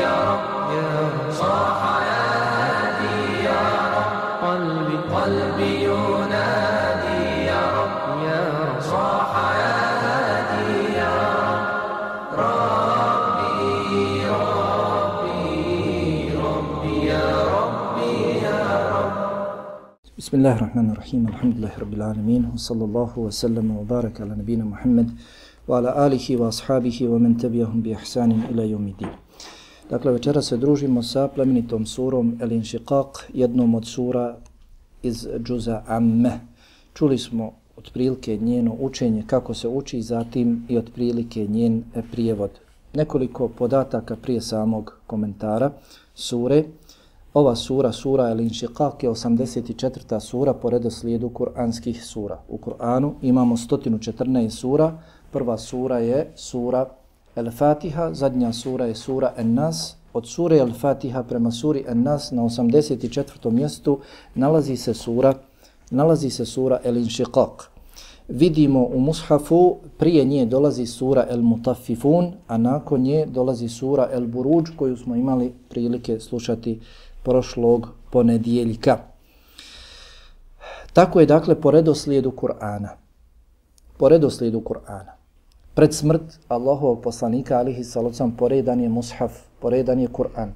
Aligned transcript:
يا 0.00 0.14
رب 0.30 1.30
صاح 1.40 1.80
يا 2.10 2.24
هادي 2.58 3.18
يا 3.48 3.62
رب 3.96 4.12
قلبي 4.44 4.96
قلبي 5.14 5.70
ينادي 5.84 7.22
يا 7.50 7.62
يا 8.26 8.40
رب 8.66 8.80
صاح 8.92 9.32
يا 9.62 9.76
هادي 10.04 10.72
يا 11.00 11.14
رب 11.46 12.38
ربي 12.40 14.26
ربي 14.42 15.38
ربي 16.46 16.94
يا 17.06 17.26
ربي 17.56 18.12
يا 18.46 18.58
رب. 18.94 19.12
بسم 20.18 20.32
الله 20.38 20.52
الرحمن 20.58 20.86
الرحيم 20.90 21.22
الحمد 21.32 21.54
لله 21.58 21.72
رب 21.82 21.92
العالمين 21.98 22.42
وصلى 22.54 22.84
الله 22.88 23.10
وسلم 23.26 23.66
وبارك 23.76 24.14
على 24.20 24.30
نبينا 24.40 24.64
محمد 24.64 25.08
وعلى 25.69 26.07
آله 26.07 26.37
وأصحابه 26.37 26.97
ومن 27.07 27.37
تبعهم 27.37 27.81
بإحسان 27.81 28.31
إلى 28.51 28.69
يوم 28.69 28.87
الدين 28.87 29.13
Dakle, 29.89 30.11
večera 30.11 30.41
se 30.41 30.57
družimo 30.57 31.03
sa 31.03 31.27
plemenitom 31.27 31.85
surom 31.85 32.37
El 32.41 32.51
Inšiqaq, 32.51 33.29
jednom 33.33 33.75
od 33.75 33.85
sura 33.85 34.37
iz 35.03 35.27
džuza 35.43 35.83
Amme. 35.87 36.39
Čuli 36.93 37.17
smo 37.17 37.51
otprilike 37.77 38.37
njeno 38.37 38.75
učenje, 38.79 39.23
kako 39.27 39.53
se 39.53 39.67
uči, 39.67 40.01
zatim 40.01 40.65
i 40.69 40.77
otprilike 40.77 41.47
njen 41.47 41.83
prijevod. 42.11 42.49
Nekoliko 42.93 43.47
podataka 43.47 44.15
prije 44.15 44.41
samog 44.41 44.97
komentara 45.07 45.71
sure. 46.15 46.63
Ova 47.33 47.55
sura, 47.55 47.91
sura 47.91 48.29
El 48.29 48.37
Inšiqaq, 48.37 49.03
je 49.03 49.09
84. 49.09 50.19
sura 50.19 50.53
po 50.53 50.69
redoslijedu 50.69 51.29
kuranskih 51.29 52.05
sura. 52.05 52.39
U 52.49 52.57
Kur'anu 52.57 53.13
imamo 53.21 53.57
114 53.57 54.49
sura. 54.49 54.97
Prva 55.32 55.58
sura 55.58 55.98
je 55.98 56.32
sura 56.34 56.86
El 57.36 57.50
Fatiha, 57.50 58.14
zadnja 58.14 58.52
sura 58.52 58.86
je 58.86 58.94
sura 58.94 59.32
En 59.36 59.54
Nas. 59.54 59.96
Od 60.12 60.26
sure 60.26 60.58
El 60.58 60.72
Fatiha 60.72 61.22
prema 61.22 61.50
suri 61.50 61.84
En 61.88 62.02
Nas 62.02 62.30
na 62.30 62.42
84. 62.42 63.50
mjestu 63.50 63.98
nalazi 64.34 64.76
se 64.76 64.94
sura 64.94 65.34
nalazi 65.90 66.30
se 66.30 66.46
sura 66.46 66.80
El 66.84 66.96
Inšiqaq. 66.96 67.62
Vidimo 68.28 68.84
u 68.84 69.00
mushafu 69.00 69.76
prije 69.98 70.24
nje 70.24 70.46
dolazi 70.46 70.86
sura 70.86 71.26
El 71.30 71.42
Mutaffifun, 71.42 72.32
a 72.46 72.58
nakon 72.58 73.00
nje 73.00 73.26
dolazi 73.26 73.68
sura 73.68 74.08
El 74.12 74.26
Buruđ 74.26 74.70
koju 74.76 74.96
smo 74.96 75.16
imali 75.16 75.52
prilike 75.68 76.20
slušati 76.20 76.80
prošlog 77.22 77.88
ponedjeljka. 78.10 78.98
Tako 80.92 81.20
je 81.20 81.26
dakle 81.26 81.60
po 81.60 81.70
redoslijedu 81.70 82.30
Kur'ana. 82.30 82.88
Po 83.98 84.08
redoslijedu 84.08 84.60
Kur'ana. 84.60 85.19
Pred 85.80 85.94
smrt 85.94 86.22
Allahovog 86.48 87.00
poslanika 87.00 87.58
alihi 87.58 87.84
salocam 87.84 88.36
poredan 88.36 88.80
je 88.80 88.88
mushaf, 88.88 89.32
poredan 89.60 90.00
je 90.00 90.08
Kur'an. 90.08 90.52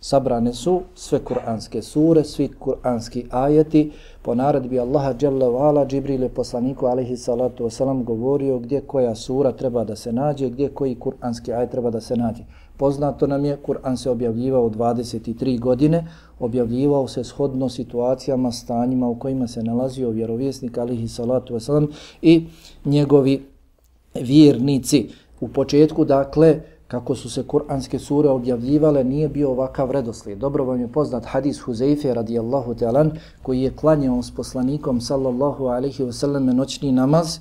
Sabrane 0.00 0.52
su 0.52 0.80
sve 0.94 1.18
kuranske 1.24 1.82
sure, 1.82 2.24
svi 2.24 2.48
kuranski 2.48 3.24
ajeti. 3.30 3.92
Po 4.22 4.34
naredbi 4.34 4.80
Allaha 4.80 5.14
Jalla 5.20 5.46
wa'ala, 5.46 5.86
Džibril 5.86 6.22
je 6.22 6.28
poslaniku 6.28 6.86
alihi 6.86 7.16
salatu 7.16 7.64
wasalam 7.64 8.04
govorio 8.04 8.58
gdje 8.58 8.80
koja 8.80 9.14
sura 9.14 9.52
treba 9.52 9.84
da 9.84 9.96
se 9.96 10.12
nađe, 10.12 10.50
gdje 10.50 10.68
koji 10.68 10.94
kuranski 10.94 11.52
ajet 11.52 11.70
treba 11.70 11.90
da 11.90 12.00
se 12.00 12.16
nađe. 12.16 12.44
Poznato 12.76 13.26
nam 13.26 13.44
je, 13.44 13.58
Kur'an 13.66 13.96
se 13.96 14.10
objavljivao 14.10 14.70
23 14.70 15.60
godine, 15.60 16.06
objavljivao 16.38 17.08
se 17.08 17.24
shodno 17.24 17.68
situacijama, 17.68 18.52
stanjima 18.52 19.08
u 19.08 19.14
kojima 19.14 19.46
se 19.46 19.62
nalazio 19.62 20.10
vjerovjesnik 20.10 20.78
alihi 20.78 21.08
salatu 21.08 21.54
wasalam 21.54 21.86
i 22.22 22.46
njegovi 22.84 23.42
vjernici. 24.22 25.08
U 25.40 25.48
početku, 25.48 26.04
dakle, 26.04 26.60
kako 26.88 27.14
su 27.14 27.30
se 27.30 27.42
kuranske 27.42 27.98
sure 27.98 28.28
objavljivale, 28.28 29.04
nije 29.04 29.28
bio 29.28 29.50
ovakav 29.50 29.90
redoslijed. 29.90 30.38
Dobro 30.38 30.64
vam 30.64 30.80
je 30.80 30.88
poznat 30.88 31.24
hadis 31.24 31.60
Huzeife 31.60 32.14
radijallahu 32.14 32.74
ta'alan, 32.74 33.10
koji 33.42 33.62
je 33.62 33.76
klanjao 33.76 34.22
s 34.22 34.30
poslanikom 34.30 35.00
sallallahu 35.00 35.66
alaihi 35.66 36.02
wasallam 36.02 36.52
noćni 36.52 36.92
namaz, 36.92 37.38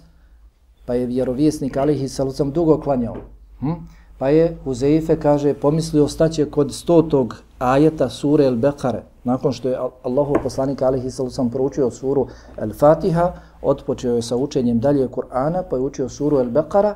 pa 0.85 0.93
je 0.93 1.05
vjerovjesnik 1.05 1.77
alaihi 1.77 2.07
sallam 2.07 2.51
dugo 2.51 2.79
klanjao. 2.81 3.15
Hm? 3.59 3.71
Pa 4.17 4.29
je 4.29 4.57
Huzeife, 4.63 5.19
kaže, 5.19 5.53
pomislio 5.53 6.07
staće 6.07 6.45
kod 6.45 6.73
stotog 6.73 7.35
ajeta 7.59 8.09
sure 8.09 8.45
El 8.45 8.55
Bekare. 8.55 9.03
Nakon 9.23 9.53
što 9.53 9.69
je 9.69 9.77
Allahu 10.03 10.35
poslanik 10.43 10.81
alaihi 10.81 11.11
sallam 11.11 11.49
proučio 11.49 11.91
suru 11.91 12.27
El 12.57 12.73
Fatiha, 12.73 13.33
otpočeo 13.61 14.15
je 14.15 14.21
sa 14.21 14.35
učenjem 14.35 14.79
dalje 14.79 15.07
Kur'ana, 15.07 15.63
pa 15.69 15.75
je 15.75 15.81
učio 15.81 16.09
suru 16.09 16.39
El 16.39 16.49
Bekara, 16.49 16.95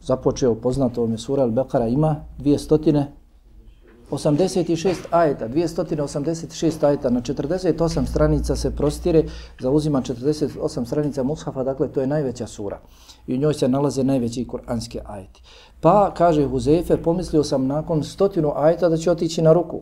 započeo 0.00 0.54
poznato 0.54 1.04
je 1.04 1.18
sura 1.18 1.42
Al-Baqara 1.42 1.92
ima 1.92 2.24
286 2.38 4.94
ajeta, 5.10 5.48
286 5.48 6.86
ajeta 6.86 7.10
na 7.10 7.20
48 7.20 8.06
stranica 8.06 8.56
se 8.56 8.76
prostire, 8.76 9.24
zauzima 9.60 10.02
48 10.02 10.84
stranica 10.84 11.22
mushafa, 11.22 11.64
dakle 11.64 11.88
to 11.88 12.00
je 12.00 12.06
najveća 12.06 12.46
sura. 12.46 12.80
I 13.26 13.34
u 13.34 13.38
njoj 13.38 13.54
se 13.54 13.68
nalaze 13.68 14.04
najveći 14.04 14.46
kuranski 14.46 14.98
ajeti. 15.04 15.42
Pa, 15.80 16.14
kaže 16.16 16.48
Huzefe, 16.48 17.02
pomislio 17.02 17.44
sam 17.44 17.66
nakon 17.66 18.04
stotinu 18.04 18.52
ajeta 18.56 18.88
da 18.88 18.96
će 18.96 19.10
otići 19.10 19.42
na 19.42 19.52
ruku. 19.52 19.80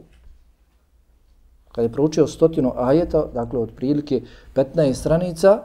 Kad 1.72 1.84
je 1.84 1.92
proučio 1.92 2.26
stotinu 2.26 2.72
ajeta, 2.76 3.26
dakle 3.34 3.58
od 3.58 3.70
prilike 3.76 4.22
15 4.54 4.94
stranica, 4.94 5.62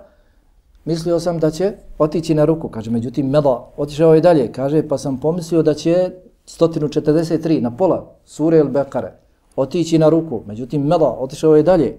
mislio 0.86 1.20
sam 1.20 1.40
da 1.40 1.52
će 1.52 1.74
otići 1.98 2.36
na 2.36 2.46
ruku. 2.46 2.70
Kaže, 2.70 2.92
međutim, 2.92 3.30
Mela 3.30 3.70
otišao 3.78 4.16
je 4.16 4.22
dalje. 4.22 4.52
Kaže, 4.52 4.88
pa 4.88 4.98
sam 4.98 5.20
pomislio 5.20 5.64
da 5.64 5.74
će 5.74 6.12
143 6.48 7.62
na 7.62 7.78
pola 7.78 8.16
sure 8.26 8.58
El 8.58 8.68
Bekare 8.68 9.12
otići 9.56 9.98
na 9.98 10.10
ruku. 10.10 10.42
Međutim, 10.48 10.88
Mela 10.88 11.18
otišao 11.20 11.56
je 11.56 11.64
dalje. 11.64 11.98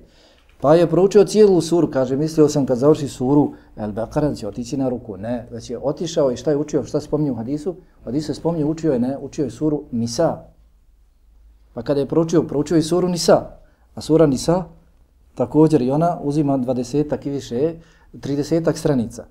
Pa 0.60 0.74
je 0.74 0.86
proučio 0.86 1.24
cijelu 1.24 1.60
suru. 1.60 1.90
Kaže, 1.90 2.16
mislio 2.16 2.48
sam 2.48 2.66
kad 2.66 2.78
završi 2.78 3.08
suru 3.08 3.52
El 3.76 3.92
Bekare 3.92 4.28
da 4.28 4.34
će 4.34 4.48
otići 4.48 4.76
na 4.76 4.88
ruku. 4.88 5.16
Ne, 5.16 5.48
već 5.50 5.70
je 5.70 5.78
otišao 5.78 6.30
i 6.30 6.36
šta 6.36 6.50
je 6.50 6.56
učio, 6.56 6.84
šta 6.84 7.00
spominje 7.00 7.32
u 7.32 7.34
hadisu? 7.34 7.70
U 7.70 8.04
hadisu 8.04 8.30
je 8.30 8.34
spominje, 8.34 8.64
učio 8.64 8.92
je, 8.92 8.98
ne, 8.98 9.18
učio 9.18 9.44
je 9.44 9.50
suru 9.50 9.82
Nisa. 9.90 10.38
Pa 11.74 11.82
kada 11.82 12.00
je 12.00 12.06
proučio, 12.06 12.42
proučio 12.42 12.76
je 12.76 12.82
suru 12.82 13.08
Nisa. 13.08 13.50
A 13.94 14.00
sura 14.00 14.26
Nisa, 14.26 14.64
također 15.34 15.82
i 15.82 15.90
ona 15.90 16.18
uzima 16.22 16.56
dvadesetak 16.56 17.26
i 17.26 17.30
više, 17.30 17.74
30 18.14 18.76
stranica. 18.76 19.24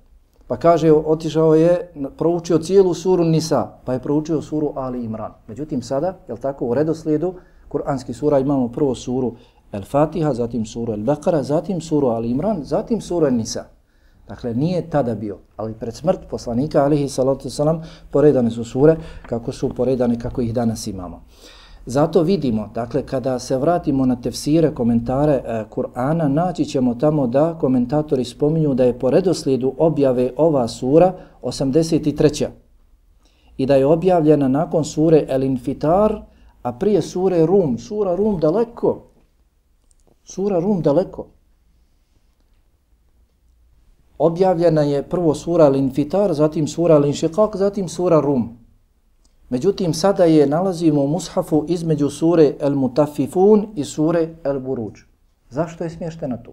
Pa 0.46 0.56
kaže, 0.56 0.92
otišao 0.92 1.54
je, 1.54 1.92
proučio 2.16 2.58
cijelu 2.58 2.94
suru 2.94 3.24
Nisa, 3.24 3.70
pa 3.84 3.92
je 3.92 3.98
proučio 3.98 4.42
suru 4.42 4.72
Ali 4.76 5.04
Imran. 5.04 5.32
Međutim, 5.48 5.82
sada, 5.82 6.18
je 6.28 6.36
tako, 6.36 6.66
u 6.66 6.74
redoslijedu, 6.74 7.34
kuranski 7.68 8.12
sura 8.12 8.38
imamo 8.38 8.68
prvo 8.68 8.94
suru 8.94 9.34
El 9.72 9.82
Fatiha, 9.82 10.34
zatim 10.34 10.66
suru 10.66 10.92
El 10.92 11.02
Bekara, 11.02 11.42
zatim 11.42 11.80
suru 11.80 12.06
Ali 12.06 12.30
Imran, 12.30 12.64
zatim 12.64 13.00
suru 13.00 13.26
El 13.26 13.34
Nisa. 13.34 13.64
Dakle, 14.28 14.54
nije 14.54 14.90
tada 14.90 15.14
bio, 15.14 15.38
ali 15.56 15.74
pred 15.74 15.94
smrt 15.94 16.20
poslanika, 16.30 16.84
alihi 16.84 17.08
salatu 17.08 17.50
salam, 17.50 17.82
poredane 18.10 18.50
su 18.50 18.64
sure 18.64 18.96
kako 19.26 19.52
su 19.52 19.68
poredane, 19.74 20.18
kako 20.18 20.40
ih 20.40 20.54
danas 20.54 20.86
imamo. 20.86 21.22
Zato 21.86 22.22
vidimo, 22.22 22.70
dakle, 22.74 23.06
kada 23.06 23.38
se 23.38 23.58
vratimo 23.58 24.06
na 24.06 24.16
tefsire, 24.16 24.74
komentare 24.74 25.32
e, 25.32 25.64
Kur'ana, 25.70 26.28
naći 26.28 26.64
ćemo 26.64 26.94
tamo 26.94 27.26
da 27.26 27.58
komentatori 27.60 28.24
spominju 28.24 28.74
da 28.74 28.84
je 28.84 28.98
po 28.98 29.10
redoslijedu 29.10 29.74
objave 29.78 30.32
ova 30.36 30.68
sura 30.68 31.12
83. 31.42 32.46
I 33.56 33.66
da 33.66 33.74
je 33.74 33.86
objavljena 33.86 34.48
nakon 34.48 34.84
sure 34.84 35.26
El 35.28 35.42
Infitar, 35.42 36.22
a 36.62 36.72
prije 36.72 37.02
sure 37.02 37.46
Rum. 37.46 37.78
Sura 37.78 38.16
Rum 38.16 38.40
daleko. 38.40 39.02
Sura 40.24 40.60
Rum 40.60 40.82
daleko. 40.82 41.26
Objavljena 44.18 44.82
je 44.82 45.02
prvo 45.02 45.34
sura 45.34 45.66
El 45.66 45.76
Infitar, 45.76 46.34
zatim 46.34 46.68
sura 46.68 46.94
El 46.94 47.04
Inšiqaq, 47.04 47.56
zatim 47.56 47.88
sura 47.88 48.20
Rum. 48.20 48.63
Međutim, 49.54 49.94
sada 49.94 50.24
je 50.24 50.46
nalazimo 50.46 51.04
u 51.04 51.08
mushafu 51.08 51.64
između 51.68 52.10
sure 52.10 52.54
El 52.60 52.74
Mutafifun 52.74 53.66
i 53.74 53.84
sure 53.84 54.28
El 54.44 54.60
Buruđ. 54.60 55.00
Zašto 55.50 55.84
je 55.84 55.90
smještena 55.90 56.42
tu? 56.42 56.52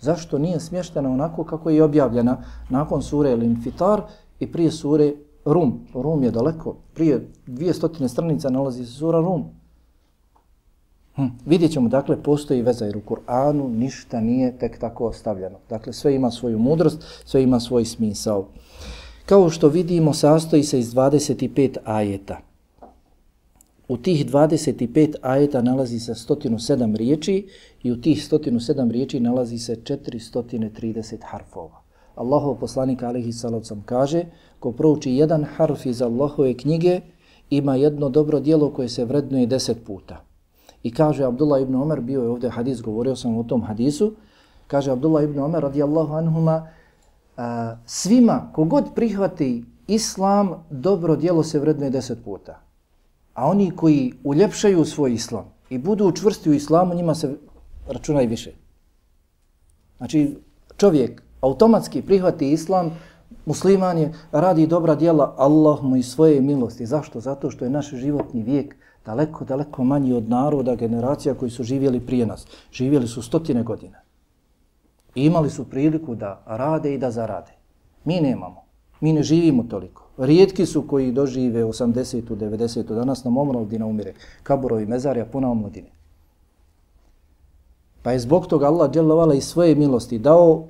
Zašto 0.00 0.38
nije 0.38 0.60
smještena 0.60 1.10
onako 1.10 1.44
kako 1.44 1.70
je 1.70 1.82
objavljena 1.82 2.36
nakon 2.68 3.02
sure 3.02 3.30
El 3.30 3.42
Infitar 3.42 4.02
i 4.40 4.52
prije 4.52 4.70
sure 4.70 5.12
Rum? 5.44 5.86
Rum 5.94 6.22
je 6.22 6.30
daleko. 6.30 6.74
Prije 6.94 7.28
dvije 7.46 7.74
stotine 7.74 8.08
stranica 8.08 8.50
nalazi 8.50 8.86
se 8.86 8.92
sura 8.92 9.20
Rum. 9.20 9.44
Hm. 11.14 11.26
Vidjet 11.46 11.72
ćemo, 11.72 11.88
dakle, 11.88 12.22
postoji 12.22 12.62
veza 12.62 12.84
jer 12.84 12.96
u 12.96 13.00
Kur'anu 13.00 13.68
ništa 13.68 14.20
nije 14.20 14.58
tek 14.58 14.78
tako 14.78 15.06
ostavljeno. 15.06 15.58
Dakle, 15.68 15.92
sve 15.92 16.14
ima 16.14 16.30
svoju 16.30 16.58
mudrost, 16.58 17.04
sve 17.24 17.42
ima 17.42 17.60
svoj 17.60 17.84
smisao. 17.84 18.48
Kao 19.26 19.50
što 19.50 19.68
vidimo, 19.68 20.14
sastoji 20.14 20.62
se 20.62 20.78
iz 20.78 20.94
25 20.94 21.76
ajeta. 21.84 22.38
U 23.88 23.96
tih 23.96 24.26
25 24.26 25.14
ajeta 25.22 25.62
nalazi 25.62 25.98
se 25.98 26.12
107 26.12 26.96
riječi 26.96 27.48
i 27.82 27.92
u 27.92 28.00
tih 28.00 28.18
107 28.30 28.90
riječi 28.90 29.20
nalazi 29.20 29.58
se 29.58 29.76
430 29.76 31.16
harfova. 31.22 31.82
Allahov 32.14 32.54
poslanik 32.54 33.02
alihi 33.02 33.32
salavcom 33.32 33.82
kaže, 33.86 34.24
ko 34.60 34.72
prouči 34.72 35.12
jedan 35.12 35.44
harf 35.44 35.86
iz 35.86 36.02
Allahove 36.02 36.54
knjige 36.54 37.00
ima 37.50 37.76
jedno 37.76 38.08
dobro 38.08 38.40
dijelo 38.40 38.70
koje 38.70 38.88
se 38.88 39.04
vrednuje 39.04 39.46
deset 39.46 39.84
puta. 39.86 40.24
I 40.82 40.90
kaže 40.90 41.24
Abdullah 41.24 41.62
ibn 41.62 41.74
Omer, 41.74 42.00
bio 42.00 42.22
je 42.22 42.28
ovdje 42.28 42.50
hadis, 42.50 42.82
govorio 42.82 43.16
sam 43.16 43.36
o 43.36 43.42
tom 43.42 43.62
hadisu, 43.62 44.12
kaže 44.66 44.90
Abdullah 44.90 45.24
ibn 45.24 45.38
Omer 45.38 45.62
radijallahu 45.62 46.14
anhuma, 46.14 46.68
svima, 47.86 48.50
kogod 48.52 48.84
prihvati 48.94 49.64
islam, 49.86 50.64
dobro 50.70 51.16
djelo 51.16 51.42
se 51.42 51.58
vrednuje 51.58 51.90
deset 51.90 52.24
puta. 52.24 52.60
A 53.34 53.46
oni 53.46 53.70
koji 53.76 54.12
uljepšaju 54.24 54.84
svoj 54.84 55.12
islam 55.12 55.44
i 55.70 55.78
budu 55.78 56.06
učvrsti 56.06 56.50
u 56.50 56.54
islamu, 56.54 56.94
njima 56.94 57.14
se 57.14 57.36
računa 57.88 58.22
i 58.22 58.26
više. 58.26 58.52
Znači, 59.98 60.36
čovjek 60.76 61.22
automatski 61.40 62.02
prihvati 62.02 62.50
islam, 62.50 62.90
musliman 63.46 63.98
je, 63.98 64.12
radi 64.32 64.66
dobra 64.66 64.94
djela, 64.94 65.34
Allah 65.38 65.82
mu 65.82 65.96
i 65.96 66.02
svoje 66.02 66.40
milosti. 66.40 66.86
Zašto? 66.86 67.20
Zato 67.20 67.50
što 67.50 67.64
je 67.64 67.70
naš 67.70 67.90
životni 67.90 68.42
vijek 68.42 68.76
daleko, 69.06 69.44
daleko 69.44 69.84
manji 69.84 70.12
od 70.12 70.28
naroda, 70.28 70.74
generacija 70.74 71.34
koji 71.34 71.50
su 71.50 71.64
živjeli 71.64 72.00
prije 72.00 72.26
nas. 72.26 72.46
Živjeli 72.72 73.08
su 73.08 73.22
stotine 73.22 73.62
godina. 73.62 74.05
I 75.16 75.24
imali 75.24 75.50
su 75.50 75.64
priliku 75.64 76.14
da 76.14 76.42
rade 76.46 76.94
i 76.94 76.98
da 76.98 77.10
zarade. 77.10 77.52
Mi 78.04 78.20
nemamo. 78.20 78.62
Mi 79.00 79.12
ne 79.12 79.22
živimo 79.22 79.62
toliko. 79.62 80.02
Rijetki 80.18 80.66
su 80.66 80.86
koji 80.86 81.12
dožive 81.12 81.64
80. 81.64 82.22
90. 82.22 82.94
Danas 82.94 83.24
nam 83.24 83.36
omladina 83.36 83.86
umire. 83.86 84.14
Kaburovi 84.42 84.86
mezarja 84.86 85.24
puna 85.24 85.50
omladine. 85.50 85.88
Pa 88.02 88.12
je 88.12 88.18
zbog 88.18 88.46
toga 88.46 88.66
Allah 88.66 88.90
djelovala 88.90 89.34
i 89.34 89.40
svoje 89.40 89.74
milosti 89.74 90.18
dao 90.18 90.64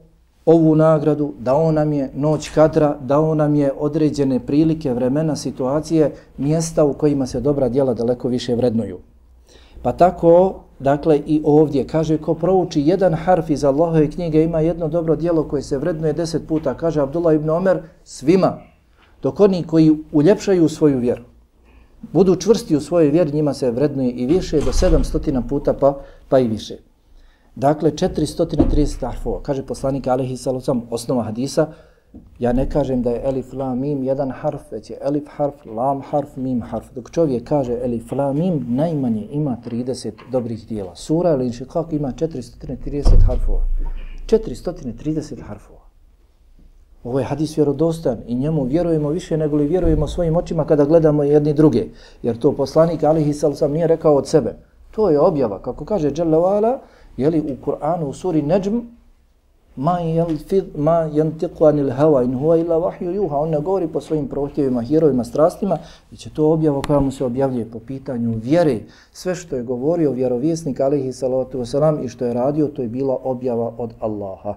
ovu 0.46 0.74
nagradu, 0.76 1.32
dao 1.38 1.72
nam 1.72 1.92
je 1.92 2.10
noć 2.14 2.48
kadra, 2.48 2.96
dao 3.00 3.34
nam 3.34 3.54
je 3.54 3.72
određene 3.78 4.40
prilike, 4.46 4.92
vremena, 4.94 5.36
situacije, 5.36 6.14
mjesta 6.38 6.84
u 6.84 6.92
kojima 6.92 7.26
se 7.26 7.40
dobra 7.40 7.68
djela 7.68 7.94
daleko 7.94 8.28
više 8.28 8.54
vrednuju. 8.54 8.98
Pa 9.82 9.92
tako, 9.92 10.60
dakle, 10.78 11.20
i 11.26 11.40
ovdje 11.44 11.86
kaže 11.86 12.18
ko 12.18 12.34
prouči 12.34 12.82
jedan 12.82 13.14
harf 13.14 13.50
iz 13.50 13.64
Allahove 13.64 14.10
knjige 14.10 14.42
ima 14.42 14.60
jedno 14.60 14.88
dobro 14.88 15.16
djelo 15.16 15.48
koje 15.48 15.62
se 15.62 15.78
vrednuje 15.78 16.12
deset 16.12 16.46
puta, 16.48 16.74
kaže 16.74 17.00
Abdullah 17.00 17.34
ibn 17.34 17.50
Omer, 17.50 17.82
svima, 18.04 18.58
dok 19.22 19.40
oni 19.40 19.62
koji 19.62 19.96
uljepšaju 20.12 20.68
svoju 20.68 20.98
vjeru, 20.98 21.22
budu 22.12 22.36
čvrsti 22.36 22.76
u 22.76 22.80
svojoj 22.80 23.10
vjeri, 23.10 23.32
njima 23.32 23.54
se 23.54 23.70
vrednuje 23.70 24.10
i 24.10 24.26
više, 24.26 24.60
do 24.60 24.72
sedamstotina 24.72 25.42
puta 25.42 25.72
pa, 25.72 26.00
pa 26.28 26.38
i 26.38 26.48
više. 26.48 26.76
Dakle, 27.54 27.90
430 27.90 29.00
harfova. 29.00 29.42
Kaže 29.42 29.62
poslanik 29.62 30.06
Alihi 30.06 30.36
Salosam, 30.36 30.82
osnova 30.90 31.22
hadisa, 31.22 31.66
ja 32.38 32.52
ne 32.52 32.70
kažem 32.70 33.02
da 33.02 33.10
je 33.10 33.22
elif, 33.24 33.52
la, 33.52 33.74
mim 33.74 34.02
jedan 34.02 34.30
harf, 34.30 34.72
već 34.72 34.90
je 34.90 34.98
elif 35.00 35.24
harf, 35.28 35.54
lam 35.66 36.02
harf, 36.10 36.36
mim 36.36 36.62
harf. 36.62 36.86
Dok 36.94 37.10
čovjek 37.10 37.48
kaže 37.48 37.78
elif, 37.84 38.12
la, 38.12 38.32
mim, 38.32 38.66
najmanje 38.68 39.26
ima 39.30 39.56
30 39.66 40.12
dobrih 40.32 40.66
dijela. 40.68 40.94
Sura 40.96 41.32
ili 41.32 41.46
inšikak 41.46 41.92
ima 41.92 42.12
430 42.12 43.02
harfova. 43.26 43.62
430 44.26 45.42
harfova. 45.42 45.80
Ovo 47.04 47.18
je 47.18 47.24
hadis 47.24 47.58
vjerodostan 47.58 48.18
i 48.26 48.34
njemu 48.34 48.64
vjerujemo 48.64 49.08
više 49.08 49.36
nego 49.36 49.56
li 49.56 49.66
vjerujemo 49.66 50.08
svojim 50.08 50.36
očima 50.36 50.64
kada 50.64 50.84
gledamo 50.84 51.22
jedni 51.22 51.54
druge. 51.54 51.84
Jer 52.22 52.38
to 52.38 52.52
poslanik 52.52 53.04
Alihi 53.04 53.32
sam 53.32 53.72
nije 53.72 53.86
rekao 53.86 54.14
od 54.14 54.28
sebe. 54.28 54.54
To 54.90 55.10
je 55.10 55.20
objava. 55.20 55.62
Kako 55.62 55.84
kaže 55.84 56.10
Đalavala, 56.10 56.80
jeli 57.16 57.40
u 57.40 57.66
Kur'anu 57.66 58.04
u 58.04 58.12
suri 58.12 58.42
Najm 58.42 58.80
ma 59.76 60.00
yalfid 60.00 60.64
ma 60.76 61.08
yantiqu 61.12 61.68
anil 61.68 61.90
hawa 61.90 62.24
in 62.24 62.34
huwa 62.34 62.58
illa 62.58 62.78
wahyu 62.78 63.10
yuha 63.12 63.36
on 63.36 63.50
ne 63.50 63.60
govori 63.60 63.88
po 63.88 64.00
svojim 64.00 64.28
prohtjevima, 64.28 64.82
herojima, 64.82 65.24
strastima, 65.24 65.78
već 66.10 66.26
je 66.26 66.32
to 66.34 66.52
objava 66.52 66.82
koja 66.82 67.00
mu 67.00 67.10
se 67.10 67.24
objavljuje 67.24 67.70
po 67.70 67.78
pitanju 67.78 68.38
vjere. 68.42 68.80
Sve 69.12 69.34
što 69.34 69.56
je 69.56 69.62
govorio 69.62 70.12
vjerovjesnik 70.12 70.80
alejhi 70.80 71.12
salatu 71.12 71.58
vesselam 71.58 72.04
i 72.04 72.08
što 72.08 72.24
je 72.24 72.34
radio, 72.34 72.66
to 72.66 72.82
je 72.82 72.88
bila 72.88 73.18
objava 73.22 73.72
od 73.78 73.90
Allaha. 74.00 74.54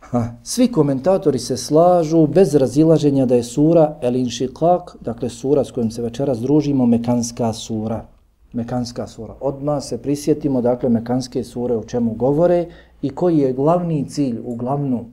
Ha. 0.00 0.24
Svi 0.42 0.72
komentatori 0.72 1.38
se 1.38 1.56
slažu 1.56 2.26
bez 2.26 2.54
razilaženja 2.54 3.26
da 3.26 3.34
je 3.34 3.42
sura 3.42 3.96
El 4.02 4.14
Inshiqaq, 4.14 4.96
dakle 5.00 5.28
sura 5.28 5.64
s 5.64 5.70
kojom 5.70 5.90
se 5.90 6.02
večeras 6.02 6.38
družimo, 6.38 6.86
mekanska 6.86 7.52
sura. 7.52 8.04
Mekanska 8.52 9.06
sura. 9.06 9.34
Odma 9.40 9.80
se 9.80 9.98
prisjetimo, 10.02 10.62
dakle, 10.62 10.88
Mekanske 10.88 11.44
sure 11.44 11.76
o 11.76 11.84
čemu 11.84 12.14
govore 12.14 12.66
i 13.02 13.10
koji 13.10 13.38
je 13.38 13.52
glavni 13.52 14.08
cilj, 14.08 14.38
uglavnom, 14.44 15.12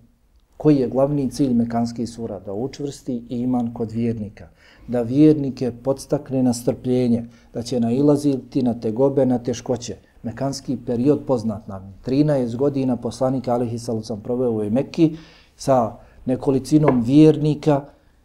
koji 0.57 0.75
je 0.75 0.87
glavni 0.87 1.29
cilj 1.31 1.53
Mekanske 1.53 2.07
sura? 2.07 2.39
Da 2.39 2.53
učvrsti 2.53 3.23
iman 3.29 3.73
kod 3.73 3.91
vjernika. 3.91 4.47
Da 4.87 5.01
vjernike 5.01 5.71
podstakne 5.83 6.43
na 6.43 6.53
strpljenje, 6.53 7.25
da 7.53 7.61
će 7.61 7.79
nailaziti 7.79 8.61
na 8.61 8.73
tegobe, 8.73 9.25
na 9.25 9.39
teškoće. 9.39 9.95
Mekanski 10.23 10.77
period 10.85 11.19
poznat 11.27 11.67
nam. 11.67 11.93
13 12.05 12.55
godina 12.55 12.95
poslanika 12.95 13.53
Alihi 13.53 13.79
Salucam 13.79 14.21
proveo 14.21 14.51
u 14.51 14.69
Mekki 14.69 15.17
sa 15.55 15.95
nekolicinom 16.25 17.01
vjernika, 17.01 17.81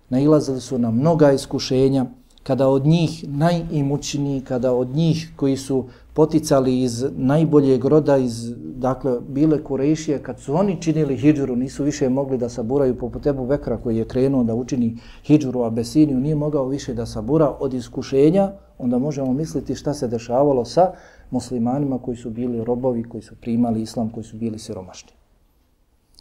nailazili 0.08 0.60
su 0.60 0.78
na 0.78 0.90
mnoga 0.90 1.32
iskušenja, 1.32 2.06
kada 2.42 2.68
od 2.68 2.86
njih 2.86 3.24
najimućniji, 3.28 4.40
kada 4.40 4.72
od 4.72 4.88
njih 4.88 5.32
koji 5.36 5.56
su 5.56 5.84
poticali 6.14 6.80
iz 6.82 7.04
najboljeg 7.16 7.84
roda, 7.84 8.16
iz, 8.16 8.54
dakle, 8.58 9.20
bile 9.28 9.64
Kurešije, 9.64 10.22
kad 10.22 10.40
su 10.40 10.54
oni 10.54 10.82
činili 10.82 11.16
hijđuru, 11.16 11.56
nisu 11.56 11.84
više 11.84 12.08
mogli 12.08 12.38
da 12.38 12.48
saburaju 12.48 12.98
poput 12.98 13.26
Ebu 13.26 13.46
Bekra 13.46 13.76
koji 13.76 13.96
je 13.96 14.08
krenuo 14.08 14.44
da 14.44 14.54
učini 14.54 14.96
hijđuru 15.24 15.60
u 15.60 15.64
Abesiniju, 15.64 16.20
nije 16.20 16.34
mogao 16.34 16.68
više 16.68 16.94
da 16.94 17.06
sabura 17.06 17.54
od 17.60 17.74
iskušenja, 17.74 18.52
onda 18.78 18.98
možemo 18.98 19.32
misliti 19.32 19.74
šta 19.74 19.94
se 19.94 20.08
dešavalo 20.08 20.64
sa 20.64 20.92
muslimanima 21.30 21.98
koji 21.98 22.16
su 22.16 22.30
bili 22.30 22.64
robovi, 22.64 23.02
koji 23.02 23.22
su 23.22 23.34
primali 23.40 23.82
islam, 23.82 24.10
koji 24.10 24.24
su 24.24 24.36
bili 24.36 24.58
siromašni. 24.58 25.12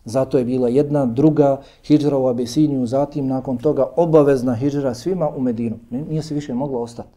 Zato 0.06 0.38
je 0.38 0.46
bila 0.46 0.70
jedna 0.70 1.06
druga 1.06 1.62
hijđra 1.84 2.18
u 2.18 2.28
Abesiniju, 2.28 2.86
zatim 2.86 3.28
nakon 3.28 3.58
toga 3.58 3.86
obavezna 3.96 4.56
hijđra 4.56 4.94
svima 4.94 5.30
u 5.30 5.42
Medinu. 5.42 5.80
Nije 5.90 6.24
se 6.24 6.36
više 6.36 6.54
moglo 6.54 6.82
ostati. 6.82 7.10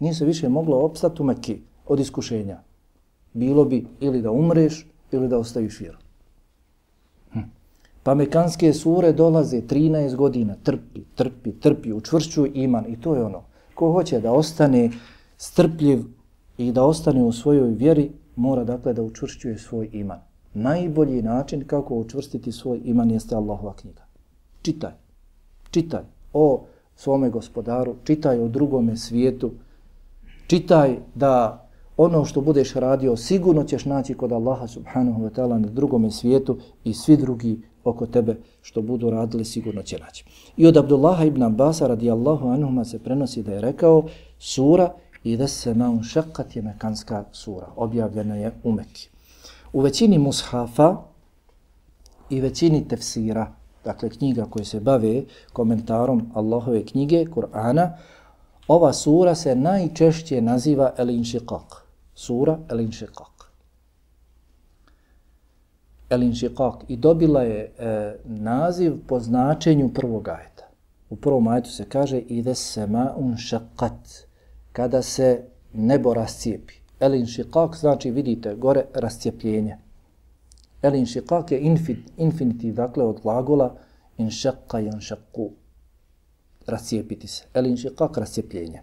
Nije 0.00 0.14
se 0.14 0.24
više 0.24 0.48
moglo 0.48 0.76
opstati 0.76 1.22
u 1.22 1.24
Mekiju 1.24 1.58
od 1.92 2.00
iskušenja. 2.00 2.58
Bilo 3.32 3.64
bi 3.64 3.86
ili 4.00 4.22
da 4.22 4.30
umreš 4.30 4.86
ili 5.12 5.28
da 5.28 5.38
ostaviš 5.38 5.80
vjeru. 5.80 5.98
Hm. 7.32 7.38
Pa 8.02 8.14
mekanske 8.14 8.72
sure 8.72 9.12
dolaze 9.12 9.60
13 9.60 10.16
godina, 10.16 10.56
trpi, 10.62 11.04
trpi, 11.14 11.52
trpi, 11.52 11.92
učvršćuj 11.92 12.50
iman 12.54 12.84
i 12.88 13.00
to 13.00 13.14
je 13.16 13.24
ono. 13.24 13.42
Ko 13.74 13.92
hoće 13.92 14.20
da 14.20 14.32
ostane 14.32 14.90
strpljiv 15.36 16.04
i 16.58 16.72
da 16.72 16.84
ostane 16.84 17.22
u 17.22 17.32
svojoj 17.32 17.70
vjeri, 17.70 18.10
mora 18.36 18.64
dakle 18.64 18.92
da 18.92 19.02
učvršćuje 19.02 19.58
svoj 19.58 19.88
iman 19.92 20.18
najbolji 20.54 21.22
način 21.22 21.64
kako 21.66 21.94
učvrstiti 21.94 22.52
svoj 22.52 22.80
iman 22.84 23.10
jeste 23.10 23.34
Allahova 23.34 23.74
knjiga. 23.76 24.02
Čitaj. 24.62 24.92
Čitaj 25.70 26.02
o 26.32 26.64
svome 26.96 27.30
gospodaru, 27.30 27.94
čitaj 28.04 28.40
o 28.40 28.48
drugome 28.48 28.96
svijetu, 28.96 29.50
čitaj 30.46 30.96
da 31.14 31.61
ono 31.96 32.24
što 32.24 32.40
budeš 32.40 32.74
radio 32.74 33.16
sigurno 33.16 33.64
ćeš 33.64 33.84
naći 33.84 34.14
kod 34.14 34.32
Allaha 34.32 34.66
subhanahu 34.66 35.22
wa 35.22 35.30
ta'ala 35.30 35.58
na 35.58 35.68
drugome 35.68 36.10
svijetu 36.10 36.58
i 36.84 36.94
svi 36.94 37.16
drugi 37.16 37.62
oko 37.84 38.06
tebe 38.06 38.36
što 38.62 38.82
budu 38.82 39.10
radili 39.10 39.44
sigurno 39.44 39.82
će 39.82 39.98
naći. 39.98 40.24
I 40.56 40.66
od 40.66 40.76
Abdullaha 40.76 41.24
ibn 41.24 41.42
Abbas 41.42 41.80
radijallahu 41.80 42.48
anhuma 42.48 42.84
se 42.84 42.98
prenosi 42.98 43.42
da 43.42 43.52
je 43.52 43.60
rekao 43.60 44.04
sura 44.38 44.92
i 45.24 45.36
da 45.36 45.48
se 45.48 45.74
maun 45.74 46.02
šakat 46.02 46.56
je 46.56 46.62
mekanska 46.62 47.24
sura. 47.32 47.66
Objavljena 47.76 48.36
je 48.36 48.52
u 48.64 48.72
Mekki. 48.72 49.08
U 49.72 49.80
većini 49.80 50.18
mushafa 50.18 50.96
i 52.30 52.40
većini 52.40 52.88
tefsira, 52.88 53.52
dakle 53.84 54.10
knjiga 54.10 54.46
koje 54.50 54.64
se 54.64 54.80
bave 54.80 55.22
komentarom 55.52 56.30
Allahove 56.34 56.84
knjige, 56.84 57.24
Kur'ana, 57.24 57.90
ova 58.68 58.92
sura 58.92 59.34
se 59.34 59.56
najčešće 59.56 60.40
naziva 60.40 60.92
El 60.98 61.06
Inshiqaq. 61.06 61.81
Sura 62.14 62.58
El 62.68 62.80
Inshiqaq. 62.80 63.46
El 66.10 66.22
Inshiqaq. 66.22 66.84
I 66.88 66.96
dobila 66.96 67.42
je 67.42 67.72
e, 67.78 68.16
naziv 68.24 68.98
po 69.06 69.20
značenju 69.20 69.92
prvog 69.94 70.28
ajeta. 70.28 70.68
U 71.10 71.16
prvom 71.16 71.48
ajetu 71.48 71.70
se 71.70 71.84
kaže 71.88 72.18
ide 72.18 72.54
sema 72.54 73.12
un 73.16 73.36
šakat. 73.36 74.26
Kada 74.72 75.02
se 75.02 75.44
nebo 75.72 76.14
rascijepi. 76.14 76.74
Elin 77.00 77.26
šiqaq 77.26 77.76
znači 77.76 78.10
vidite 78.10 78.54
gore 78.54 78.84
rascijepljenje. 78.94 79.78
Elin 80.82 81.06
šiqaq 81.06 81.52
je 81.52 81.60
infinitiv, 82.16 82.74
dakle 82.74 83.04
od 83.04 83.20
glagola 83.22 83.74
in 84.18 84.28
i 84.28 84.84
inšakku. 84.94 85.50
Rascijepiti 86.66 87.26
se. 87.26 87.44
El 87.54 87.64
šiqaq 87.64 88.18
rascijepljenje. 88.18 88.82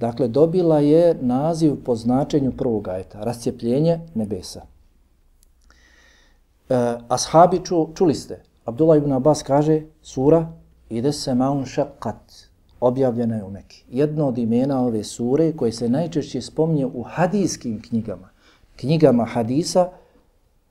Dakle, 0.00 0.28
dobila 0.28 0.78
je 0.78 1.14
naziv 1.20 1.84
po 1.84 1.96
značenju 1.96 2.52
prvog 2.52 2.88
ajeta. 2.88 3.20
Rascijepljenje 3.20 4.00
nebesa. 4.14 4.62
E, 6.68 6.96
ashabi 7.08 7.60
ču, 7.64 7.86
čuli 7.94 8.14
ste. 8.14 8.42
Abdullah 8.64 8.98
ibn 8.98 9.12
Abbas 9.12 9.42
kaže 9.42 9.82
sura 10.02 10.52
ide 10.90 11.12
se 11.12 11.34
maun 11.34 11.64
šakat, 11.64 12.32
objavljena 12.80 13.36
je 13.36 13.44
u 13.44 13.50
Meki. 13.50 13.84
Jedno 13.90 14.28
od 14.28 14.38
imena 14.38 14.86
ove 14.86 15.04
sure 15.04 15.52
koje 15.52 15.72
se 15.72 15.88
najčešće 15.88 16.40
spomnje 16.40 16.86
u 16.86 17.02
hadijskim 17.02 17.82
knjigama, 17.82 18.28
knjigama 18.76 19.24
hadisa, 19.24 19.88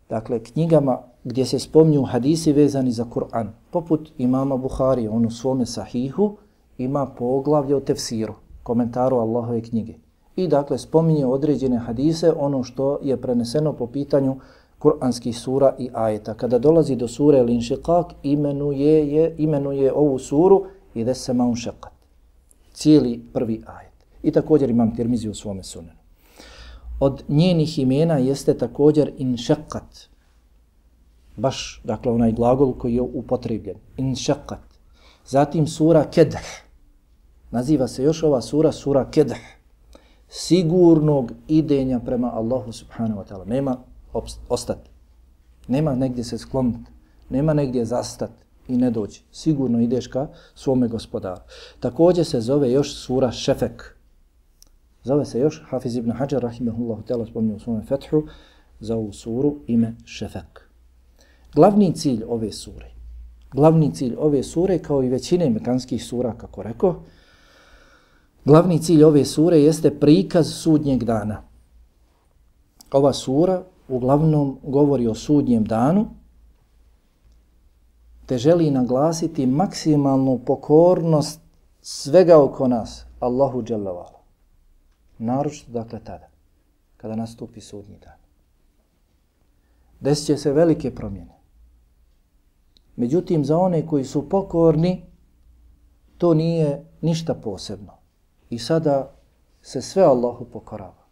dakle 0.09 0.43
knjigama 0.43 0.99
gdje 1.23 1.45
se 1.45 1.59
spomnju 1.59 2.03
hadisi 2.03 2.53
vezani 2.53 2.91
za 2.91 3.05
Kur'an, 3.05 3.47
poput 3.71 4.11
imama 4.17 4.57
Buhari, 4.57 5.07
on 5.07 5.25
u 5.25 5.31
svome 5.31 5.65
sahihu 5.65 6.37
ima 6.77 7.05
poglavlje 7.05 7.75
o 7.75 7.79
tefsiru, 7.79 8.33
komentaru 8.63 9.17
Allahove 9.17 9.61
knjige. 9.61 9.93
I 10.35 10.47
dakle 10.47 10.77
spominje 10.77 11.25
određene 11.25 11.77
hadise, 11.77 12.33
ono 12.37 12.63
što 12.63 12.99
je 13.03 13.21
preneseno 13.21 13.73
po 13.73 13.87
pitanju 13.87 14.35
kuranskih 14.79 15.37
sura 15.39 15.75
i 15.79 15.89
ajeta. 15.93 16.33
Kada 16.33 16.59
dolazi 16.59 16.95
do 16.95 17.07
sure 17.07 17.43
Linšiqak, 17.43 18.13
imenuje, 18.23 19.07
je, 19.07 19.35
imenuje 19.37 19.93
ovu 19.93 20.19
suru 20.19 20.65
i 20.93 21.03
da 21.03 21.13
se 21.13 21.33
maun. 21.33 21.55
Cijeli 22.73 23.21
prvi 23.33 23.61
ajet. 23.65 23.93
I 24.23 24.31
također 24.31 24.69
imam 24.69 24.95
tirmizi 24.95 25.29
u 25.29 25.33
svome 25.33 25.63
sunenu. 25.63 25.99
Od 26.99 27.23
njenih 27.27 27.79
imena 27.79 28.17
jeste 28.17 28.57
također 28.57 29.11
inšekat. 29.17 30.09
Baš, 31.37 31.81
dakle, 31.83 32.11
onaj 32.11 32.31
glagol 32.31 32.73
koji 32.73 32.95
je 32.95 33.01
upotrebljen. 33.01 33.77
Inšekat. 33.97 34.59
Zatim 35.25 35.67
sura 35.67 36.05
Kedah. 36.11 36.45
Naziva 37.53 37.87
se 37.87 38.03
još 38.03 38.23
ova 38.23 38.41
sura, 38.41 38.71
sura 38.71 39.11
Kedah. 39.11 39.37
Sigurnog 40.27 41.31
idenja 41.47 41.99
prema 41.99 42.31
Allahu 42.33 42.71
subhanahu 42.71 43.21
wa 43.21 43.25
ta'ala. 43.29 43.45
Nema 43.45 43.77
ostati. 44.49 44.89
Nema 45.67 45.95
negdje 45.95 46.23
se 46.23 46.37
skloniti. 46.37 46.91
Nema 47.29 47.53
negdje 47.53 47.85
zastati 47.85 48.33
i 48.67 48.77
ne 48.77 48.91
doći. 48.91 49.23
Sigurno 49.31 49.81
ideš 49.81 50.07
ka 50.07 50.27
svome 50.55 50.87
gospodaru. 50.87 51.41
Također 51.79 52.25
se 52.25 52.41
zove 52.41 52.71
još 52.71 52.95
sura 52.95 53.31
Šefek. 53.31 53.95
Zove 55.03 55.25
se 55.25 55.39
još 55.39 55.63
Hafiz 55.69 55.95
ibn 55.95 56.11
Hajar, 56.11 56.41
rahimahullahu 56.41 57.03
ta'ala, 57.03 57.29
spomnio 57.29 57.55
u 57.55 57.59
svome 57.59 57.83
fethu, 57.83 58.23
za 58.79 58.95
ovu 58.95 59.13
suru 59.13 59.55
ime 59.67 59.95
Šefek. 60.05 60.61
Glavni 61.55 61.93
cilj 61.95 62.23
ove 62.27 62.51
sure, 62.51 62.91
glavni 63.51 63.93
cilj 63.93 64.15
ove 64.17 64.43
sure, 64.43 64.79
kao 64.79 65.03
i 65.03 65.09
većine 65.09 65.49
mekanskih 65.49 66.05
sura, 66.05 66.33
kako 66.37 66.63
rekao, 66.63 67.03
glavni 68.45 68.81
cilj 68.81 69.03
ove 69.03 69.25
sure 69.25 69.59
jeste 69.59 69.99
prikaz 69.99 70.53
sudnjeg 70.53 71.03
dana. 71.03 71.43
Ova 72.91 73.13
sura 73.13 73.63
uglavnom 73.87 74.57
govori 74.63 75.07
o 75.07 75.15
sudnjem 75.15 75.65
danu, 75.65 76.05
te 78.25 78.37
želi 78.37 78.71
naglasiti 78.71 79.45
maksimalnu 79.45 80.39
pokornost 80.45 81.41
svega 81.81 82.43
oko 82.43 82.67
nas, 82.67 83.05
Allahu 83.19 83.63
dželavala. 83.63 84.19
Naročito 85.17 85.71
dakle 85.71 85.99
tada, 85.99 86.27
kada 86.97 87.15
nastupi 87.15 87.61
sudnji 87.61 87.97
dan. 87.99 88.17
Desit 89.99 90.25
će 90.25 90.37
se 90.37 90.53
velike 90.53 90.95
promjene. 90.95 91.39
Međutim, 92.95 93.45
za 93.45 93.57
one 93.57 93.87
koji 93.87 94.05
su 94.05 94.29
pokorni, 94.29 95.05
to 96.17 96.33
nije 96.33 96.85
ništa 97.01 97.33
posebno. 97.33 98.02
I 98.53 98.59
sada 98.59 99.11
se 99.61 99.81
sve 99.81 100.03
Allahu 100.03 100.45
pokorava. 100.45 101.03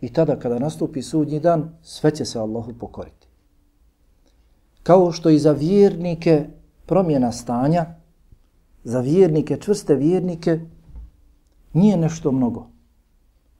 I 0.00 0.12
tada 0.12 0.38
kada 0.38 0.58
nastupi 0.58 1.02
sudnji 1.02 1.40
dan, 1.40 1.76
sve 1.82 2.10
će 2.14 2.24
se 2.24 2.38
Allahu 2.38 2.72
pokoriti. 2.80 3.28
Kao 4.82 5.12
što 5.12 5.30
i 5.30 5.38
za 5.38 5.52
vjernike 5.52 6.46
promjena 6.86 7.32
stanja, 7.32 7.86
za 8.84 9.00
vjernike, 9.00 9.56
čvrste 9.56 9.94
vjernike, 9.94 10.60
nije 11.72 11.96
nešto 11.96 12.32
mnogo. 12.32 12.66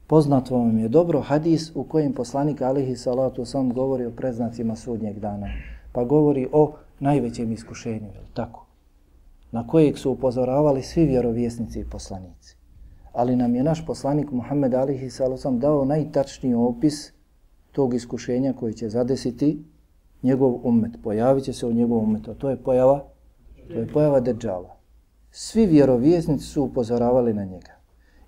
Poznato 0.06 0.56
vam 0.56 0.78
je 0.78 0.88
dobro 0.88 1.20
hadis 1.20 1.70
u 1.74 1.84
kojem 1.84 2.12
poslanik 2.12 2.62
alihi 2.62 2.96
salatu 2.96 3.44
sam 3.44 3.72
govori 3.72 4.06
o 4.06 4.10
preznacima 4.10 4.76
sudnjeg 4.76 5.18
dana. 5.18 5.46
Pa 5.92 6.04
govori 6.04 6.48
o 6.52 6.72
najvećem 7.00 7.52
iskušenju, 7.52 8.06
je 8.06 8.26
tako? 8.34 8.66
Na 9.52 9.66
kojeg 9.66 9.98
su 9.98 10.10
upozoravali 10.10 10.82
svi 10.82 11.04
vjerovjesnici 11.04 11.80
i 11.80 11.90
poslanici 11.90 12.61
ali 13.12 13.36
nam 13.36 13.54
je 13.54 13.62
naš 13.62 13.86
poslanik 13.86 14.30
Muhammed 14.30 14.74
alihi 14.74 15.10
salosam 15.10 15.58
dao 15.58 15.84
najtačniji 15.84 16.54
opis 16.54 17.12
tog 17.72 17.94
iskušenja 17.94 18.52
koji 18.52 18.74
će 18.74 18.88
zadesiti 18.88 19.64
njegov 20.22 20.60
umet. 20.62 20.92
Pojavit 21.02 21.44
će 21.44 21.52
se 21.52 21.66
u 21.66 21.72
njegovom 21.72 22.04
umetu. 22.04 22.30
A 22.30 22.34
to 22.34 22.50
je 22.50 22.56
pojava, 22.56 23.04
to 23.68 23.74
je 23.74 23.86
pojava 23.92 24.20
Dejjala. 24.20 24.76
Svi 25.30 25.66
vjerovjesnici 25.66 26.44
su 26.44 26.62
upozoravali 26.62 27.34
na 27.34 27.44
njega 27.44 27.72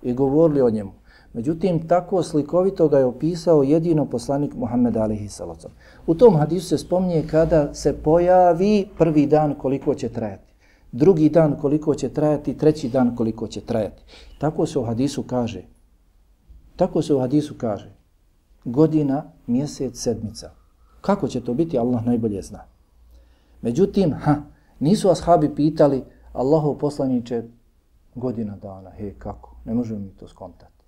i 0.02 0.12
govorili 0.12 0.60
o 0.60 0.70
njemu. 0.70 0.92
Međutim, 1.32 1.88
tako 1.88 2.22
slikovito 2.22 2.88
ga 2.88 2.98
je 2.98 3.04
opisao 3.04 3.62
jedino 3.62 4.06
poslanik 4.06 4.54
Muhammed 4.54 4.96
alihi 4.96 5.28
sallam. 5.28 5.56
U 6.06 6.14
tom 6.14 6.36
hadisu 6.36 6.68
se 6.68 6.78
spominje 6.78 7.24
kada 7.30 7.74
se 7.74 7.92
pojavi 8.02 8.88
prvi 8.98 9.26
dan 9.26 9.54
koliko 9.54 9.94
će 9.94 10.08
trajati 10.08 10.43
drugi 10.94 11.28
dan 11.28 11.56
koliko 11.60 11.94
će 11.94 12.08
trajati, 12.08 12.56
treći 12.56 12.88
dan 12.88 13.16
koliko 13.16 13.48
će 13.48 13.60
trajati. 13.60 14.02
Tako 14.38 14.66
se 14.66 14.78
u 14.78 14.84
hadisu 14.84 15.22
kaže. 15.22 15.62
Tako 16.76 17.02
se 17.02 17.14
u 17.14 17.20
hadisu 17.20 17.54
kaže. 17.58 17.94
Godina, 18.64 19.32
mjesec, 19.46 19.98
sedmica. 19.98 20.50
Kako 21.00 21.28
će 21.28 21.40
to 21.40 21.54
biti, 21.54 21.78
Allah 21.78 22.06
najbolje 22.06 22.42
zna. 22.42 22.64
Međutim, 23.62 24.12
ha, 24.12 24.42
nisu 24.80 25.10
ashabi 25.10 25.54
pitali 25.54 26.04
Allahu 26.32 26.78
poslaniće 26.78 27.42
godina 28.14 28.56
dana, 28.56 28.90
hej, 28.90 29.14
kako? 29.18 29.56
Ne 29.64 29.74
možemo 29.74 30.00
mi 30.00 30.10
to 30.10 30.28
skontati. 30.28 30.84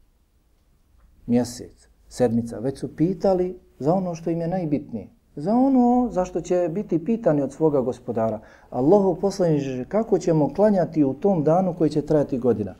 Mjesec, 1.26 1.88
sedmica, 2.08 2.58
već 2.58 2.78
su 2.78 2.96
pitali 2.96 3.58
za 3.78 3.94
ono 3.94 4.14
što 4.14 4.30
im 4.30 4.40
je 4.40 4.48
najbitnije 4.48 5.15
za 5.36 5.54
ono 5.54 6.08
zašto 6.10 6.40
će 6.40 6.68
biti 6.72 7.04
pitani 7.04 7.42
od 7.42 7.52
svoga 7.52 7.80
gospodara. 7.80 8.40
Allahu 8.70 9.14
poslaniče, 9.20 9.84
kako 9.88 10.18
ćemo 10.18 10.54
klanjati 10.54 11.04
u 11.04 11.14
tom 11.14 11.44
danu 11.44 11.74
koji 11.74 11.90
će 11.90 12.02
trajati 12.02 12.38
godina? 12.38 12.74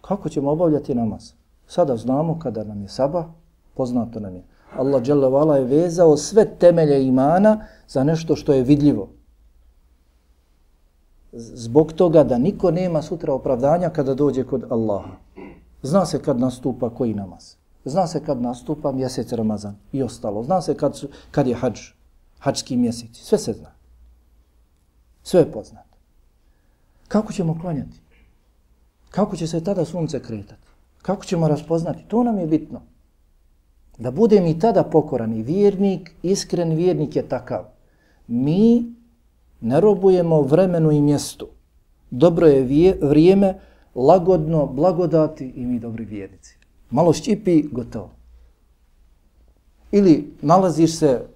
Kako 0.00 0.28
ćemo 0.28 0.50
obavljati 0.50 0.94
namaz? 0.94 1.32
Sada 1.66 1.96
znamo 1.96 2.38
kada 2.38 2.64
nam 2.64 2.82
je 2.82 2.88
sabah, 2.88 3.24
poznato 3.74 4.20
nam 4.20 4.34
je. 4.34 4.42
Allah 4.76 5.02
dželle 5.02 5.58
je 5.58 5.64
vezao 5.64 6.16
sve 6.16 6.44
temelje 6.44 7.06
imana 7.06 7.66
za 7.88 8.04
nešto 8.04 8.36
što 8.36 8.52
je 8.52 8.62
vidljivo. 8.62 9.08
Zbog 11.32 11.92
toga 11.92 12.24
da 12.24 12.38
niko 12.38 12.70
nema 12.70 13.02
sutra 13.02 13.32
opravdanja 13.32 13.90
kada 13.90 14.14
dođe 14.14 14.44
kod 14.44 14.64
Allaha. 14.70 15.10
Zna 15.82 16.06
se 16.06 16.22
kad 16.22 16.40
nastupa 16.40 16.90
koji 16.90 17.14
namaz. 17.14 17.54
Zna 17.88 18.06
se 18.06 18.24
kad 18.24 18.42
nastupa 18.42 18.92
mjesec 18.92 19.32
Ramazan 19.32 19.76
i 19.92 20.02
ostalo. 20.02 20.42
Zna 20.42 20.62
se 20.62 20.74
kad, 20.74 20.96
su, 20.96 21.08
kad 21.30 21.46
je 21.46 21.54
hađ, 21.54 21.80
hađski 22.38 22.76
mjesec. 22.76 23.10
Sve 23.12 23.38
se 23.38 23.52
zna. 23.52 23.70
Sve 25.22 25.40
je 25.40 25.52
poznato. 25.52 25.96
Kako 27.08 27.32
ćemo 27.32 27.58
klanjati? 27.60 28.00
Kako 29.10 29.36
će 29.36 29.46
se 29.46 29.64
tada 29.64 29.84
sunce 29.84 30.22
kretati? 30.22 30.68
Kako 31.02 31.24
ćemo 31.24 31.48
raspoznati? 31.48 32.04
To 32.08 32.22
nam 32.22 32.38
je 32.38 32.46
bitno. 32.46 32.82
Da 33.98 34.10
budem 34.10 34.46
i 34.46 34.58
tada 34.58 34.82
pokoran 34.82 35.34
i 35.34 35.42
vjernik, 35.42 36.14
iskren 36.22 36.74
vjernik 36.76 37.16
je 37.16 37.28
takav. 37.28 37.64
Mi 38.26 38.94
ne 39.60 39.80
robujemo 39.80 40.42
vremenu 40.42 40.90
i 40.90 41.00
mjestu. 41.00 41.46
Dobro 42.10 42.46
je 42.46 42.96
vrijeme, 43.02 43.58
lagodno, 43.94 44.66
blagodati 44.66 45.52
i 45.56 45.66
mi 45.66 45.78
dobri 45.78 46.04
vjernici 46.04 46.57
malo 46.90 47.12
ščipi, 47.12 47.62
gotovo. 47.72 48.10
Ili 49.92 50.34
nalaziš 50.42 50.98
se 50.98 51.26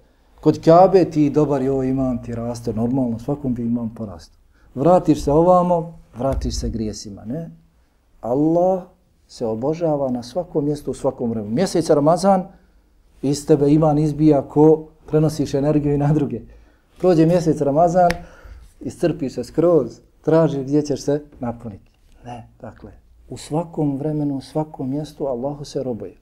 kod 0.41 0.59
Kjabe, 0.59 1.05
ti 1.11 1.29
dobar, 1.29 1.61
jo, 1.61 1.83
imam 1.83 2.23
ti 2.23 2.35
raste, 2.35 2.73
normalno, 2.73 3.19
svakom 3.19 3.53
bi 3.53 3.65
imam 3.65 3.93
porastu. 3.95 4.37
Vratiš 4.75 5.23
se 5.23 5.31
ovamo, 5.31 5.99
vratiš 6.17 6.59
se 6.59 6.69
grijesima, 6.69 7.25
ne? 7.25 7.49
Allah 8.21 8.83
se 9.27 9.45
obožava 9.45 10.11
na 10.11 10.23
svakom 10.23 10.65
mjestu, 10.65 10.91
u 10.91 10.93
svakom 10.93 11.29
vremenu. 11.29 11.55
Mjesec 11.55 11.89
Ramazan, 11.89 12.47
iz 13.21 13.45
tebe 13.47 13.71
iman 13.71 13.97
izbija 13.97 14.41
ko 14.41 14.87
prenosiš 15.07 15.53
energiju 15.53 15.93
i 15.93 15.97
na 15.97 16.13
druge. 16.13 16.41
Prođe 16.99 17.25
mjesec 17.25 17.61
Ramazan, 17.61 18.09
iscrpiš 18.79 19.33
se 19.33 19.43
skroz, 19.43 19.99
tražiš 20.21 20.63
gdje 20.63 20.81
ćeš 20.81 21.01
se 21.01 21.21
napuniti. 21.39 21.91
Ne, 22.25 22.49
dakle, 22.61 22.91
u 23.29 23.37
svakom 23.37 23.97
vremenu, 23.97 24.37
u 24.37 24.41
svakom 24.41 24.89
mjestu 24.89 25.25
Allahu 25.25 25.65
se 25.65 25.83
robuje. 25.83 26.15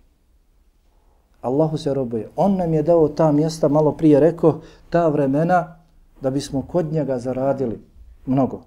Allahu 1.41 1.77
se 1.77 1.93
robuje. 1.93 2.29
On 2.36 2.55
nam 2.55 2.74
je 2.74 2.84
dao 2.84 3.08
ta 3.08 3.31
mjesta, 3.31 3.67
malo 3.67 3.91
prije 3.91 4.20
rekao, 4.20 4.62
ta 4.89 5.08
vremena 5.08 5.75
da 6.22 6.29
bismo 6.29 6.62
kod 6.62 6.93
njega 6.93 7.20
zaradili 7.20 7.81
mnogo. 8.25 8.62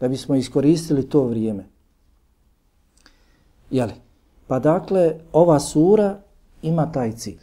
Da 0.00 0.08
bismo 0.08 0.34
iskoristili 0.34 1.08
to 1.08 1.24
vrijeme. 1.24 1.64
Jeli? 3.70 3.92
Pa 4.46 4.58
dakle, 4.58 5.14
ova 5.32 5.60
sura 5.60 6.16
ima 6.62 6.92
taj 6.92 7.12
cilj. 7.12 7.40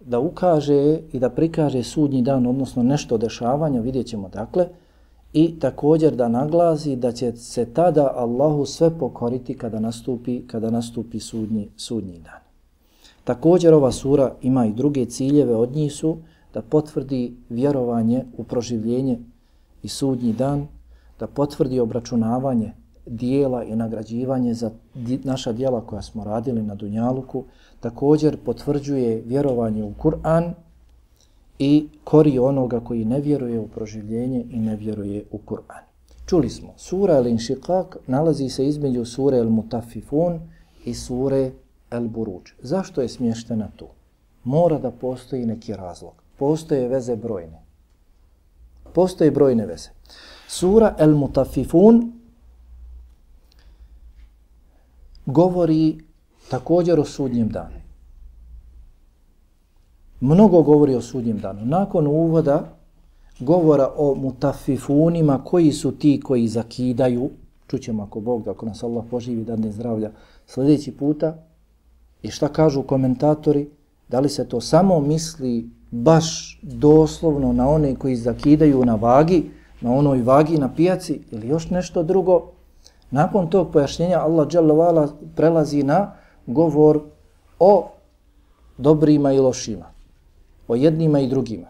Da 0.00 0.18
ukaže 0.18 1.00
i 1.12 1.18
da 1.18 1.30
prikaže 1.30 1.82
sudnji 1.82 2.22
dan, 2.22 2.46
odnosno 2.46 2.82
nešto 2.82 3.18
dešavanja, 3.18 3.80
vidjet 3.80 4.06
ćemo 4.06 4.28
dakle, 4.28 4.68
i 5.34 5.58
također 5.58 6.14
da 6.14 6.28
naglasi 6.28 6.96
da 6.96 7.12
će 7.12 7.32
se 7.32 7.64
tada 7.64 8.12
Allahu 8.16 8.66
sve 8.66 8.98
pokoriti 8.98 9.58
kada 9.58 9.80
nastupi 9.80 10.46
kada 10.46 10.70
nastupi 10.70 11.20
sudnji, 11.20 11.68
sudnji 11.76 12.18
dan. 12.18 12.40
Također 13.24 13.74
ova 13.74 13.92
sura 13.92 14.34
ima 14.42 14.66
i 14.66 14.72
druge 14.72 15.04
ciljeve 15.04 15.56
od 15.56 15.72
njih 15.72 15.92
su 15.92 16.16
da 16.54 16.62
potvrdi 16.62 17.36
vjerovanje 17.48 18.24
u 18.36 18.44
proživljenje 18.44 19.18
i 19.82 19.88
sudnji 19.88 20.32
dan, 20.32 20.66
da 21.20 21.26
potvrdi 21.26 21.80
obračunavanje 21.80 22.72
dijela 23.06 23.64
i 23.64 23.76
nagrađivanje 23.76 24.54
za 24.54 24.70
naša 25.24 25.52
dijela 25.52 25.80
koja 25.80 26.02
smo 26.02 26.24
radili 26.24 26.62
na 26.62 26.74
Dunjaluku, 26.74 27.44
također 27.80 28.36
potvrđuje 28.44 29.22
vjerovanje 29.26 29.84
u 29.84 29.92
Kur'an 30.02 30.52
i 31.58 31.88
kori 32.04 32.38
onoga 32.38 32.80
koji 32.80 33.04
ne 33.04 33.20
vjeruje 33.20 33.60
u 33.60 33.68
proživljenje 33.68 34.44
i 34.50 34.58
ne 34.58 34.76
vjeruje 34.76 35.24
u 35.30 35.38
Kur'an. 35.46 35.82
Čuli 36.26 36.50
smo, 36.50 36.72
sura 36.76 37.14
Al-Inšiqaq 37.14 37.96
nalazi 38.06 38.48
se 38.48 38.66
između 38.66 39.04
sure 39.04 39.38
Al-Mutafifun 39.38 40.40
i 40.84 40.94
sure 40.94 41.50
Al-Buruđ. 41.90 42.52
Zašto 42.62 43.02
je 43.02 43.08
smještena 43.08 43.68
tu? 43.76 43.86
Mora 44.44 44.78
da 44.78 44.90
postoji 44.90 45.46
neki 45.46 45.74
razlog. 45.74 46.12
Postoje 46.38 46.88
veze 46.88 47.16
brojne. 47.16 47.62
Postoje 48.94 49.30
brojne 49.30 49.66
veze. 49.66 49.90
Sura 50.48 50.96
Al-Mutafifun 50.98 52.10
govori 55.26 55.98
također 56.50 57.00
o 57.00 57.04
sudnjem 57.04 57.48
danu. 57.48 57.83
Mnogo 60.24 60.62
govori 60.62 60.94
o 60.94 61.00
sudnjem 61.00 61.38
danu. 61.38 61.66
Nakon 61.66 62.06
uvoda 62.06 62.62
govora 63.40 63.88
o 63.96 64.14
mutafifunima 64.14 65.44
koji 65.44 65.72
su 65.72 65.92
ti 65.92 66.20
koji 66.24 66.48
zakidaju, 66.48 67.30
čućemo 67.66 68.02
ako 68.02 68.20
Bog 68.20 68.44
da 68.44 68.50
ako 68.50 68.66
nas 68.66 68.82
Allah 68.82 69.04
poživi 69.10 69.44
da 69.44 69.56
ne 69.56 69.72
zdravlja. 69.72 70.10
Sljedeći 70.46 70.92
puta, 70.92 71.36
i 72.22 72.30
šta 72.30 72.48
kažu 72.48 72.82
komentatori, 72.82 73.68
da 74.08 74.20
li 74.20 74.28
se 74.28 74.48
to 74.48 74.60
samo 74.60 75.00
misli 75.00 75.70
baš 75.90 76.58
doslovno 76.62 77.52
na 77.52 77.68
one 77.68 77.94
koji 77.94 78.16
zakidaju 78.16 78.84
na 78.84 78.94
vagi, 78.94 79.50
na 79.80 79.92
onoj 79.92 80.22
vagi 80.22 80.58
na 80.58 80.74
pijaci 80.74 81.20
ili 81.30 81.48
još 81.48 81.70
nešto 81.70 82.02
drugo, 82.02 82.54
Nakon 83.10 83.50
tog 83.50 83.70
pojašnjenja 83.72 84.18
Allah 84.18 84.48
dželle 84.48 85.08
prelazi 85.36 85.82
na 85.82 86.12
govor 86.46 87.00
o 87.58 87.88
dobrima 88.78 89.32
i 89.32 89.38
lošima, 89.38 89.93
o 90.68 90.74
jednima 90.74 91.20
i 91.20 91.28
drugima. 91.28 91.66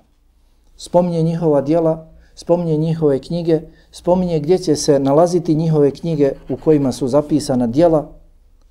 Spominje 0.77 1.23
njihova 1.23 1.61
djela, 1.61 2.07
spominje 2.35 2.77
njihove 2.77 3.19
knjige, 3.19 3.61
spominje 3.91 4.41
gdje 4.41 4.59
će 4.59 4.77
se 4.77 4.99
nalaziti 4.99 5.55
njihove 5.55 5.91
knjige 5.91 6.33
u 6.49 6.57
kojima 6.57 6.93
su 6.93 7.09
zapisana 7.09 7.67
djela, 7.67 8.09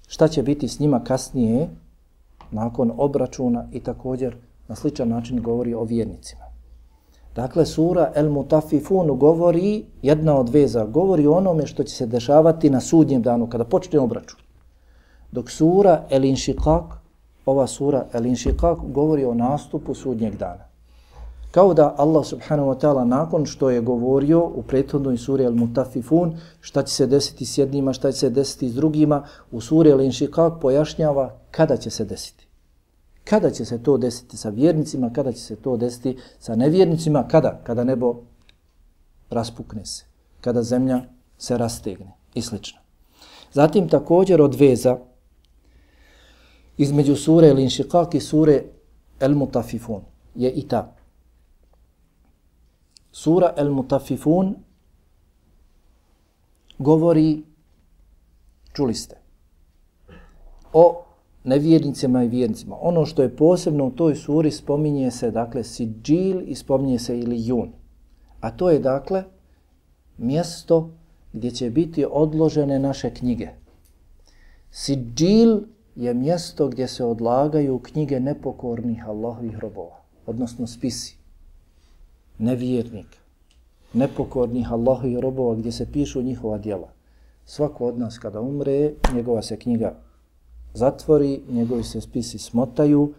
šta 0.07 0.27
će 0.27 0.43
biti 0.43 0.67
s 0.67 0.79
njima 0.79 1.03
kasnije, 1.03 1.69
nakon 2.51 2.91
obračuna 2.97 3.67
i 3.71 3.79
također 3.79 4.35
na 4.67 4.75
sličan 4.75 5.09
način 5.09 5.41
govori 5.41 5.73
o 5.73 5.83
vjernicima. 5.83 6.43
Dakle, 7.35 7.65
sura 7.65 8.11
El 8.15 8.29
Mutafifun 8.29 9.17
govori, 9.17 9.85
jedna 10.01 10.37
od 10.39 10.49
veza, 10.49 10.85
govori 10.85 11.27
o 11.27 11.33
onome 11.33 11.67
što 11.67 11.83
će 11.83 11.95
se 11.95 12.05
dešavati 12.05 12.69
na 12.69 12.81
sudnjem 12.81 13.21
danu, 13.21 13.47
kada 13.47 13.63
počne 13.63 13.99
obračun. 13.99 14.39
Dok 15.31 15.51
sura 15.51 16.03
El 16.09 16.23
Inšikak 16.23 17.02
ova 17.45 17.67
sura 17.67 18.05
El 18.13 18.25
Inšikak 18.25 18.77
govori 18.83 19.25
o 19.25 19.33
nastupu 19.33 19.93
sudnjeg 19.93 20.37
dana. 20.37 20.73
Kao 21.51 21.73
da 21.73 21.95
Allah 21.97 22.25
subhanahu 22.25 22.69
wa 22.69 22.79
ta'ala 22.79 23.03
nakon 23.05 23.45
što 23.45 23.69
je 23.69 23.81
govorio 23.81 24.45
u 24.45 24.63
prethodnoj 24.63 25.17
suri 25.17 25.43
El 25.43 25.55
Mutafifun, 25.55 26.37
šta 26.61 26.83
će 26.83 26.95
se 26.95 27.07
desiti 27.07 27.45
s 27.45 27.57
jednima, 27.57 27.93
šta 27.93 28.11
će 28.11 28.19
se 28.19 28.29
desiti 28.29 28.69
s 28.69 28.73
drugima, 28.75 29.23
u 29.51 29.61
suri 29.61 29.89
El 29.89 30.01
Inšikak 30.01 30.53
pojašnjava 30.61 31.35
kada 31.51 31.77
će 31.77 31.89
se 31.89 32.05
desiti. 32.05 32.47
Kada 33.23 33.49
će 33.49 33.65
se 33.65 33.83
to 33.83 33.97
desiti 33.97 34.37
sa 34.37 34.49
vjernicima, 34.49 35.13
kada 35.13 35.31
će 35.31 35.39
se 35.39 35.55
to 35.55 35.77
desiti 35.77 36.17
sa 36.39 36.55
nevjernicima, 36.55 37.27
kada? 37.27 37.59
Kada 37.63 37.83
nebo 37.83 38.15
raspukne 39.29 39.85
se, 39.85 40.05
kada 40.41 40.63
zemlja 40.63 41.01
se 41.37 41.57
rastegne 41.57 42.13
i 42.33 42.41
slično. 42.41 42.79
Zatim 43.51 43.89
također 43.89 44.41
od 44.41 44.55
veza 44.55 44.97
između 46.83 47.15
sure 47.15 47.47
El 47.47 47.59
Inšikak 47.59 48.15
i 48.15 48.19
sure 48.19 48.63
El 49.19 49.35
Mutafifun 49.35 50.01
je 50.35 50.51
i 50.51 50.67
ta. 50.67 50.95
Sura 53.11 53.53
El 53.57 53.71
Mutafifun 53.71 54.55
govori, 56.77 57.43
čuli 58.73 58.93
ste, 58.93 59.15
o 60.73 61.03
nevjernicima 61.43 62.23
i 62.23 62.27
vjernicima. 62.27 62.77
Ono 62.81 63.05
što 63.05 63.21
je 63.21 63.35
posebno 63.35 63.85
u 63.85 63.91
toj 63.91 64.15
suri 64.15 64.51
spominje 64.51 65.11
se, 65.11 65.31
dakle, 65.31 65.63
Sidžil 65.63 66.41
i 66.45 66.55
spominje 66.55 66.99
se 66.99 67.19
ili 67.19 67.47
Jun. 67.47 67.71
A 68.41 68.51
to 68.51 68.69
je, 68.69 68.79
dakle, 68.79 69.23
mjesto 70.17 70.89
gdje 71.33 71.51
će 71.51 71.69
biti 71.69 72.05
odložene 72.11 72.79
naše 72.79 73.13
knjige. 73.13 73.49
Sidžil 74.71 75.61
je 75.95 76.13
mjesto 76.13 76.67
gdje 76.67 76.87
se 76.87 77.05
odlagaju 77.05 77.79
knjige 77.79 78.19
nepokornih 78.19 79.07
Allahovih 79.07 79.57
robova, 79.57 79.97
odnosno 80.25 80.67
spisi. 80.67 81.17
nevjernika, 82.37 83.17
nepokornih 83.93 84.71
Allahovih 84.71 85.17
robova 85.17 85.55
gdje 85.55 85.71
se 85.71 85.91
pišu 85.91 86.21
njihova 86.21 86.57
djela. 86.57 86.89
Svako 87.45 87.87
od 87.87 87.99
nas 87.99 88.17
kada 88.17 88.41
umre, 88.41 88.93
njegova 89.13 89.41
se 89.41 89.59
knjiga 89.59 89.95
zatvori, 90.73 91.41
njegovi 91.49 91.83
se 91.83 92.01
spisi 92.01 92.37
smotaju. 92.37 93.13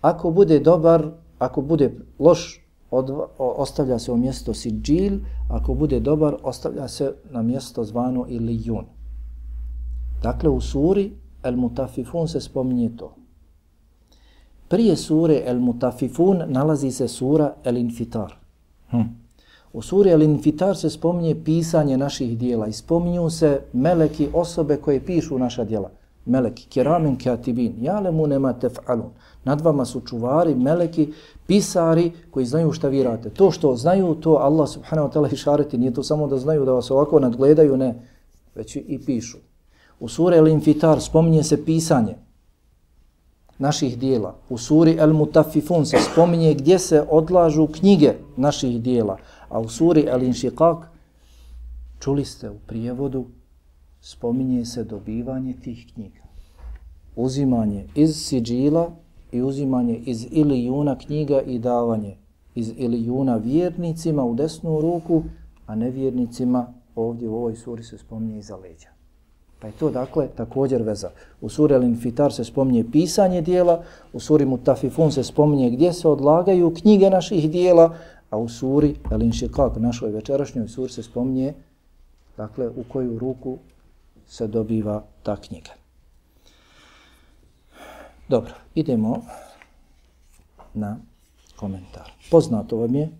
Ako 0.00 0.30
bude 0.30 0.60
dobar, 0.60 1.10
ako 1.38 1.60
bude 1.62 1.92
loš, 2.18 2.60
od, 2.90 3.10
ostavlja 3.38 3.98
se 3.98 4.12
u 4.12 4.16
mjesto 4.16 4.54
Sidžil, 4.54 5.18
ako 5.48 5.74
bude 5.74 6.00
dobar, 6.00 6.36
ostavlja 6.42 6.88
se 6.88 7.14
na 7.30 7.42
mjesto 7.42 7.84
zvano 7.84 8.26
Ilijun. 8.28 8.86
Dakle, 10.22 10.48
u 10.48 10.60
suri 10.60 11.12
El 11.44 11.56
Mutafifun 11.56 12.28
se 12.28 12.40
spominje 12.40 12.90
to. 12.96 13.14
Prije 14.68 14.96
sure 14.96 15.42
El 15.46 15.60
Mutafifun 15.60 16.42
nalazi 16.46 16.90
se 16.90 17.08
sura 17.08 17.54
El 17.64 17.76
Infitar. 17.76 18.34
Hm. 18.90 19.02
U 19.72 19.82
suri 19.82 20.10
El 20.10 20.22
Infitar 20.22 20.76
se 20.76 20.90
spominje 20.90 21.44
pisanje 21.44 21.98
naših 21.98 22.38
dijela 22.38 22.66
i 22.66 22.72
spominju 22.72 23.30
se 23.30 23.60
meleki 23.72 24.28
osobe 24.32 24.76
koje 24.76 25.04
pišu 25.04 25.38
naša 25.38 25.64
dijela 25.64 25.90
meleki, 26.26 26.66
kiramin 26.68 27.16
katibin, 27.16 27.74
jalemu 27.80 28.26
nema 28.26 28.54
tef'alun. 28.60 29.10
Nad 29.44 29.60
vama 29.60 29.84
su 29.84 30.00
čuvari, 30.00 30.54
meleki, 30.54 31.12
pisari 31.46 32.12
koji 32.30 32.46
znaju 32.46 32.72
šta 32.72 32.88
vi 32.88 33.02
radite. 33.02 33.30
To 33.30 33.50
što 33.50 33.76
znaju, 33.76 34.14
to 34.14 34.30
Allah 34.30 34.68
subhanahu 34.68 35.08
wa 35.08 35.12
ta'ala 35.12 35.32
išareti, 35.32 35.78
nije 35.78 35.94
to 35.94 36.02
samo 36.02 36.26
da 36.26 36.38
znaju 36.38 36.64
da 36.64 36.72
vas 36.72 36.90
ovako 36.90 37.20
nadgledaju, 37.20 37.76
ne, 37.76 37.94
već 38.54 38.76
i 38.76 39.00
pišu. 39.06 39.38
U 40.00 40.08
suri 40.08 40.36
El-Infitar 40.36 41.00
spominje 41.00 41.42
se 41.42 41.64
pisanje 41.64 42.14
naših 43.58 43.98
dijela. 43.98 44.34
U 44.48 44.58
suri 44.58 44.96
El-Mutafifun 44.98 45.86
se 45.86 45.96
spominje 46.12 46.54
gdje 46.54 46.78
se 46.78 47.06
odlažu 47.10 47.66
knjige 47.66 48.14
naših 48.36 48.82
dijela. 48.82 49.18
A 49.48 49.60
u 49.60 49.68
suri 49.68 50.02
El-Inšiqaq 50.02 50.82
čuli 52.00 52.24
ste 52.24 52.50
u 52.50 52.58
prijevodu 52.66 53.26
spominje 54.00 54.64
se 54.64 54.84
dobivanje 54.84 55.54
tih 55.62 55.86
knjiga. 55.94 56.20
Uzimanje 57.16 57.86
iz 57.94 58.16
siđila 58.16 58.90
i 59.32 59.42
uzimanje 59.42 59.96
iz 59.96 60.26
ilijuna 60.30 60.98
knjiga 60.98 61.40
i 61.40 61.58
davanje 61.58 62.16
iz 62.54 62.72
ilijuna 62.76 63.36
vjernicima 63.36 64.24
u 64.24 64.34
desnu 64.34 64.80
ruku, 64.80 65.22
a 65.66 65.74
nevjernicima 65.74 66.74
ovdje 66.94 67.28
u 67.28 67.36
ovoj 67.36 67.56
suri 67.56 67.84
se 67.84 67.98
spominje 67.98 68.38
iza 68.38 68.56
leđa. 68.56 68.93
Pa 69.64 69.68
je 69.68 69.72
to 69.72 69.90
dakle 69.90 70.28
također 70.36 70.82
veza. 70.82 71.10
U 71.40 71.48
suri 71.48 71.74
Al-Infitar 71.74 72.30
se 72.30 72.44
spominje 72.44 72.84
pisanje 72.92 73.40
dijela, 73.42 73.82
u 74.12 74.20
suri 74.20 74.44
Mutafifun 74.44 75.12
se 75.12 75.24
spominje 75.24 75.70
gdje 75.70 75.92
se 75.92 76.08
odlagaju 76.08 76.74
knjige 76.74 77.10
naših 77.10 77.50
dijela, 77.50 77.94
a 78.30 78.36
u 78.36 78.48
suri 78.48 78.96
Al-Inšikak, 79.04 79.78
našoj 79.78 80.10
večerašnjoj 80.10 80.68
suri 80.68 80.92
se 80.92 81.02
spominje 81.02 81.54
dakle 82.36 82.68
u 82.68 82.84
koju 82.92 83.18
ruku 83.18 83.58
se 84.26 84.46
dobiva 84.46 85.02
ta 85.22 85.36
knjiga. 85.36 85.70
Dobro, 88.28 88.52
idemo 88.74 89.22
na 90.74 90.96
komentar. 91.56 92.12
Poznato 92.30 92.76
vam 92.76 92.94
je 92.94 93.02
e, 93.02 93.10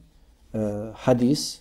hadis, 0.94 1.60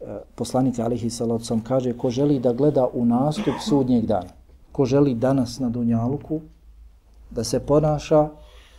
E, 0.00 0.04
poslanik 0.34 0.78
Alihi 0.78 1.10
Salacom 1.10 1.60
kaže 1.64 1.92
ko 1.92 2.10
želi 2.10 2.38
da 2.38 2.52
gleda 2.52 2.86
u 2.92 3.04
nastup 3.04 3.54
sudnjeg 3.68 4.06
dana, 4.06 4.30
ko 4.72 4.84
želi 4.84 5.14
danas 5.14 5.58
na 5.58 5.68
Dunjaluku 5.70 6.40
da 7.30 7.44
se 7.44 7.60
ponaša 7.60 8.28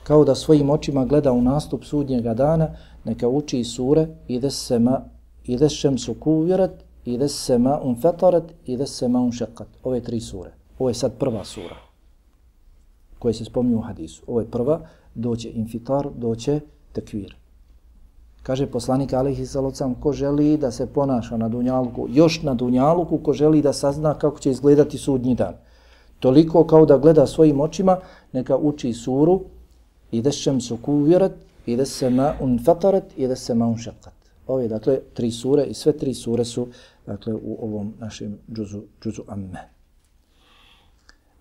kao 0.04 0.24
da 0.26 0.36
svojim 0.36 0.70
očima 0.70 1.06
gleda 1.06 1.32
u 1.32 1.42
nastup 1.42 1.84
sudnjega 1.84 2.34
dana, 2.34 2.70
neka 3.04 3.28
uči 3.28 3.64
sure 3.64 4.08
ide 4.28 4.52
se 4.52 4.80
ma 4.80 5.02
ide 5.48 5.70
šem 5.70 5.98
su 5.98 6.14
kuvjerat 6.14 6.72
i 7.06 7.18
des 7.18 7.46
sema 7.46 7.80
un 7.84 7.96
fetarat, 7.96 8.54
ide 8.66 8.86
sema 8.88 9.20
un 9.20 9.32
šekat. 9.32 9.68
Ove 9.84 10.02
tri 10.02 10.20
sure. 10.20 10.52
Ovo 10.80 10.90
je 10.90 10.94
sad 10.94 11.18
prva 11.18 11.44
sura 11.46 11.76
koje 13.20 13.34
se 13.34 13.46
spominju 13.46 13.78
u 13.78 13.82
hadisu. 13.82 14.24
Ovo 14.28 14.40
je 14.40 14.52
prva, 14.52 14.80
doće 15.16 15.50
infitar, 15.50 16.10
doće 16.16 16.60
tekvir. 16.92 17.36
Kaže 18.48 18.64
poslanik 18.72 19.12
Alihi 19.14 19.46
Salocam, 19.46 19.96
ko 20.00 20.14
želi 20.14 20.58
da 20.58 20.72
se 20.72 20.86
ponaša 20.88 21.38
na 21.38 21.50
Dunjaluku, 21.50 22.08
još 22.10 22.42
na 22.44 22.54
Dunjaluku, 22.54 23.18
ko 23.18 23.34
želi 23.34 23.62
da 23.62 23.74
sazna 23.74 24.14
kako 24.14 24.40
će 24.40 24.52
izgledati 24.52 24.98
sudnji 24.98 25.36
dan. 25.36 25.54
Toliko 26.20 26.64
kao 26.68 26.86
da 26.86 26.98
gleda 26.98 27.26
svojim 27.28 27.60
očima, 27.60 27.98
neka 28.34 28.58
uči 28.58 28.94
suru, 28.94 29.42
ide 30.12 30.32
šem 30.32 30.62
su 30.62 30.78
kuvjerat, 30.82 31.32
ide 31.66 31.86
se 31.86 32.10
ma 32.10 32.34
unfatarat, 32.42 33.04
ide 33.18 33.36
se 33.36 33.56
ma 33.56 33.68
unšakat. 33.68 34.14
Ove, 34.48 34.68
dakle, 34.68 35.00
tri 35.14 35.32
sure 35.32 35.64
i 35.64 35.74
sve 35.74 35.98
tri 35.98 36.14
sure 36.14 36.46
su 36.46 36.68
dakle, 37.06 37.34
u 37.34 37.58
ovom 37.62 37.94
našem 38.00 38.38
džuzu, 38.52 38.82
džuzu 39.04 39.24
amme. 39.28 39.68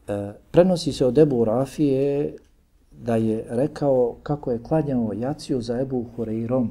E, 0.08 0.32
prenosi 0.50 0.92
se 0.92 1.06
od 1.06 1.18
Ebu 1.18 1.44
Rafije 1.44 2.36
da 2.90 3.16
je 3.16 3.46
rekao 3.48 4.16
kako 4.22 4.50
je 4.50 4.62
klanjao 4.62 5.12
jaciju 5.12 5.60
za 5.60 5.80
Ebu 5.80 6.04
Hureyrom, 6.16 6.68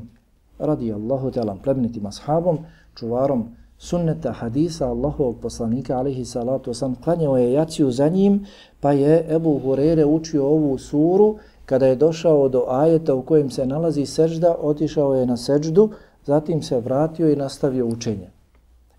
radi 0.60 0.94
Allahu 0.94 1.32
telam, 1.32 1.60
plemenitim 1.64 2.06
ashabom, 2.06 2.58
čuvarom 2.96 3.46
sunneta 3.78 4.32
hadisa 4.32 4.88
Allahovog 4.88 5.40
poslanika, 5.42 5.98
alihi 5.98 6.26
salatu 6.26 6.74
sam 6.74 6.96
klanjao 7.04 7.38
je 7.38 7.54
jaciju 7.54 7.92
za 7.92 8.10
njim, 8.10 8.46
pa 8.80 8.92
je 8.92 9.26
Ebu 9.36 9.60
Hurere 9.60 10.06
učio 10.06 10.48
ovu 10.48 10.78
suru, 10.78 11.36
kada 11.66 11.88
je 11.88 11.96
došao 11.96 12.50
do 12.50 12.66
ajeta 12.70 13.16
u 13.16 13.22
kojem 13.22 13.50
se 13.50 13.66
nalazi 13.66 14.06
sežda, 14.06 14.56
otišao 14.62 15.16
je 15.16 15.26
na 15.26 15.38
seždu, 15.38 15.90
zatim 16.26 16.62
se 16.62 16.80
vratio 16.80 17.30
i 17.30 17.36
nastavio 17.36 17.88
učenje. 17.88 18.30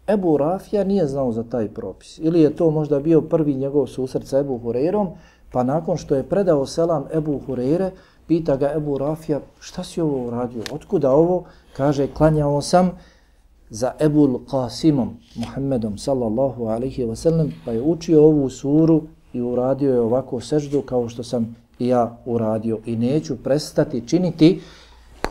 Ebu 0.09 0.37
Rafija 0.37 0.85
nije 0.85 1.07
znao 1.07 1.33
za 1.33 1.43
taj 1.43 1.69
propis. 1.69 2.19
Ili 2.19 2.41
je 2.41 2.57
to 2.57 2.71
možda 2.71 3.01
bio 3.01 3.21
prvi 3.21 3.55
njegov 3.55 3.87
susret 3.87 4.27
sa 4.27 4.39
Ebu 4.39 4.61
Hureyrom, 4.65 5.09
pa 5.53 5.63
nakon 5.63 5.97
što 5.97 6.15
je 6.15 6.23
predao 6.23 6.67
selam 6.67 7.05
Ebu 7.15 7.41
Hureyre, 7.49 7.91
pita 8.27 8.57
ga 8.57 8.73
Ebu 8.77 8.99
Rafija, 8.99 9.41
šta 9.61 9.85
si 9.85 10.01
ovo 10.01 10.27
uradio? 10.27 10.63
Otkuda 10.73 11.11
ovo? 11.11 11.45
Kaže, 11.77 12.07
klanjao 12.07 12.63
sam 12.63 12.91
za 13.71 13.93
Ebu 14.01 14.41
Qasimom, 14.51 15.09
Muhammedom, 15.35 15.99
sallallahu 15.99 16.67
alaihi 16.67 17.05
wa 17.05 17.17
sallam, 17.17 17.53
pa 17.65 17.73
je 17.73 17.83
učio 17.83 18.25
ovu 18.25 18.51
suru 18.51 19.03
i 19.33 19.41
uradio 19.41 19.93
je 19.93 20.01
ovako 20.01 20.41
seždu 20.41 20.83
kao 20.83 21.09
što 21.09 21.23
sam 21.23 21.57
i 21.79 21.89
ja 21.89 22.17
uradio. 22.27 22.79
I 22.87 22.97
neću 22.97 23.37
prestati 23.37 24.09
činiti 24.09 24.61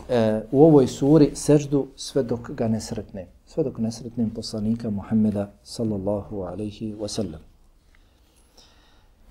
e, 0.08 0.40
u 0.52 0.64
ovoj 0.64 0.86
suri 0.86 1.30
seždu 1.34 1.86
sve 1.96 2.22
dok 2.22 2.50
ga 2.50 2.68
ne 2.68 2.80
sretnem 2.80 3.26
sve 3.56 3.64
dok 3.64 3.78
ne 3.78 3.92
sretnem 3.92 4.30
poslanika 4.30 4.90
Muhammeda 4.90 5.50
sallallahu 5.64 6.42
alaihi 6.42 6.94
wa 6.94 7.08
sallam. 7.08 7.40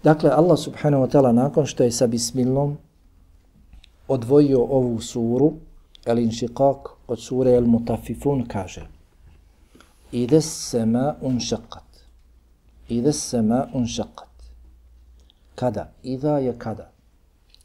Dakle, 0.03 0.29
Allah 0.29 0.57
subhanahu 0.59 1.03
wa 1.03 1.09
ta'ala 1.11 1.31
nakon 1.31 1.65
što 1.65 1.83
je 1.83 1.91
sa 1.91 2.07
bismilom 2.07 2.77
odvojio 4.07 4.61
ovu 4.63 5.01
suru, 5.01 5.53
el 6.05 6.19
inšiqaq 6.19 6.89
od 7.07 7.19
sure 7.19 7.51
el 7.51 7.65
mutafifun 7.65 8.45
kaže 8.47 8.87
Ide 10.11 10.41
sema 10.41 11.15
unšaqat. 11.21 11.83
Ide 12.89 13.13
sema 13.13 13.67
unšaqat. 13.73 14.29
Kada? 15.55 15.91
Ida 16.03 16.37
je 16.37 16.53
kada. 16.57 16.91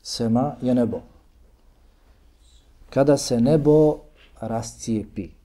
Sema 0.03 0.57
je 0.63 0.75
nebo. 0.75 1.01
Kada 2.91 3.17
se 3.17 3.41
nebo 3.41 4.01
rascijepi 4.41 5.41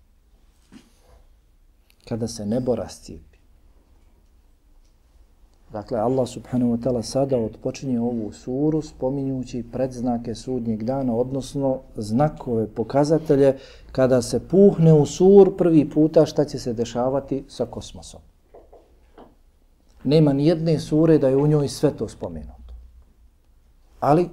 kada 2.05 2.27
se 2.27 2.45
nebo 2.45 2.75
rascijepi. 2.75 3.24
Dakle, 5.73 5.99
Allah 5.99 6.27
subhanahu 6.27 6.77
wa 6.77 6.83
ta'ala 6.83 7.01
sada 7.01 7.37
odpočinje 7.37 7.99
ovu 7.99 8.31
suru 8.31 8.81
spominjući 8.81 9.63
predznake 9.71 10.35
sudnjeg 10.35 10.83
dana, 10.83 11.15
odnosno 11.15 11.79
znakove, 11.95 12.67
pokazatelje, 12.67 13.57
kada 13.91 14.21
se 14.21 14.39
puhne 14.47 14.93
u 14.93 15.05
sur 15.05 15.57
prvi 15.57 15.89
puta 15.89 16.25
šta 16.25 16.45
će 16.45 16.59
se 16.59 16.73
dešavati 16.73 17.43
sa 17.47 17.65
kosmosom. 17.65 18.21
Nema 20.03 20.33
ni 20.33 20.47
jedne 20.47 20.79
sure 20.79 21.17
da 21.17 21.27
je 21.27 21.37
u 21.37 21.47
njoj 21.47 21.67
sve 21.67 21.91
to 21.97 22.07
spomenuto. 22.07 22.73
Ali 23.99 24.29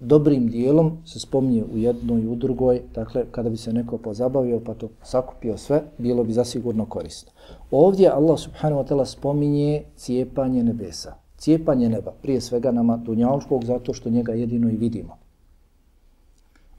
dobrim 0.00 0.48
dijelom 0.48 0.98
se 1.04 1.20
spominje 1.20 1.64
u 1.64 1.78
jednoj 1.78 2.22
i 2.22 2.26
u 2.26 2.34
drugoj, 2.36 2.82
dakle, 2.94 3.24
kada 3.30 3.50
bi 3.50 3.56
se 3.56 3.72
neko 3.72 3.98
pozabavio 3.98 4.60
pa 4.60 4.74
to 4.74 4.88
sakupio 5.02 5.56
sve, 5.56 5.82
bilo 5.98 6.24
bi 6.24 6.32
zasigurno 6.32 6.86
korisno. 6.86 7.32
Ovdje 7.70 8.08
Allah 8.08 8.38
subhanahu 8.38 8.82
wa 8.82 8.88
ta'ala 8.88 9.04
spominje 9.04 9.82
cijepanje 9.96 10.62
nebesa. 10.62 11.14
Cijepanje 11.36 11.88
neba, 11.88 12.12
prije 12.22 12.40
svega 12.40 12.72
nama 12.72 12.96
dunjaloškog, 12.96 13.64
zato 13.64 13.94
što 13.94 14.10
njega 14.10 14.32
jedino 14.32 14.70
i 14.70 14.76
vidimo. 14.76 15.16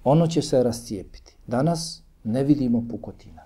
Ono 0.03 0.27
će 0.27 0.41
se 0.41 0.63
rascijepiti. 0.63 1.35
Danas 1.47 2.03
ne 2.23 2.43
vidimo 2.43 2.83
pukotina. 2.91 3.41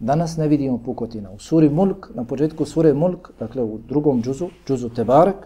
Danas 0.00 0.36
ne 0.36 0.48
vidimo 0.48 0.78
pukotina. 0.78 1.30
U 1.30 1.38
suri 1.38 1.68
Mulk, 1.68 2.10
na 2.14 2.24
početku 2.24 2.64
sure 2.64 2.94
Mulk, 2.94 3.30
dakle 3.38 3.62
u 3.62 3.78
drugom 3.88 4.22
džuzu, 4.22 4.48
džuzu 4.66 4.88
Tebarek, 4.88 5.36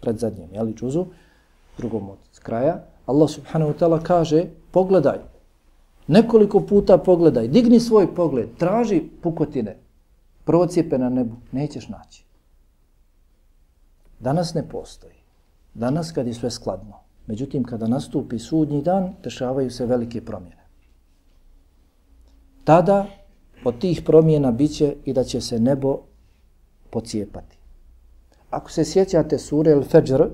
pred 0.00 0.18
zadnjem, 0.18 0.48
jeli 0.54 0.74
džuzu, 0.74 1.06
drugom 1.78 2.10
od 2.10 2.18
kraja, 2.42 2.84
Allah 3.06 3.30
subhanahu 3.30 3.72
wa 3.72 3.78
ta'ala 3.78 4.02
kaže, 4.02 4.44
pogledaj, 4.70 5.18
nekoliko 6.06 6.60
puta 6.60 6.98
pogledaj, 6.98 7.48
digni 7.48 7.80
svoj 7.80 8.14
pogled, 8.14 8.48
traži 8.58 9.02
pukotine, 9.22 9.76
procijepe 10.44 10.98
na 10.98 11.08
nebu, 11.08 11.36
nećeš 11.52 11.88
naći. 11.88 12.24
Danas 14.20 14.54
ne 14.54 14.68
postoji. 14.68 15.14
Danas 15.74 16.12
kad 16.12 16.26
je 16.26 16.34
sve 16.34 16.50
skladno. 16.50 16.94
Međutim, 17.26 17.64
kada 17.64 17.86
nastupi 17.86 18.38
sudnji 18.38 18.82
dan, 18.82 19.14
dešavaju 19.22 19.70
se 19.70 19.86
velike 19.86 20.24
promjene. 20.24 20.66
Tada 22.64 23.06
od 23.64 23.78
tih 23.78 24.02
promjena 24.06 24.50
biće 24.50 24.96
i 25.04 25.12
da 25.12 25.24
će 25.24 25.40
se 25.40 25.58
nebo 25.60 25.98
pocijepati. 26.90 27.58
Ako 28.50 28.70
se 28.70 28.84
sjećate 28.84 29.38
sure 29.38 29.70
El 29.70 29.82
Fajr, 29.82 30.30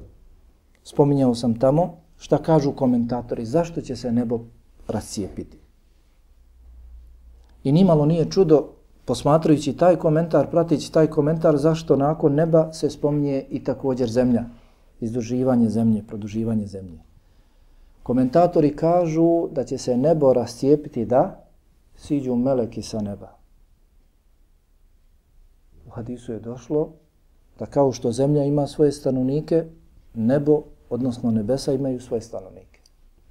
spominjao 0.84 1.34
sam 1.34 1.58
tamo, 1.58 1.96
šta 2.18 2.38
kažu 2.38 2.72
komentatori, 2.72 3.44
zašto 3.44 3.80
će 3.80 3.96
se 3.96 4.12
nebo 4.12 4.40
rascijepiti. 4.88 5.58
I 7.64 7.72
nimalo 7.72 8.06
nije 8.06 8.30
čudo, 8.30 8.68
posmatrajući 9.04 9.72
taj 9.72 9.96
komentar, 9.96 10.50
pratići 10.50 10.92
taj 10.92 11.06
komentar, 11.06 11.56
zašto 11.56 11.96
nakon 11.96 12.34
neba 12.34 12.72
se 12.72 12.90
spominje 12.90 13.44
i 13.50 13.64
također 13.64 14.10
zemlja, 14.10 14.44
izduživanje 15.00 15.68
zemlje, 15.68 16.02
produživanje 16.06 16.66
zemlje. 16.66 16.98
Komentatori 18.02 18.76
kažu 18.76 19.48
da 19.50 19.64
će 19.64 19.78
se 19.78 19.96
nebo 19.96 20.32
rascijepiti 20.32 21.04
da 21.04 21.44
siđu 21.96 22.36
meleki 22.36 22.82
sa 22.82 23.00
neba. 23.00 23.28
U 25.86 25.90
hadisu 25.90 26.32
je 26.32 26.40
došlo 26.40 26.92
da 27.58 27.66
kao 27.66 27.92
što 27.92 28.12
zemlja 28.12 28.44
ima 28.44 28.66
svoje 28.66 28.92
stanovnike, 28.92 29.64
nebo 30.14 30.62
odnosno 30.92 31.30
nebesa, 31.30 31.72
imaju 31.72 32.00
svoje 32.00 32.20
stanovnike. 32.20 32.80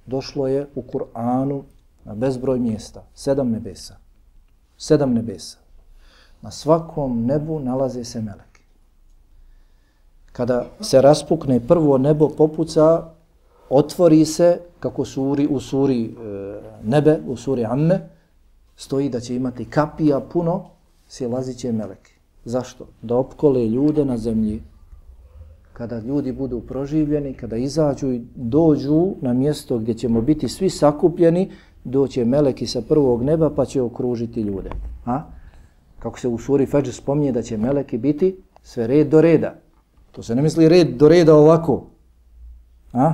Došlo 0.06 0.48
je 0.48 0.66
u 0.74 0.82
Kur'anu 0.82 1.62
na 2.04 2.14
bezbroj 2.14 2.58
mjesta, 2.58 3.04
sedam 3.14 3.50
nebesa. 3.50 3.96
Sedam 4.78 5.12
nebesa. 5.12 5.58
Na 6.42 6.50
svakom 6.50 7.24
nebu 7.26 7.60
nalaze 7.60 8.04
se 8.04 8.20
meleki. 8.20 8.62
Kada 10.32 10.66
se 10.80 11.00
raspukne 11.02 11.60
prvo 11.60 11.98
nebo 11.98 12.28
popuca, 12.28 13.10
otvori 13.70 14.24
se, 14.24 14.60
kako 14.80 15.04
suri, 15.04 15.46
u 15.46 15.60
suri 15.60 16.04
e, 16.04 16.10
nebe, 16.84 17.20
u 17.26 17.36
suri 17.36 17.64
amme, 17.64 18.00
stoji 18.76 19.08
da 19.08 19.20
će 19.20 19.36
imati 19.36 19.64
kapija 19.64 20.20
puno, 20.20 20.64
silazit 21.08 21.58
će 21.58 21.72
meleki. 21.72 22.12
Zašto? 22.44 22.86
Da 23.02 23.16
opkole 23.16 23.68
ljude 23.68 24.04
na 24.04 24.16
zemlji 24.16 24.62
kada 25.72 25.98
ljudi 25.98 26.32
budu 26.32 26.60
proživljeni, 26.60 27.34
kada 27.34 27.56
izađu 27.56 28.12
i 28.12 28.22
dođu 28.34 29.14
na 29.20 29.32
mjesto 29.32 29.78
gdje 29.78 29.94
ćemo 29.94 30.20
biti 30.20 30.48
svi 30.48 30.70
sakupljeni, 30.70 31.50
doće 31.84 32.24
meleki 32.24 32.66
sa 32.66 32.80
prvog 32.80 33.22
neba 33.22 33.50
pa 33.50 33.64
će 33.64 33.82
okružiti 33.82 34.40
ljude. 34.40 34.70
A? 35.06 35.22
Kako 35.98 36.18
se 36.20 36.28
u 36.28 36.38
suri 36.38 36.66
Fajr 36.66 36.92
spominje 36.92 37.32
da 37.32 37.42
će 37.42 37.56
meleki 37.56 37.98
biti 37.98 38.36
sve 38.62 38.86
red 38.86 39.08
do 39.08 39.20
reda. 39.20 39.54
To 40.10 40.22
se 40.22 40.34
ne 40.34 40.42
misli 40.42 40.68
red 40.68 40.88
do 40.96 41.08
reda 41.08 41.34
ovako. 41.34 41.86
A? 42.92 43.12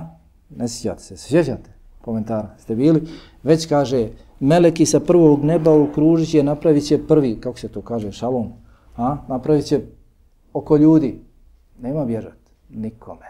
Ne 0.56 0.68
sjećate 0.68 1.02
se. 1.02 1.16
Sjećate? 1.16 1.70
Komentar. 2.00 2.46
Ste 2.58 2.76
bili? 2.76 3.02
Već 3.42 3.66
kaže, 3.66 4.08
meleki 4.40 4.86
sa 4.86 5.00
prvog 5.00 5.44
neba 5.44 5.82
okružit 5.82 6.30
će, 6.30 6.42
napravit 6.42 6.86
će 6.86 7.06
prvi, 7.06 7.40
kako 7.40 7.58
se 7.58 7.68
to 7.68 7.80
kaže, 7.80 8.12
šalom. 8.12 8.52
A? 8.96 9.16
Napravit 9.28 9.64
će 9.64 9.80
oko 10.52 10.76
ljudi. 10.76 11.20
Nema 11.80 12.04
bježati 12.04 12.47
nikome. 12.69 13.25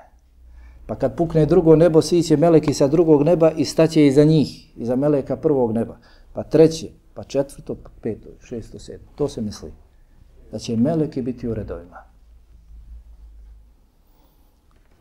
Pa 0.85 0.95
kad 0.95 1.17
pukne 1.17 1.45
drugo 1.45 1.75
nebo, 1.75 2.01
svi 2.01 2.23
će 2.23 2.37
meleki 2.37 2.73
sa 2.73 2.87
drugog 2.87 3.23
neba 3.23 3.51
i 3.51 3.65
staće 3.65 4.07
iza 4.07 4.23
njih, 4.23 4.77
iza 4.77 4.95
meleka 4.95 5.37
prvog 5.37 5.71
neba. 5.71 5.97
Pa 6.33 6.43
treće, 6.43 6.89
pa 7.13 7.23
četvrto, 7.23 7.75
pa 7.75 7.89
peto, 8.01 8.29
šesto, 8.43 8.79
sedmo. 8.79 9.07
To 9.15 9.27
se 9.27 9.41
misli. 9.41 9.71
Da 10.51 10.59
će 10.59 10.77
meleki 10.77 11.21
biti 11.21 11.47
u 11.47 11.53
redovima. 11.53 11.97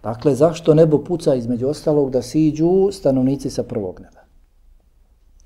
Dakle, 0.03 0.35
zašto 0.35 0.75
nebo 0.75 1.05
puca 1.05 1.35
između 1.35 1.69
ostalog 1.69 2.11
da 2.11 2.23
siđu 2.23 2.89
stanovnici 2.93 3.51
sa 3.51 3.63
prvog 3.63 4.01
neba? 4.01 4.21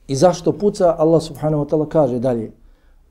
I 0.09 0.17
zašto 0.17 0.53
puca? 0.53 0.95
Allah 0.99 1.23
subhanahu 1.23 1.65
wa 1.65 1.69
ta'ala 1.71 1.89
kaže 1.89 2.19
dalje 2.19 2.53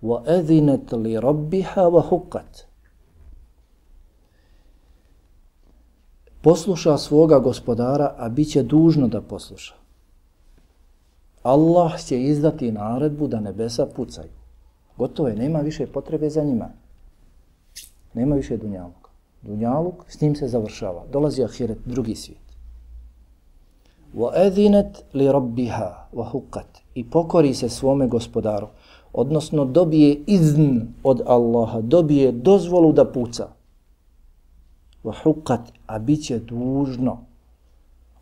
وَأَذِنَتْ 0.04 0.94
لِرَبِّهَا 0.94 1.84
وَحُقَّتْ 1.88 2.66
Posluša 6.42 6.98
svoga 6.98 7.40
gospodara, 7.40 8.16
a 8.18 8.30
bit 8.30 8.52
će 8.52 8.64
dužno 8.64 9.08
da 9.08 9.22
posluša. 9.22 9.74
Allah 11.44 12.00
će 12.06 12.22
izdati 12.22 12.72
naredbu 12.72 13.28
da 13.28 13.40
nebesa 13.40 13.86
pucaju. 13.86 14.30
Gotovo 14.98 15.30
je, 15.30 15.36
nema 15.36 15.60
više 15.60 15.88
potrebe 15.88 16.30
za 16.30 16.44
njima. 16.44 16.70
Nema 18.14 18.36
više 18.36 18.58
dunjalog. 18.58 19.10
Dunjaluk, 19.42 20.06
s 20.08 20.22
njim 20.22 20.36
se 20.36 20.48
završava. 20.48 21.04
Dolazi 21.12 21.44
ahiret, 21.44 21.78
drugi 21.86 22.16
svijet. 22.16 22.46
وَأَذِنَتْ 24.18 25.04
لِرَبِّهَا 25.14 25.94
وَحُقَّتْ 26.14 26.82
I 26.96 27.10
pokori 27.10 27.54
se 27.54 27.70
svome 27.70 28.08
gospodaru. 28.08 28.68
Odnosno 29.14 29.66
dobije 29.66 30.18
izn 30.28 30.80
od 31.04 31.22
Allaha, 31.26 31.82
dobije 31.82 32.32
dozvolu 32.32 32.92
da 32.94 33.06
puca. 33.12 33.48
vahukat, 35.03 35.61
a 35.87 35.99
bit 35.99 36.25
će 36.25 36.39
dužno 36.39 37.19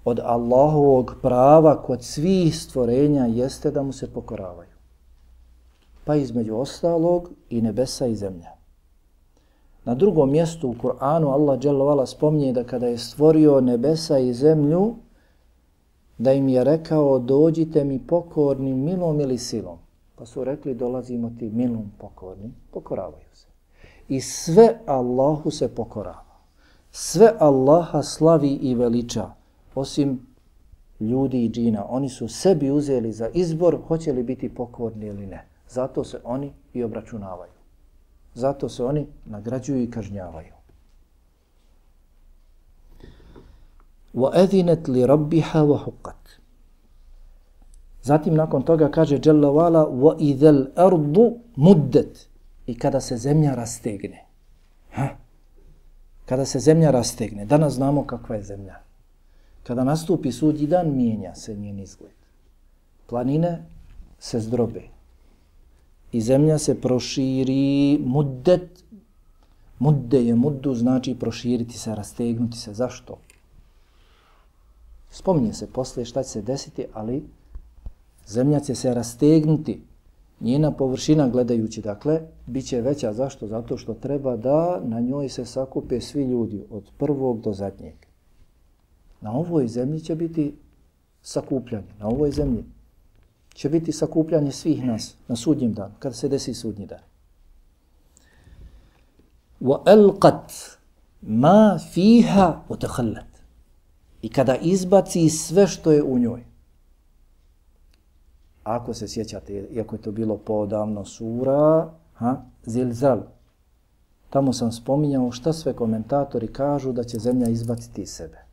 od 0.05 0.21
Allahovog 0.25 1.15
prava 1.23 1.83
kod 1.83 2.03
svih 2.03 2.57
stvorenja 2.57 3.27
jeste 3.27 3.71
da 3.71 3.83
mu 3.83 3.93
se 3.93 4.13
pokoravaju. 4.13 4.71
Pa 6.05 6.17
između 6.17 6.57
ostalog 6.57 7.31
i 7.51 7.63
nebesa 7.63 8.07
i 8.07 8.17
zemlja. 8.17 8.51
Na 9.85 9.95
drugom 9.95 10.31
mjestu 10.31 10.69
u 10.69 10.75
Kur'anu 10.75 11.33
Allah 11.33 11.59
dželovala 11.59 12.07
spominje 12.07 12.53
da 12.53 12.65
kada 12.65 12.87
je 12.87 12.99
stvorio 12.99 13.61
nebesa 13.61 14.19
i 14.19 14.33
zemlju, 14.33 14.95
da 16.19 16.33
im 16.33 16.49
je 16.49 16.65
rekao 16.65 17.19
dođite 17.19 17.85
mi 17.85 18.07
pokorni 18.07 18.75
milom 18.75 19.21
ili 19.21 19.39
silom. 19.39 19.79
Pa 20.17 20.27
su 20.27 20.45
rekli 20.45 20.75
dolazimo 20.75 21.33
ti 21.39 21.51
milom 21.51 21.93
pokornim, 21.99 22.55
pokoravaju 22.71 23.29
se. 23.33 23.47
I 24.09 24.21
sve 24.21 24.79
Allahu 24.87 25.51
se 25.51 25.75
pokorava 25.75 26.28
Sve 26.98 27.32
Allaha 27.40 28.04
slavi 28.04 28.50
i 28.50 28.76
veliča, 28.76 29.30
osim 29.76 30.28
ljudi 31.00 31.46
i 31.46 31.50
džina. 31.50 31.86
Oni 31.90 32.10
su 32.10 32.28
sebi 32.28 32.72
uzeli 32.72 33.12
za 33.12 33.30
izbor 33.34 33.78
hoće 33.88 34.12
li 34.12 34.24
biti 34.24 34.56
pokorni 34.56 35.06
ili 35.06 35.28
ne. 35.28 35.46
Zato 35.70 36.04
se 36.04 36.20
oni 36.24 36.54
i 36.74 36.84
obračunavaju. 36.84 37.52
Zato 38.34 38.70
se 38.70 38.84
oni 38.84 39.08
nagrađuju 39.26 39.84
i 39.84 39.92
kažnjavaju. 39.92 40.54
وَأَذِنَتْ 44.14 44.84
لِرَبِّهَا 44.88 45.62
وَحُقَّتْ 45.62 46.40
Zatim 48.02 48.36
nakon 48.36 48.62
toga 48.62 48.92
kaže 48.92 49.20
Jalla 49.26 49.48
wala 49.48 49.88
وَإِذَا 49.88 50.50
الْأَرْضُ 50.50 51.34
مُدَّتْ 51.58 52.28
I 52.66 52.78
kada 52.80 53.02
se 53.02 53.18
zemlja 53.18 53.56
rastegne. 53.56 54.26
Ha? 54.92 55.18
Kada 56.29 56.45
se 56.45 56.61
zemlja 56.61 56.91
rastegne. 56.91 57.45
Danas 57.45 57.73
znamo 57.75 58.05
kakva 58.07 58.37
je 58.37 58.43
zemlja. 58.43 58.75
Kada 59.63 59.85
nastupi 59.85 60.33
sudji 60.33 60.67
dan, 60.67 60.97
mijenja 60.97 61.35
se 61.35 61.57
njen 61.57 61.79
izgled. 61.79 62.13
Planine 63.07 63.65
se 64.19 64.41
zdrobe 64.41 64.83
i 66.13 66.21
zemlja 66.21 66.59
se 66.59 66.81
proširi 66.81 67.99
muddet, 68.05 68.85
mudde 69.79 70.25
je 70.25 70.35
muddu, 70.35 70.75
znači 70.75 71.15
proširiti 71.15 71.79
se, 71.79 71.95
rastegnuti 71.95 72.59
se. 72.59 72.75
Zašto? 72.75 73.19
Spominje 75.11 75.53
se 75.53 75.67
posle 75.73 76.05
šta 76.05 76.23
će 76.23 76.29
se 76.29 76.43
desiti, 76.43 76.87
ali 76.93 77.25
zemlja 78.27 78.61
će 78.61 78.75
se 78.75 78.95
rastegnuti. 78.95 79.83
Njena 80.41 80.71
površina 80.73 81.29
gledajući, 81.29 81.83
dakle, 81.83 82.21
bit 82.47 82.67
će 82.67 82.81
veća. 82.81 83.13
Zašto? 83.13 83.47
Zato 83.47 83.77
što 83.77 83.95
treba 83.95 84.37
da 84.37 84.81
na 84.85 85.01
njoj 85.01 85.29
se 85.29 85.45
sakupe 85.45 86.01
svi 86.01 86.25
ljudi, 86.25 86.65
od 86.71 86.85
prvog 86.99 87.41
do 87.41 87.53
zadnjeg. 87.53 87.95
Na 89.21 89.33
ovoj 89.33 89.69
zemlji 89.69 90.01
će 90.01 90.15
biti 90.15 90.55
sakupljanje, 91.23 91.93
na 91.99 92.09
ovoj 92.09 92.31
zemlji 92.31 92.65
će 93.55 93.69
biti 93.69 93.93
sakupljanje 93.93 94.53
svih 94.53 94.85
nas 94.85 95.15
na 95.29 95.37
sudnjem 95.37 95.73
danu, 95.73 95.95
kada 95.99 96.15
se 96.15 96.29
desi 96.29 96.55
sudnji 96.55 96.87
dan. 96.87 97.01
Wa 99.61 99.83
alqat 99.85 100.79
ma 101.21 101.79
fiha 101.93 102.63
wa 102.69 102.79
takhallat. 102.79 103.27
I 104.23 104.29
kada 104.29 104.57
izbaci 104.57 105.29
sve 105.29 105.67
što 105.67 105.93
je 105.93 106.03
u 106.03 106.19
njoj. 106.19 106.48
Ako 108.69 108.95
se 108.95 109.09
sjećate, 109.09 109.69
iako 109.73 109.97
je 109.97 110.03
to 110.03 110.13
bilo 110.13 110.37
podavno 110.37 111.05
sura, 111.05 111.91
ha, 112.15 112.37
zilzal, 112.65 113.21
tamo 114.31 114.53
sam 114.53 114.73
spominjao 114.73 115.31
šta 115.31 115.53
sve 115.53 115.73
komentatori 115.73 116.47
kažu 116.47 116.93
da 116.93 117.05
će 117.05 117.19
zemlja 117.19 117.49
izbaciti 117.49 118.03
iz 118.03 118.11
sebe 118.11 118.49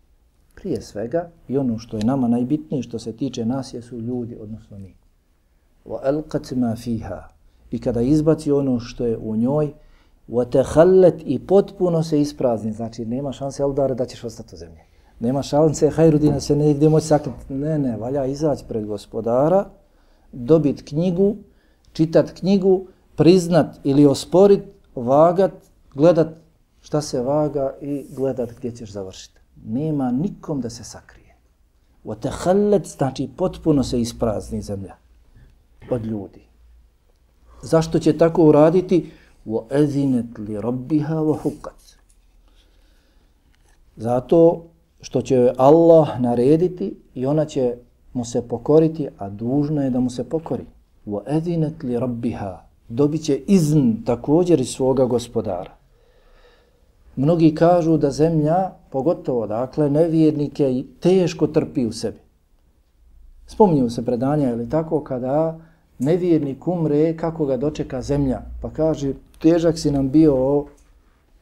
prije 0.55 0.81
svega 0.81 1.29
i 1.47 1.57
ono 1.57 1.79
što 1.79 1.97
je 1.97 2.05
nama 2.05 2.27
najbitnije 2.27 2.83
što 2.83 2.99
se 2.99 3.11
tiče 3.11 3.45
nas 3.45 3.73
jesu 3.73 3.99
ljudi, 3.99 4.37
odnosno 4.41 4.77
mi. 4.77 4.95
Wa 5.85 5.99
alqat 6.03 6.55
ma 6.55 6.75
fiha. 6.75 7.27
I 7.71 7.79
kada 7.79 8.01
izbaci 8.01 8.51
ono 8.51 8.79
što 8.79 9.05
je 9.05 9.17
u 9.17 9.35
njoj, 9.35 9.73
wa 10.29 10.49
takhallat 10.51 11.13
i 11.25 11.39
potpuno 11.39 12.03
se 12.03 12.21
isprazni, 12.21 12.71
znači 12.71 13.05
nema 13.05 13.31
šanse 13.31 13.63
Eldare 13.63 13.95
da 13.95 14.05
ćeš 14.05 14.23
ostati 14.23 14.55
u 14.55 14.57
zemlji. 14.57 14.79
Nema 15.19 15.41
šanse 15.43 15.89
Hajrudina 15.89 16.39
se 16.39 16.55
negdje 16.55 16.89
moći 16.89 17.07
sakriti. 17.07 17.53
Ne, 17.53 17.79
ne, 17.79 17.97
valja 17.97 18.25
izaći 18.25 18.65
pred 18.67 18.85
gospodara, 18.85 19.65
dobit 20.35 20.89
knjigu, 20.89 21.35
čitat 21.93 22.31
knjigu, 22.39 22.87
priznat 23.15 23.79
ili 23.83 24.05
osporit, 24.05 24.63
vagat, 24.95 25.51
gledat 25.93 26.27
šta 26.81 27.01
se 27.01 27.21
vaga 27.21 27.73
i 27.81 28.05
gledat 28.15 28.49
gdje 28.57 28.71
ćeš 28.71 28.91
završiti 28.91 29.35
nema 29.63 30.11
nikom 30.11 30.61
da 30.61 30.69
se 30.69 30.83
sakrije. 30.83 31.35
Wa 32.05 32.19
takhallat 32.19 32.85
znači 32.85 33.29
potpuno 33.37 33.83
se 33.83 34.01
isprazni 34.01 34.61
zemlja 34.61 34.95
od 35.89 36.05
ljudi. 36.05 36.41
Zašto 37.61 37.99
će 37.99 38.17
tako 38.17 38.43
uraditi? 38.43 39.11
Wa 39.45 39.83
azinat 39.83 40.37
li 40.37 40.61
rabbiha 40.61 41.15
wa 41.15 41.37
huqqat. 41.43 41.95
Zato 43.95 44.65
što 45.01 45.21
će 45.21 45.53
Allah 45.57 46.19
narediti 46.19 46.97
i 47.13 47.25
ona 47.25 47.45
će 47.45 47.77
mu 48.15 48.25
se 48.25 48.41
pokoriti, 48.47 49.07
a 49.17 49.29
dužna 49.29 49.83
je 49.83 49.89
da 49.89 49.99
mu 49.99 50.09
se 50.09 50.23
pokori. 50.23 50.63
وَأَذِنَتْ 51.07 51.37
azinat 51.37 51.83
li 51.83 51.99
rabbiha. 51.99 52.61
Dobiće 52.89 53.35
izn 53.47 53.91
također 54.05 54.61
iz 54.61 54.69
svoga 54.69 55.05
gospodara. 55.05 55.71
Mnogi 57.15 57.55
kažu 57.55 57.97
da 57.97 58.11
zemlja, 58.11 58.71
pogotovo 58.89 59.47
dakle, 59.47 59.89
nevjernike 59.89 60.83
teško 60.99 61.47
trpi 61.47 61.85
u 61.85 61.91
sebi. 61.91 62.19
Spominju 63.47 63.89
se 63.89 64.05
predanja 64.05 64.49
ili 64.49 64.69
tako 64.69 65.03
kada 65.03 65.59
nevjernik 65.99 66.67
umre, 66.67 67.17
kako 67.17 67.45
ga 67.45 67.57
dočeka 67.57 68.01
zemlja. 68.01 68.41
Pa 68.61 68.69
kaže, 68.69 69.13
težak 69.41 69.79
si 69.79 69.91
nam 69.91 70.09
bio 70.09 70.65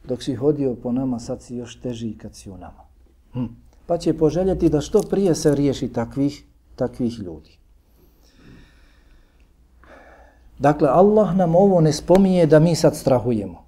dok 0.07 0.23
si 0.23 0.35
hodio 0.35 0.75
po 0.75 0.91
nama, 0.91 1.19
sad 1.19 1.41
si 1.41 1.55
još 1.55 1.79
teži 1.79 2.17
kad 2.17 2.35
si 2.35 2.49
u 2.49 2.57
nama. 2.57 2.83
Hm. 3.33 3.45
Pa 3.85 3.97
će 3.97 4.17
poželjeti 4.17 4.69
da 4.69 4.81
što 4.81 5.01
prije 5.01 5.35
se 5.35 5.55
riješi 5.55 5.87
takvih, 5.87 6.43
takvih 6.75 7.19
ljudi. 7.19 7.57
Dakle, 10.59 10.87
Allah 10.91 11.35
nam 11.35 11.55
ovo 11.55 11.81
ne 11.81 11.93
spominje 11.93 12.45
da 12.45 12.59
mi 12.59 12.75
sad 12.75 12.95
strahujemo 12.95 13.63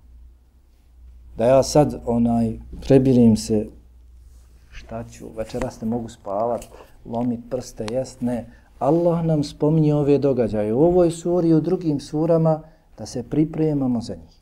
da 1.37 1.45
ja 1.45 1.63
sad 1.63 2.01
onaj 2.05 2.59
prebirim 2.81 3.37
se 3.37 3.67
šta 4.69 5.03
ću, 5.03 5.25
večeras 5.37 5.81
ne 5.81 5.87
mogu 5.87 6.09
spavat, 6.09 6.65
lomit 7.05 7.39
prste, 7.49 7.85
jest, 7.91 8.21
ne. 8.21 8.45
Allah 8.79 9.25
nam 9.25 9.43
spominje 9.43 9.95
ove 9.95 10.17
događaje 10.17 10.73
u 10.73 10.83
ovoj 10.83 11.11
suri 11.11 11.49
i 11.49 11.53
u 11.53 11.61
drugim 11.61 11.99
surama 11.99 12.61
da 12.97 13.05
se 13.05 13.23
pripremamo 13.23 14.01
za 14.01 14.15
njih. 14.15 14.41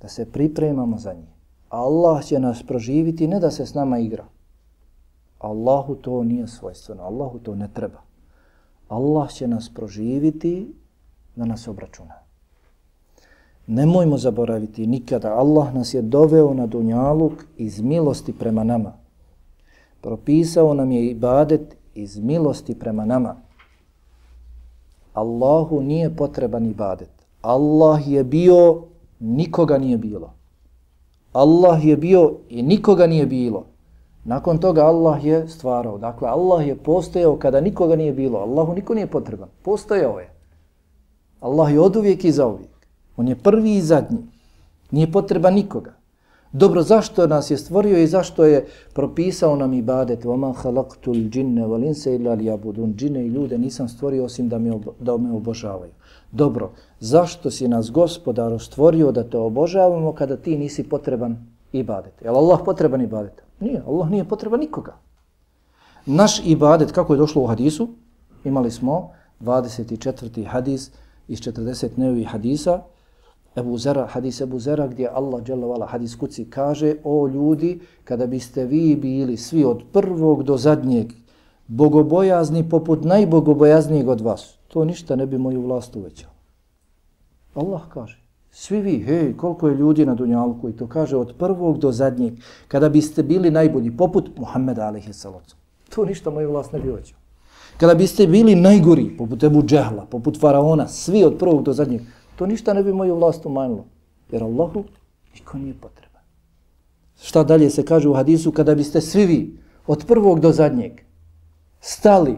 Da 0.00 0.08
se 0.08 0.32
pripremamo 0.32 0.98
za 0.98 1.12
njih. 1.12 1.28
Allah 1.68 2.24
će 2.24 2.38
nas 2.38 2.62
proživiti, 2.62 3.28
ne 3.28 3.40
da 3.40 3.50
se 3.50 3.66
s 3.66 3.74
nama 3.74 3.98
igra. 3.98 4.24
Allahu 5.40 5.94
to 5.94 6.22
nije 6.24 6.46
svojstveno, 6.46 7.02
Allahu 7.02 7.38
to 7.38 7.54
ne 7.54 7.68
treba. 7.74 8.00
Allah 8.88 9.30
će 9.32 9.48
nas 9.48 9.70
proživiti 9.74 10.74
da 11.36 11.44
nas 11.44 11.68
obračuna. 11.68 12.14
Nemojmo 13.66 14.18
zaboraviti 14.18 14.86
nikada, 14.86 15.34
Allah 15.34 15.74
nas 15.74 15.94
je 15.94 16.02
doveo 16.02 16.54
na 16.54 16.66
dunjaluk 16.66 17.32
iz 17.56 17.80
milosti 17.80 18.32
prema 18.32 18.64
nama. 18.64 18.92
Propisao 20.00 20.74
nam 20.74 20.92
je 20.92 21.06
ibadet 21.06 21.76
iz 21.94 22.18
milosti 22.18 22.78
prema 22.78 23.04
nama. 23.04 23.36
Allahu 25.14 25.82
nije 25.82 26.16
potreban 26.16 26.66
ibadet. 26.66 27.10
Allah 27.42 28.08
je 28.08 28.24
bio, 28.24 28.82
nikoga 29.20 29.78
nije 29.78 29.98
bilo. 29.98 30.32
Allah 31.32 31.84
je 31.84 31.96
bio 31.96 32.36
i 32.48 32.62
nikoga 32.62 33.06
nije 33.06 33.26
bilo. 33.26 33.66
Nakon 34.23 34.57
toga 34.57 34.85
Allah 34.85 35.25
je 35.25 35.47
stvarao. 35.47 35.97
Dakle, 35.97 36.29
Allah 36.29 36.67
je 36.67 36.75
postojao 36.75 37.37
kada 37.37 37.61
nikoga 37.61 37.95
nije 37.95 38.13
bilo. 38.13 38.39
Allahu 38.39 38.73
niko 38.73 38.93
nije 38.93 39.07
potreban. 39.07 39.49
Postojao 39.63 40.19
je. 40.19 40.29
Allah 41.39 41.73
je 41.73 41.79
od 41.79 41.95
uvijek 41.95 42.25
i 42.25 42.31
za 42.31 42.47
uvijek. 42.47 42.87
On 43.17 43.27
je 43.27 43.35
prvi 43.35 43.75
i 43.75 43.81
zadnji. 43.81 44.25
Nije 44.91 45.11
potreban 45.11 45.53
nikoga. 45.53 45.93
Dobro, 46.51 46.81
zašto 46.81 47.27
nas 47.27 47.51
je 47.51 47.57
stvorio 47.57 47.97
i 47.97 48.07
zašto 48.07 48.45
je 48.45 48.65
propisao 48.93 49.55
nam 49.55 49.73
ibadet? 49.73 50.25
وَمَا 50.25 50.53
خَلَقْتُ 50.53 51.07
الْجِنَّ 51.07 51.65
وَلِنْسَ 51.65 52.07
إِلَّا 52.07 52.35
لِيَبُدُونَ 52.35 52.95
Džine 52.95 53.25
i 53.25 53.27
ljude 53.27 53.57
nisam 53.57 53.89
stvorio 53.89 54.25
osim 54.25 54.49
da 54.49 54.59
me, 54.59 54.79
da 54.99 55.17
me 55.17 55.31
obožavaju. 55.31 55.91
Dobro, 56.31 56.71
zašto 56.99 57.51
si 57.51 57.67
nas 57.67 57.91
gospodar 57.91 58.59
stvorio 58.59 59.11
da 59.11 59.23
te 59.23 59.37
obožavamo 59.37 60.13
kada 60.13 60.37
ti 60.37 60.57
nisi 60.57 60.83
potreban 60.83 61.37
ibadet? 61.71 62.21
Je 62.21 62.29
Allah 62.29 62.59
potreban 62.65 63.01
ibadet? 63.01 63.41
Nije, 63.60 63.82
Allah 63.86 64.10
nije 64.10 64.24
potreba 64.24 64.56
nikoga. 64.56 64.96
Naš 66.06 66.46
ibadet, 66.46 66.92
kako 66.92 67.14
je 67.14 67.18
došlo 67.18 67.42
u 67.42 67.46
hadisu, 67.46 67.88
imali 68.44 68.70
smo 68.70 69.10
24. 69.40 70.46
hadis 70.46 70.90
iz 71.28 71.40
40 71.40 71.88
nevi 71.96 72.24
hadisa, 72.24 72.82
Ebu 73.56 73.78
Zera, 73.78 74.06
hadis 74.06 74.40
Ebu 74.40 74.58
Zera 74.58 74.86
gdje 74.86 75.08
Allah 75.12 75.42
dželavala 75.42 75.86
hadis 75.86 76.14
kuci 76.16 76.44
kaže 76.50 76.94
o 77.04 77.26
ljudi 77.28 77.80
kada 78.04 78.26
biste 78.26 78.64
vi 78.64 78.96
bili 78.96 79.36
svi 79.36 79.64
od 79.64 79.82
prvog 79.92 80.42
do 80.42 80.56
zadnjeg 80.56 81.12
bogobojazni 81.66 82.68
poput 82.68 83.04
najbogobojaznijeg 83.04 84.08
od 84.08 84.20
vas, 84.20 84.54
to 84.68 84.84
ništa 84.84 85.16
ne 85.16 85.26
bi 85.26 85.38
moju 85.38 85.62
vlast 85.62 85.96
uvećao. 85.96 86.30
Allah 87.54 87.80
kaže, 87.88 88.22
svi 88.50 88.80
vi, 88.80 88.98
hej, 88.98 89.36
koliko 89.36 89.68
je 89.68 89.74
ljudi 89.74 90.06
na 90.06 90.14
Dunjalku 90.14 90.68
i 90.68 90.72
to 90.72 90.86
kaže 90.86 91.16
od 91.16 91.34
prvog 91.38 91.78
do 91.78 91.92
zadnjeg, 91.92 92.34
kada 92.68 92.88
biste 92.88 93.22
bili 93.22 93.50
najbolji, 93.50 93.96
poput 93.96 94.38
Muhammeda 94.38 94.86
alihi 94.86 95.12
salatu, 95.12 95.56
to 95.94 96.04
ništa 96.04 96.30
moju 96.30 96.50
vlast 96.50 96.72
ne 96.72 96.80
bi 96.80 96.90
uvećao. 96.90 97.18
Kada 97.76 97.94
biste 97.94 98.26
bili 98.26 98.54
najgori, 98.54 99.16
poput 99.18 99.42
Ebu 99.42 99.62
Džehla, 99.62 100.06
poput 100.10 100.40
Faraona, 100.40 100.88
svi 100.88 101.24
od 101.24 101.38
prvog 101.38 101.62
do 101.62 101.72
zadnjeg, 101.72 102.00
to 102.36 102.46
ništa 102.46 102.74
ne 102.74 102.82
bi 102.82 102.92
moju 102.92 103.14
vlast 103.14 103.46
umanjilo. 103.46 103.84
Jer 104.30 104.42
Allahu 104.42 104.84
niko 105.34 105.58
nije 105.58 105.74
potreban. 105.74 106.22
Šta 107.22 107.44
dalje 107.44 107.70
se 107.70 107.84
kaže 107.84 108.08
u 108.08 108.14
hadisu, 108.14 108.52
kada 108.52 108.74
biste 108.74 109.00
svi 109.00 109.26
vi, 109.26 109.58
od 109.86 110.04
prvog 110.06 110.40
do 110.40 110.52
zadnjeg, 110.52 111.00
stali, 111.80 112.36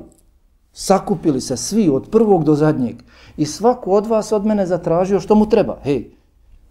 sakupili 0.72 1.40
se 1.40 1.56
svi 1.56 1.88
od 1.88 2.10
prvog 2.10 2.44
do 2.44 2.54
zadnjeg 2.54 3.02
i 3.36 3.46
svako 3.46 3.90
od 3.90 4.06
vas 4.06 4.32
od 4.32 4.46
mene 4.46 4.66
zatražio 4.66 5.20
što 5.20 5.34
mu 5.34 5.48
treba. 5.48 5.78
Hej, 5.82 6.10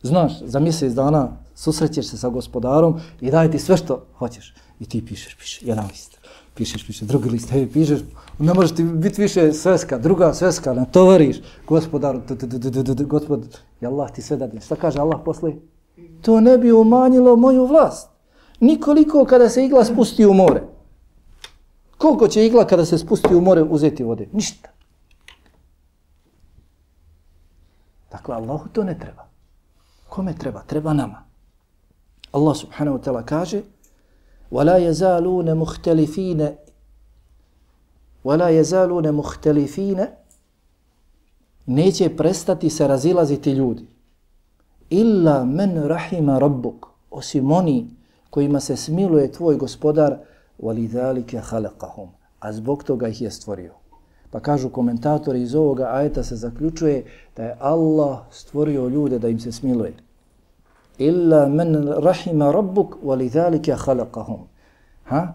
znaš, 0.01 0.41
za 0.41 0.59
mjesec 0.59 0.93
dana 0.93 1.37
susrećeš 1.55 2.07
se 2.07 2.17
sa 2.17 2.29
gospodarom 2.29 2.99
i 3.21 3.31
daj 3.31 3.51
ti 3.51 3.59
sve 3.59 3.77
što 3.77 4.05
hoćeš. 4.17 4.53
I 4.79 4.85
ti 4.85 5.05
pišeš, 5.05 5.35
pišeš, 5.35 5.61
jedan 5.61 5.87
list, 5.87 6.17
pišeš, 6.55 6.87
pišeš, 6.87 7.07
drugi 7.07 7.29
list, 7.29 7.49
hej, 7.49 7.67
pišeš, 7.71 7.99
ne 8.39 8.53
možeš 8.53 8.75
ti 8.75 8.83
biti 8.83 9.21
više 9.21 9.53
sveska, 9.53 9.97
druga 9.97 10.33
sveska, 10.33 10.73
ne 10.73 10.85
tovariš, 10.91 11.41
gospodar, 11.67 12.19
gospod, 13.05 13.57
i 13.81 13.85
Allah 13.85 14.11
ti 14.11 14.21
sve 14.21 14.37
dadne. 14.37 14.61
Šta 14.61 14.75
kaže 14.75 14.99
Allah 14.99 15.19
posle? 15.25 15.53
To 16.21 16.41
ne 16.41 16.57
bi 16.57 16.71
umanjilo 16.71 17.35
moju 17.35 17.65
vlast. 17.65 18.09
Nikoliko 18.59 19.25
kada 19.25 19.49
se 19.49 19.65
igla 19.65 19.85
spusti 19.85 20.25
u 20.25 20.33
more. 20.33 20.63
Koliko 21.97 22.27
će 22.27 22.45
igla 22.45 22.65
kada 22.67 22.85
se 22.85 22.97
spusti 22.97 23.35
u 23.35 23.41
more 23.41 23.63
uzeti 23.63 24.03
vode? 24.03 24.27
Ništa. 24.33 24.69
Dakle, 28.10 28.34
Allahu 28.34 28.68
to 28.68 28.84
ne 28.84 28.98
treba. 28.98 29.28
Kome 30.08 30.34
treba? 30.34 30.62
Treba 30.66 30.92
nama. 30.92 31.24
Allah 32.32 32.54
subhanahu 32.56 32.96
wa 32.96 33.02
ta'ala 33.02 33.22
kaže 33.22 33.62
وَلَا 34.52 34.78
يَزَالُونَ 34.78 35.54
مُخْتَلِفِينَ 35.54 36.54
وَلَا 38.24 38.48
يَزَالُونَ 38.48 39.12
مُخْتَلِفِينَ 39.12 40.06
Neće 41.66 42.16
prestati 42.16 42.70
se 42.70 42.86
razilaziti 42.88 43.50
ljudi. 43.50 43.88
Illa 44.90 45.44
men 45.44 45.88
rahima 45.88 46.38
rabbuk. 46.38 46.86
Osim 47.10 47.52
oni 47.52 47.90
kojima 48.30 48.60
se 48.60 48.76
smiluje 48.76 49.32
tvoj 49.32 49.56
gospodar, 49.56 50.18
وَلِذَالِكَ 50.58 51.40
خَلَقَهُمْ 51.40 52.08
A 52.40 52.52
zbog 52.52 52.84
toga 52.84 53.08
ih 53.08 53.22
je 53.22 53.30
stvorio. 53.30 53.72
Pa 54.31 54.39
kažu 54.39 54.69
komentatori 54.69 55.41
iz 55.41 55.55
ovoga 55.55 55.89
ajeta 55.91 56.23
se 56.23 56.35
zaključuje 56.35 57.03
da 57.35 57.43
je 57.43 57.57
Allah 57.59 58.19
stvorio 58.31 58.87
ljude 58.87 59.19
da 59.19 59.29
im 59.29 59.39
se 59.39 59.51
smiluje. 59.51 59.93
Illa 60.97 61.47
men 61.47 61.87
rahima 61.87 62.51
rabbuk 62.51 62.95
walidhalika 63.03 63.75
khalaqahum. 63.75 64.39
Ha? 65.03 65.33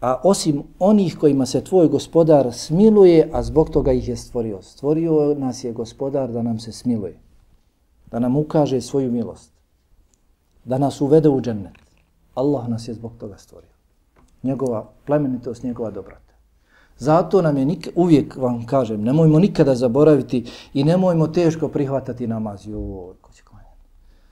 A 0.00 0.20
osim 0.24 0.62
onih 0.78 1.18
kojima 1.18 1.46
se 1.46 1.64
tvoj 1.64 1.88
gospodar 1.88 2.52
smiluje, 2.52 3.30
a 3.32 3.42
zbog 3.42 3.70
toga 3.70 3.92
ih 3.92 4.08
je 4.08 4.16
stvorio. 4.16 4.62
Stvorio 4.62 5.34
nas 5.38 5.64
je 5.64 5.72
gospodar 5.72 6.32
da 6.32 6.42
nam 6.42 6.58
se 6.58 6.72
smiluje. 6.72 7.18
Da 8.10 8.18
nam 8.18 8.36
ukaže 8.36 8.80
svoju 8.80 9.12
milost. 9.12 9.52
Da 10.64 10.78
nas 10.78 11.00
uvede 11.00 11.28
u 11.28 11.40
džennet. 11.40 11.74
Allah 12.34 12.68
nas 12.68 12.88
je 12.88 12.94
zbog 12.94 13.12
toga 13.18 13.38
stvorio 13.38 13.74
njegova 14.44 14.84
plemenitost, 15.06 15.62
njegova 15.62 15.90
dobrota. 15.90 16.23
Zato 16.98 17.42
nam 17.42 17.56
je 17.56 17.64
nik, 17.64 17.88
uvijek 17.94 18.36
vam 18.36 18.66
kažem, 18.66 19.02
nemojmo 19.02 19.38
nikada 19.38 19.74
zaboraviti 19.74 20.44
i 20.74 20.84
nemojmo 20.84 21.26
teško 21.26 21.68
prihvatati 21.68 22.26
namaz. 22.26 22.66
Joj, 22.66 23.14
ko 23.20 23.32
će 23.32 23.42
klanjati? 23.42 23.88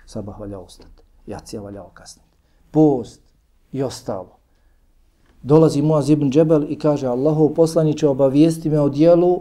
Sabah 0.07 0.41
valja 0.41 0.59
ustati, 0.59 1.03
jacija 1.27 1.63
valja 1.63 1.83
okasniti. 1.85 2.29
Post 2.71 3.21
i 3.73 3.83
ostalo. 3.83 4.37
Dolazi 5.43 5.83
Muaz 5.83 6.11
ibn 6.11 6.31
Džebel 6.31 6.67
i 6.69 6.79
kaže 6.79 7.07
Allahov 7.07 7.49
poslaniće 7.49 8.09
obavijesti 8.09 8.71
me 8.71 8.81
o 8.81 8.89
dijelu 8.89 9.41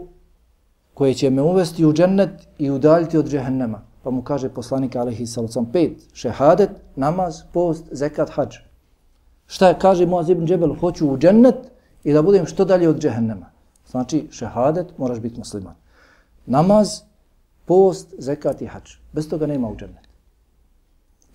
koje 0.94 1.14
će 1.14 1.30
me 1.30 1.42
uvesti 1.42 1.86
u 1.86 1.92
džennet 1.92 2.48
i 2.58 2.70
udaljiti 2.70 3.18
od 3.18 3.28
džehennema. 3.28 3.82
Pa 4.02 4.10
mu 4.10 4.22
kaže 4.22 4.48
poslanik 4.48 4.96
alaihi 4.96 5.26
sallam 5.26 5.72
pet, 5.72 5.92
šehadet, 6.12 6.70
namaz, 6.96 7.42
post, 7.52 7.84
zekat, 7.90 8.30
hađ. 8.30 8.56
Šta 9.46 9.68
je, 9.68 9.78
kaže 9.78 10.06
Muaz 10.06 10.28
ibn 10.28 10.46
Džebel, 10.46 10.74
hoću 10.80 11.10
u 11.10 11.18
džennet 11.18 11.71
i 12.04 12.12
da 12.12 12.22
budem 12.22 12.46
što 12.46 12.64
dalje 12.64 12.88
od 12.88 12.98
džehennema. 13.00 13.46
Znači, 13.90 14.28
šehadet, 14.30 14.98
moraš 14.98 15.20
biti 15.20 15.38
musliman. 15.38 15.74
Namaz, 16.46 17.00
post, 17.64 18.14
zekat 18.18 18.62
i 18.62 18.66
hač. 18.66 18.96
Bez 19.12 19.28
toga 19.28 19.46
nema 19.46 19.68
u 19.68 19.76
džennet. 19.76 20.08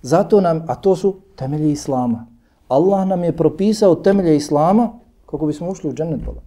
Zato 0.02 0.42
nam, 0.42 0.66
a 0.68 0.76
to 0.76 0.96
su 0.96 1.16
temelje 1.36 1.72
Islama. 1.72 2.26
Allah 2.68 3.08
nam 3.08 3.24
je 3.24 3.38
propisao 3.38 3.96
temelje 3.96 4.36
Islama 4.36 4.90
kako 5.26 5.46
bismo 5.46 5.70
ušli 5.70 5.90
u 5.90 5.94
džennet. 5.94 6.26
Bola. 6.26 6.42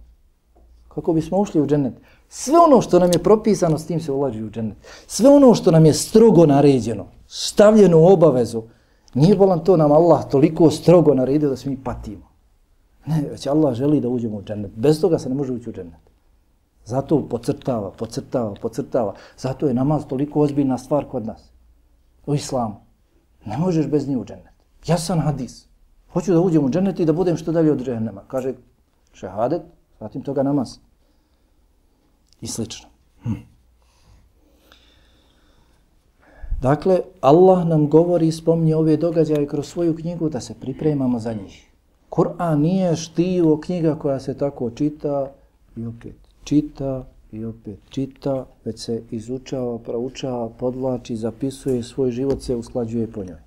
Kako 0.87 1.13
bismo 1.13 1.37
ušli 1.37 1.61
u 1.61 1.67
džennet. 1.67 1.93
Sve 2.29 2.59
ono 2.59 2.81
što 2.81 2.99
nam 2.99 3.11
je 3.11 3.23
propisano, 3.23 3.77
s 3.77 3.85
tim 3.85 3.99
se 3.99 4.11
ulađi 4.11 4.43
u 4.43 4.49
džennet. 4.49 4.77
Sve 5.07 5.29
ono 5.29 5.53
što 5.55 5.71
nam 5.71 5.85
je 5.85 5.93
strogo 5.93 6.45
naređeno, 6.45 7.05
stavljeno 7.27 7.99
u 7.99 8.05
obavezu, 8.05 8.63
Nije 9.13 9.35
bolan 9.35 9.59
to 9.63 9.77
nam 9.77 9.91
Allah 9.91 10.29
toliko 10.31 10.71
strogo 10.71 11.13
naredio 11.13 11.49
da 11.49 11.55
se 11.55 11.69
mi 11.69 11.77
patimo. 11.83 12.30
Ne, 13.05 13.21
već 13.31 13.47
Allah 13.47 13.75
želi 13.75 14.01
da 14.01 14.09
uđemo 14.09 14.37
u 14.37 14.43
džennet. 14.43 14.71
Bez 14.75 15.01
toga 15.01 15.19
se 15.19 15.29
ne 15.29 15.35
može 15.35 15.53
ući 15.53 15.69
u 15.69 15.73
džennet. 15.73 16.11
Zato 16.85 17.27
pocrtava, 17.29 17.91
pocrtava, 17.91 18.53
pocrtava. 18.61 19.13
Zato 19.37 19.67
je 19.67 19.73
namaz 19.73 20.05
toliko 20.07 20.41
ozbiljna 20.41 20.77
stvar 20.77 21.05
kod 21.05 21.25
nas. 21.25 21.51
U 22.25 22.35
islamu. 22.35 22.75
Ne 23.45 23.57
možeš 23.57 23.87
bez 23.87 24.07
nje 24.07 24.17
u 24.17 24.25
džennet. 24.25 24.53
Ja 24.87 24.97
sam 24.97 25.19
hadis. 25.19 25.67
Hoću 26.13 26.33
da 26.33 26.39
uđem 26.39 26.65
u 26.65 26.69
džennet 26.69 26.99
i 26.99 27.05
da 27.05 27.13
budem 27.13 27.37
što 27.37 27.51
dalje 27.51 27.71
od 27.71 27.83
džennema. 27.85 28.21
Kaže 28.27 28.53
šehadet, 29.13 29.61
zatim 29.99 30.21
toga 30.21 30.43
namaz. 30.43 30.77
I 32.41 32.47
slično. 32.47 32.89
Hm. 33.23 33.33
Dakle, 36.61 36.99
Allah 37.21 37.65
nam 37.67 37.89
govori 37.89 38.27
i 38.27 38.31
spomni 38.31 38.73
ove 38.73 38.97
događaje 38.97 39.47
kroz 39.47 39.67
svoju 39.67 39.95
knjigu 39.95 40.29
da 40.29 40.41
se 40.41 40.53
pripremamo 40.53 41.19
za 41.19 41.33
njih. 41.33 41.70
Kur'an 42.11 42.61
nije 42.61 42.95
štivo 42.95 43.57
knjiga 43.57 43.95
koja 43.95 44.19
se 44.19 44.37
tako 44.37 44.69
čita 44.69 45.31
i 45.75 45.85
opet 45.85 46.15
čita 46.43 47.05
i 47.31 47.45
opet 47.45 47.79
čita, 47.89 48.45
već 48.65 48.79
se 48.79 49.03
izučava, 49.11 49.77
proučava, 49.79 50.49
podlači, 50.49 51.15
zapisuje, 51.15 51.83
svoj 51.83 52.11
život 52.11 52.41
se 52.41 52.55
usklađuje 52.55 53.11
po 53.11 53.23
njoj. 53.23 53.39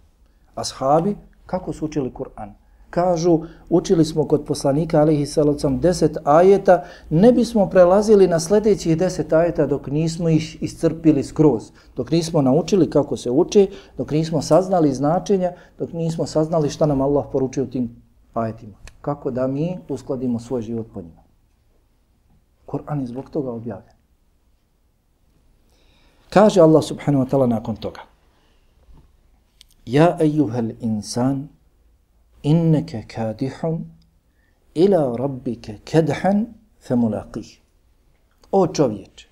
Ashabi, 0.54 1.16
kako 1.46 1.72
su 1.72 1.84
učili 1.84 2.10
Kur'an? 2.10 2.52
kažu, 2.94 3.40
učili 3.70 4.04
smo 4.04 4.24
kod 4.24 4.44
poslanika 4.44 5.00
alihi 5.00 5.26
salacom 5.26 5.80
deset 5.80 6.16
ajeta, 6.24 6.84
ne 7.10 7.32
bismo 7.32 7.66
prelazili 7.66 8.28
na 8.28 8.40
sljedećih 8.40 8.96
deset 8.98 9.32
ajeta 9.32 9.66
dok 9.66 9.86
nismo 9.86 10.28
ih 10.28 10.62
iscrpili 10.62 11.22
skroz, 11.22 11.70
dok 11.96 12.10
nismo 12.10 12.42
naučili 12.42 12.90
kako 12.90 13.16
se 13.16 13.30
uči, 13.30 13.68
dok 13.98 14.10
nismo 14.10 14.42
saznali 14.42 14.94
značenja, 14.94 15.52
dok 15.78 15.92
nismo 15.92 16.26
saznali 16.26 16.70
šta 16.70 16.86
nam 16.86 17.00
Allah 17.00 17.26
poručuje 17.32 17.64
u 17.64 17.70
tim 17.70 18.03
ajetima. 18.34 18.74
Kako 19.00 19.30
da 19.30 19.46
mi 19.46 19.78
uskladimo 19.88 20.38
svoj 20.38 20.62
život 20.62 20.86
po 20.94 21.02
njima. 21.02 21.22
Koran 22.66 23.00
je 23.00 23.06
zbog 23.06 23.30
toga 23.30 23.50
objavljen. 23.50 23.94
Kaže 26.30 26.60
Allah 26.60 26.84
subhanahu 26.84 27.24
wa 27.24 27.30
ta'ala 27.30 27.46
nakon 27.46 27.76
toga. 27.76 28.00
Ja 29.86 30.16
ejuhel 30.20 30.70
insan, 30.80 31.48
inneke 32.42 33.04
kadihun, 33.08 33.84
ila 34.74 35.16
rabbike 35.16 35.78
kedhan, 35.84 36.46
femulaqih. 36.88 37.60
O 38.50 38.66
čovječe, 38.66 39.28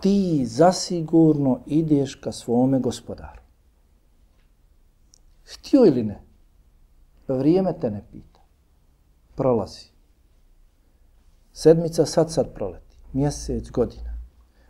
ti 0.00 0.46
zasigurno 0.46 1.60
ideš 1.66 2.14
ka 2.14 2.32
svome 2.32 2.78
gospodaru. 2.78 3.40
Htio 5.44 5.86
ili 5.86 6.02
ne? 6.02 6.23
Vrijeme 7.28 7.72
te 7.80 7.90
ne 7.90 8.04
pita. 8.12 8.40
Prolazi. 9.34 9.86
Sedmica 11.52 12.06
sad 12.06 12.30
sad 12.30 12.54
proleti. 12.54 12.96
Mjesec, 13.12 13.70
godina. 13.70 14.14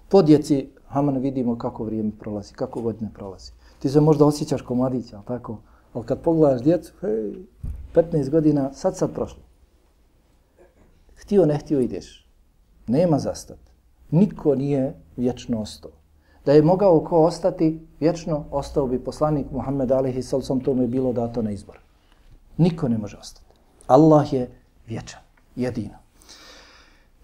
Po 0.09 0.23
djeci, 0.23 0.71
Haman, 0.87 1.19
vidimo 1.19 1.59
kako 1.59 1.85
vrijeme 1.85 2.11
prolazi, 2.21 2.55
kako 2.55 2.81
godine 2.81 3.11
prolazi. 3.15 3.53
Ti 3.79 3.89
se 3.89 4.01
možda 4.01 4.25
osjećaš 4.25 4.63
ko 4.63 4.75
mladić, 4.75 5.13
ali 5.13 5.25
tako? 5.25 5.59
Ali 5.93 6.07
kad 6.07 6.21
pogledaš 6.23 6.63
djecu, 6.63 6.93
hej, 7.01 7.35
15 7.95 8.31
godina, 8.31 8.73
sad 8.73 8.97
sad 8.97 9.15
prošlo. 9.15 9.43
Htio, 11.17 11.47
ne 11.47 11.59
htio, 11.59 11.81
ideš. 11.81 12.29
Nema 12.87 13.19
zastat. 13.19 13.59
Niko 14.11 14.55
nije 14.55 14.95
vječno 15.17 15.61
ostao. 15.61 15.91
Da 16.45 16.53
je 16.53 16.63
mogao 16.63 17.01
ko 17.01 17.25
ostati 17.25 17.87
vječno, 18.01 18.45
ostao 18.51 18.87
bi 18.87 19.05
poslanik 19.05 19.47
Muhammed 19.51 19.93
Alihi 19.93 20.23
Salsom, 20.23 20.61
to 20.61 20.75
mu 20.75 20.83
je 20.83 20.89
bilo 20.89 21.13
dato 21.13 21.43
na 21.43 21.51
izbor. 21.51 21.84
Niko 22.57 22.89
ne 22.89 22.99
može 22.99 23.17
ostati. 23.17 23.47
Allah 23.87 24.33
je 24.33 24.51
vječan, 24.87 25.21
jedino. 25.57 25.99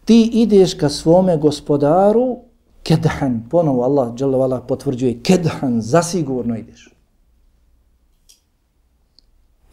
Ti 0.04 0.30
ideš 0.32 0.74
ka 0.74 0.88
svome 0.88 1.36
gospodaru, 1.36 2.38
kedhan, 2.82 3.48
ponovo 3.50 3.82
Allah 3.82 4.14
dželovala 4.14 4.60
potvrđuje, 4.60 5.22
kedhan, 5.22 5.80
zasigurno 5.80 6.56
ideš. 6.56 6.94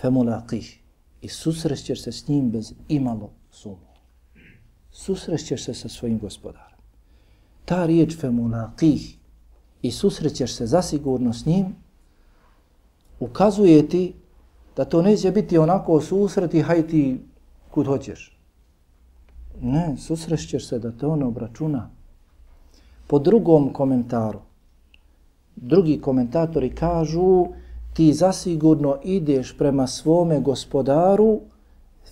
Femulaqih. 0.01 0.77
I 1.21 1.29
susrećeš 1.29 2.03
se 2.03 2.11
s 2.11 2.27
njim 2.27 2.51
bez 2.51 2.73
imalo 2.87 3.29
sumnje. 3.51 3.97
Susrećeš 4.91 5.63
se 5.65 5.73
sa 5.73 5.89
svojim 5.89 6.19
gospodarom. 6.19 6.77
Ta 7.65 7.85
riječ 7.85 8.17
femulaqih 8.17 9.15
i 9.81 9.91
susrećeš 9.91 10.55
se 10.55 10.65
zasigurno 10.65 11.33
s 11.33 11.45
njim, 11.45 11.75
ukazuje 13.19 13.89
ti 13.89 14.13
da 14.77 14.85
to 14.85 15.01
neće 15.01 15.31
biti 15.31 15.57
onako 15.57 16.01
susreti, 16.01 16.61
haj 16.61 16.87
ti 16.87 17.21
kud 17.71 17.87
hoćeš. 17.87 18.37
Ne, 19.61 19.95
susrećeš 19.97 20.67
se 20.67 20.79
da 20.79 20.91
te 20.91 21.07
on 21.07 21.23
obračuna. 21.23 21.89
Po 23.07 23.19
drugom 23.19 23.73
komentaru, 23.73 24.39
drugi 25.55 26.01
komentatori 26.01 26.75
kažu 26.75 27.45
ti 27.93 28.13
zasigurno 28.13 28.97
ideš 29.03 29.57
prema 29.57 29.87
svome 29.87 30.39
gospodaru 30.39 31.39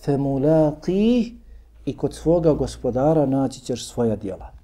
femulaqi 0.05 1.33
i 1.85 1.97
kod 1.97 2.13
svoga 2.13 2.53
gospodara 2.53 3.25
naći 3.25 3.61
ćeš 3.61 3.87
svoja 3.87 4.15
djela 4.15 4.55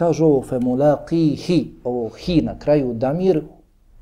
kažu 0.00 0.24
ovo 0.24 0.42
femulaqihi, 0.42 1.58
ovo 1.84 2.08
hi 2.08 2.42
na 2.42 2.58
kraju 2.58 2.94
damir, 2.94 3.42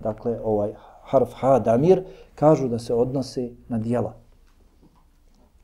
dakle 0.01 0.41
ovaj 0.45 0.74
harf 1.09 1.33
ha 1.33 1.59
damir, 1.59 2.03
kažu 2.35 2.69
da 2.69 2.79
se 2.79 2.95
odnose 2.95 3.51
na 3.69 3.79
dijela. 3.79 4.15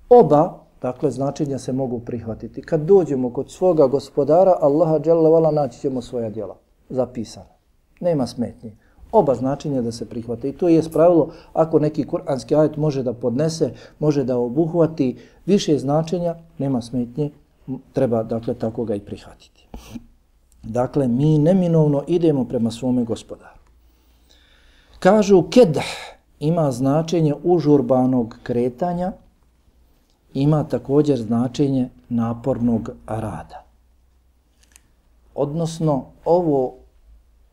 Oba, 0.08 0.64
dakle, 0.82 1.10
značenja 1.10 1.58
se 1.58 1.72
mogu 1.72 2.00
prihvatiti. 2.00 2.62
Kad 2.62 2.80
dođemo 2.80 3.32
kod 3.32 3.50
svoga 3.50 3.86
gospodara, 3.86 4.54
Allaha 4.60 4.98
dželle 4.98 5.30
vala 5.30 5.50
naći 5.50 5.80
ćemo 5.80 6.02
svoja 6.02 6.30
djela 6.30 6.56
zapisana. 6.88 7.54
Nema 8.00 8.26
smetnje. 8.26 8.76
Oba 9.12 9.34
značenja 9.34 9.82
da 9.82 9.92
se 9.92 10.08
prihvate. 10.08 10.48
I 10.48 10.52
to 10.52 10.68
je 10.68 10.82
pravilo, 10.92 11.28
ako 11.52 11.78
neki 11.78 12.06
kuranski 12.06 12.54
ajet 12.54 12.76
može 12.76 13.02
da 13.02 13.12
podnese, 13.12 13.70
može 13.98 14.24
da 14.24 14.38
obuhvati 14.38 15.16
više 15.46 15.78
značenja, 15.78 16.34
nema 16.58 16.82
smetnje, 16.82 17.30
treba, 17.92 18.22
dakle, 18.22 18.54
tako 18.54 18.84
ga 18.84 18.94
i 18.94 19.00
prihvatiti. 19.00 19.68
Dakle, 20.62 21.08
mi 21.08 21.38
neminovno 21.38 22.04
idemo 22.06 22.44
prema 22.44 22.70
svome 22.70 23.04
gospodaru. 23.04 23.53
Kažu, 25.04 25.42
kedah 25.50 25.84
ima 26.40 26.72
značenje 26.72 27.34
užurbanog 27.42 28.36
kretanja, 28.42 29.12
ima 30.34 30.64
također 30.64 31.18
značenje 31.18 31.88
napornog 32.08 32.90
rada. 33.06 33.64
Odnosno, 35.34 36.04
ovo 36.24 36.74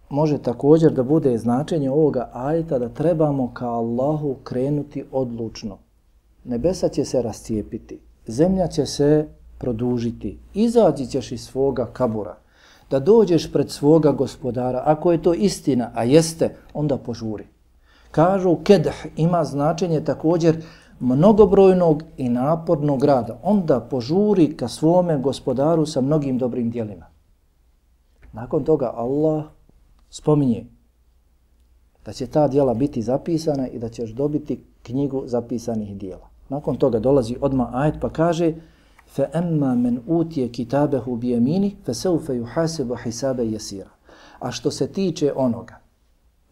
može 0.09 0.37
također 0.37 0.91
da 0.91 1.03
bude 1.03 1.37
značenje 1.37 1.91
ovoga 1.91 2.29
ajeta 2.33 2.79
da 2.79 2.89
trebamo 2.89 3.51
ka 3.53 3.67
Allahu 3.69 4.35
krenuti 4.43 5.05
odlučno. 5.11 5.77
Nebesa 6.43 6.89
će 6.89 7.05
se 7.05 7.21
rastijepiti, 7.21 7.99
zemlja 8.27 8.67
će 8.67 8.85
se 8.85 9.27
produžiti, 9.57 10.37
izađi 10.53 11.05
ćeš 11.05 11.31
iz 11.31 11.41
svoga 11.41 11.85
kabura, 11.93 12.40
da 12.91 12.99
dođeš 12.99 13.51
pred 13.51 13.71
svoga 13.71 14.11
gospodara, 14.11 14.83
ako 14.85 15.11
je 15.11 15.21
to 15.21 15.33
istina, 15.33 15.91
a 15.93 16.03
jeste, 16.03 16.55
onda 16.73 16.97
požuri. 16.97 17.47
Kažu, 18.11 18.55
kedah 18.63 19.05
ima 19.17 19.43
značenje 19.43 20.01
također 20.03 20.63
mnogobrojnog 20.99 22.03
i 22.17 22.29
napornog 22.29 23.03
rada. 23.03 23.39
Onda 23.43 23.79
požuri 23.79 24.57
ka 24.57 24.67
svome 24.67 25.17
gospodaru 25.17 25.85
sa 25.85 26.01
mnogim 26.01 26.37
dobrim 26.37 26.69
dijelima. 26.69 27.05
Nakon 28.33 28.63
toga 28.63 28.91
Allah 28.95 29.43
spominje 30.09 30.65
da 32.05 32.13
će 32.13 32.27
ta 32.27 32.47
dijela 32.47 32.73
biti 32.73 33.01
zapisana 33.01 33.67
i 33.67 33.79
da 33.79 33.89
ćeš 33.89 34.09
dobiti 34.09 34.63
knjigu 34.83 35.23
zapisanih 35.25 35.97
dijela. 35.97 36.29
Nakon 36.49 36.75
toga 36.75 36.99
dolazi 36.99 37.35
odma 37.41 37.69
ajet 37.73 37.95
pa 38.01 38.09
kaže 38.09 38.53
fa 39.15 39.25
amma 39.33 39.75
man 39.75 39.99
utiya 40.07 40.47
kitabahu 40.47 41.15
bi 41.15 41.29
yamini 41.29 41.75
حِسَابَ 41.85 42.19
يَسِيرًا 42.19 42.39
yuhasabu 42.39 42.95
hisaban 43.03 43.51
yasira 43.51 43.89
a 44.39 44.51
što 44.51 44.71
se 44.71 44.87
tiče 44.87 45.33
onoga 45.35 45.79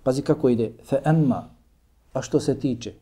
pazi 0.04 0.22
kako 0.22 0.50
ide 0.50 0.72
fa 0.84 0.98
amma 1.04 1.50
a 2.14 2.22
što 2.22 2.40
se 2.40 2.60
tiče 2.60 2.94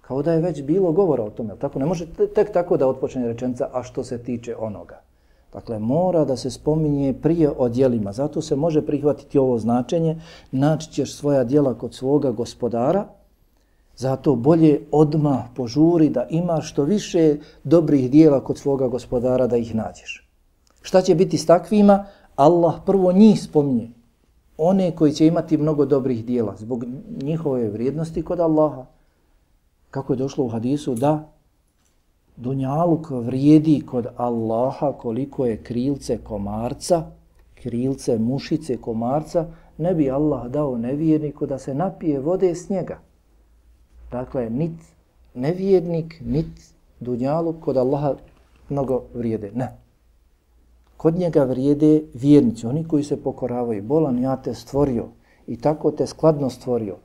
kao 0.00 0.22
da 0.22 0.32
je 0.32 0.40
već 0.40 0.62
bilo 0.62 0.92
govora 0.92 1.24
o 1.24 1.30
tome 1.30 1.56
tako 1.58 1.78
ne 1.78 1.86
može 1.86 2.06
tek 2.34 2.52
tako 2.52 2.76
da 2.76 2.88
otpočne 2.88 3.26
rečenica 3.26 3.68
a 3.72 3.82
što 3.82 4.04
se 4.04 4.18
tiče 4.18 4.56
onoga 4.56 5.00
Dakle, 5.54 5.78
mora 5.78 6.24
da 6.24 6.36
se 6.36 6.50
spominje 6.50 7.12
prije 7.22 7.50
o 7.58 7.68
dijelima. 7.68 8.12
Zato 8.12 8.42
se 8.42 8.56
može 8.56 8.82
prihvatiti 8.86 9.38
ovo 9.38 9.58
značenje. 9.58 10.16
Naći 10.52 10.90
ćeš 10.92 11.14
svoja 11.14 11.44
dijela 11.44 11.74
kod 11.74 11.94
svoga 11.94 12.30
gospodara, 12.30 13.06
Zato 13.96 14.34
bolje 14.34 14.80
odma 14.90 15.48
požuri 15.56 16.08
da 16.10 16.26
imaš 16.30 16.70
što 16.70 16.84
više 16.84 17.36
dobrih 17.64 18.10
dijela 18.10 18.44
kod 18.44 18.58
svoga 18.58 18.88
gospodara 18.88 19.46
da 19.46 19.56
ih 19.56 19.74
nađeš. 19.74 20.28
Šta 20.82 21.02
će 21.02 21.14
biti 21.14 21.38
s 21.38 21.46
takvima? 21.46 22.06
Allah 22.36 22.74
prvo 22.86 23.12
njih 23.12 23.42
spominje. 23.42 23.90
One 24.58 24.96
koji 24.96 25.12
će 25.12 25.26
imati 25.26 25.56
mnogo 25.56 25.84
dobrih 25.84 26.24
dijela 26.24 26.56
zbog 26.56 26.84
njihove 27.22 27.70
vrijednosti 27.70 28.22
kod 28.22 28.40
Allaha. 28.40 28.86
Kako 29.90 30.12
je 30.12 30.16
došlo 30.16 30.44
u 30.44 30.48
hadisu 30.48 30.94
da 30.94 31.34
Dunjaluk 32.36 33.10
vrijedi 33.10 33.82
kod 33.86 34.06
Allaha 34.16 34.92
koliko 34.92 35.46
je 35.46 35.62
krilce 35.62 36.18
komarca, 36.18 37.02
krilce 37.54 38.18
mušice 38.18 38.76
komarca, 38.76 39.46
ne 39.78 39.94
bi 39.94 40.10
Allah 40.10 40.46
dao 40.46 40.78
nevjerniku 40.78 41.46
da 41.46 41.58
se 41.58 41.74
napije 41.74 42.20
vode 42.20 42.54
s 42.54 42.68
njega. 42.68 42.98
Dakle, 44.14 44.50
nit 44.50 44.78
nevjernik, 45.34 46.20
nit 46.24 46.46
dunjalu 47.00 47.54
kod 47.60 47.76
Allaha 47.76 48.14
mnogo 48.68 49.02
vrijede. 49.14 49.50
Ne. 49.54 49.76
Kod 50.96 51.14
njega 51.18 51.44
vrijede 51.44 52.02
vjernici, 52.14 52.66
oni 52.66 52.84
koji 52.88 53.04
se 53.04 53.22
pokoravaju. 53.22 53.82
Bolan, 53.82 54.18
ja 54.18 54.36
te 54.36 54.54
stvorio 54.54 55.08
i 55.46 55.56
tako 55.60 55.90
te 55.90 56.06
skladno 56.06 56.50
stvorio. 56.50 56.96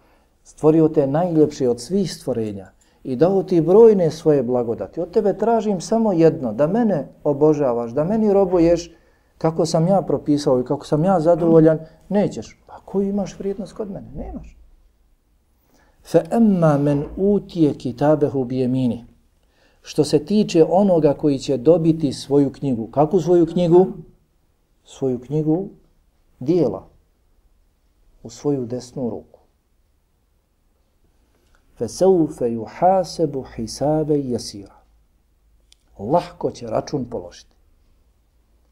Stvorio 0.44 0.90
te 0.90 1.08
najljepši 1.08 1.68
od 1.68 1.82
svih 1.82 2.14
stvorenja 2.14 2.70
i 3.04 3.16
dao 3.16 3.44
ti 3.44 3.62
brojne 3.62 4.12
svoje 4.12 4.44
blagodati. 4.44 5.02
Od 5.02 5.12
tebe 5.12 5.34
tražim 5.34 5.82
samo 5.82 6.14
jedno, 6.14 6.54
da 6.54 6.68
mene 6.68 7.08
obožavaš, 7.24 7.92
da 7.92 8.04
meni 8.04 8.34
robuješ 8.34 8.92
kako 9.38 9.66
sam 9.66 9.88
ja 9.88 10.02
propisao 10.02 10.60
i 10.60 10.66
kako 10.66 10.86
sam 10.86 11.04
ja 11.04 11.20
zadovoljan, 11.20 11.80
nećeš. 12.10 12.60
Pa 12.68 12.80
koju 12.86 13.10
imaš 13.10 13.40
vrijednost 13.40 13.74
kod 13.74 13.92
mene? 13.92 14.08
Nemaš. 14.16 14.59
Fa 16.04 16.24
emma 16.32 16.78
men 16.78 17.04
utije 17.18 17.74
kitabehu. 17.74 18.48
Što 19.82 20.04
se 20.04 20.26
tiče 20.26 20.66
onoga 20.70 21.14
koji 21.14 21.40
će 21.40 21.58
dobiti 21.58 22.14
svoju 22.14 22.52
knjigu. 22.52 22.88
Kakvu 22.88 23.22
svoju 23.22 23.46
knjigu? 23.46 23.88
Svoju 24.86 25.20
knjigu 25.20 25.70
dijela 26.40 26.88
u 28.24 28.30
svoju 28.30 28.66
desnu 28.66 29.10
ruku. 29.10 29.40
Fa 31.78 31.88
saufe 31.88 32.46
yuhasebu 32.46 33.44
hisabe 33.56 34.20
jesira. 34.20 34.76
Lahko 36.00 36.52
će 36.52 36.68
račun 36.68 37.06
položiti. 37.06 37.56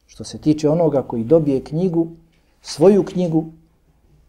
Što 0.07 0.23
se 0.23 0.37
tiče 0.37 0.69
onoga 0.69 1.03
koji 1.03 1.23
dobije 1.23 1.63
knjigu, 1.63 2.07
svoju 2.61 3.03
knjigu 3.05 3.45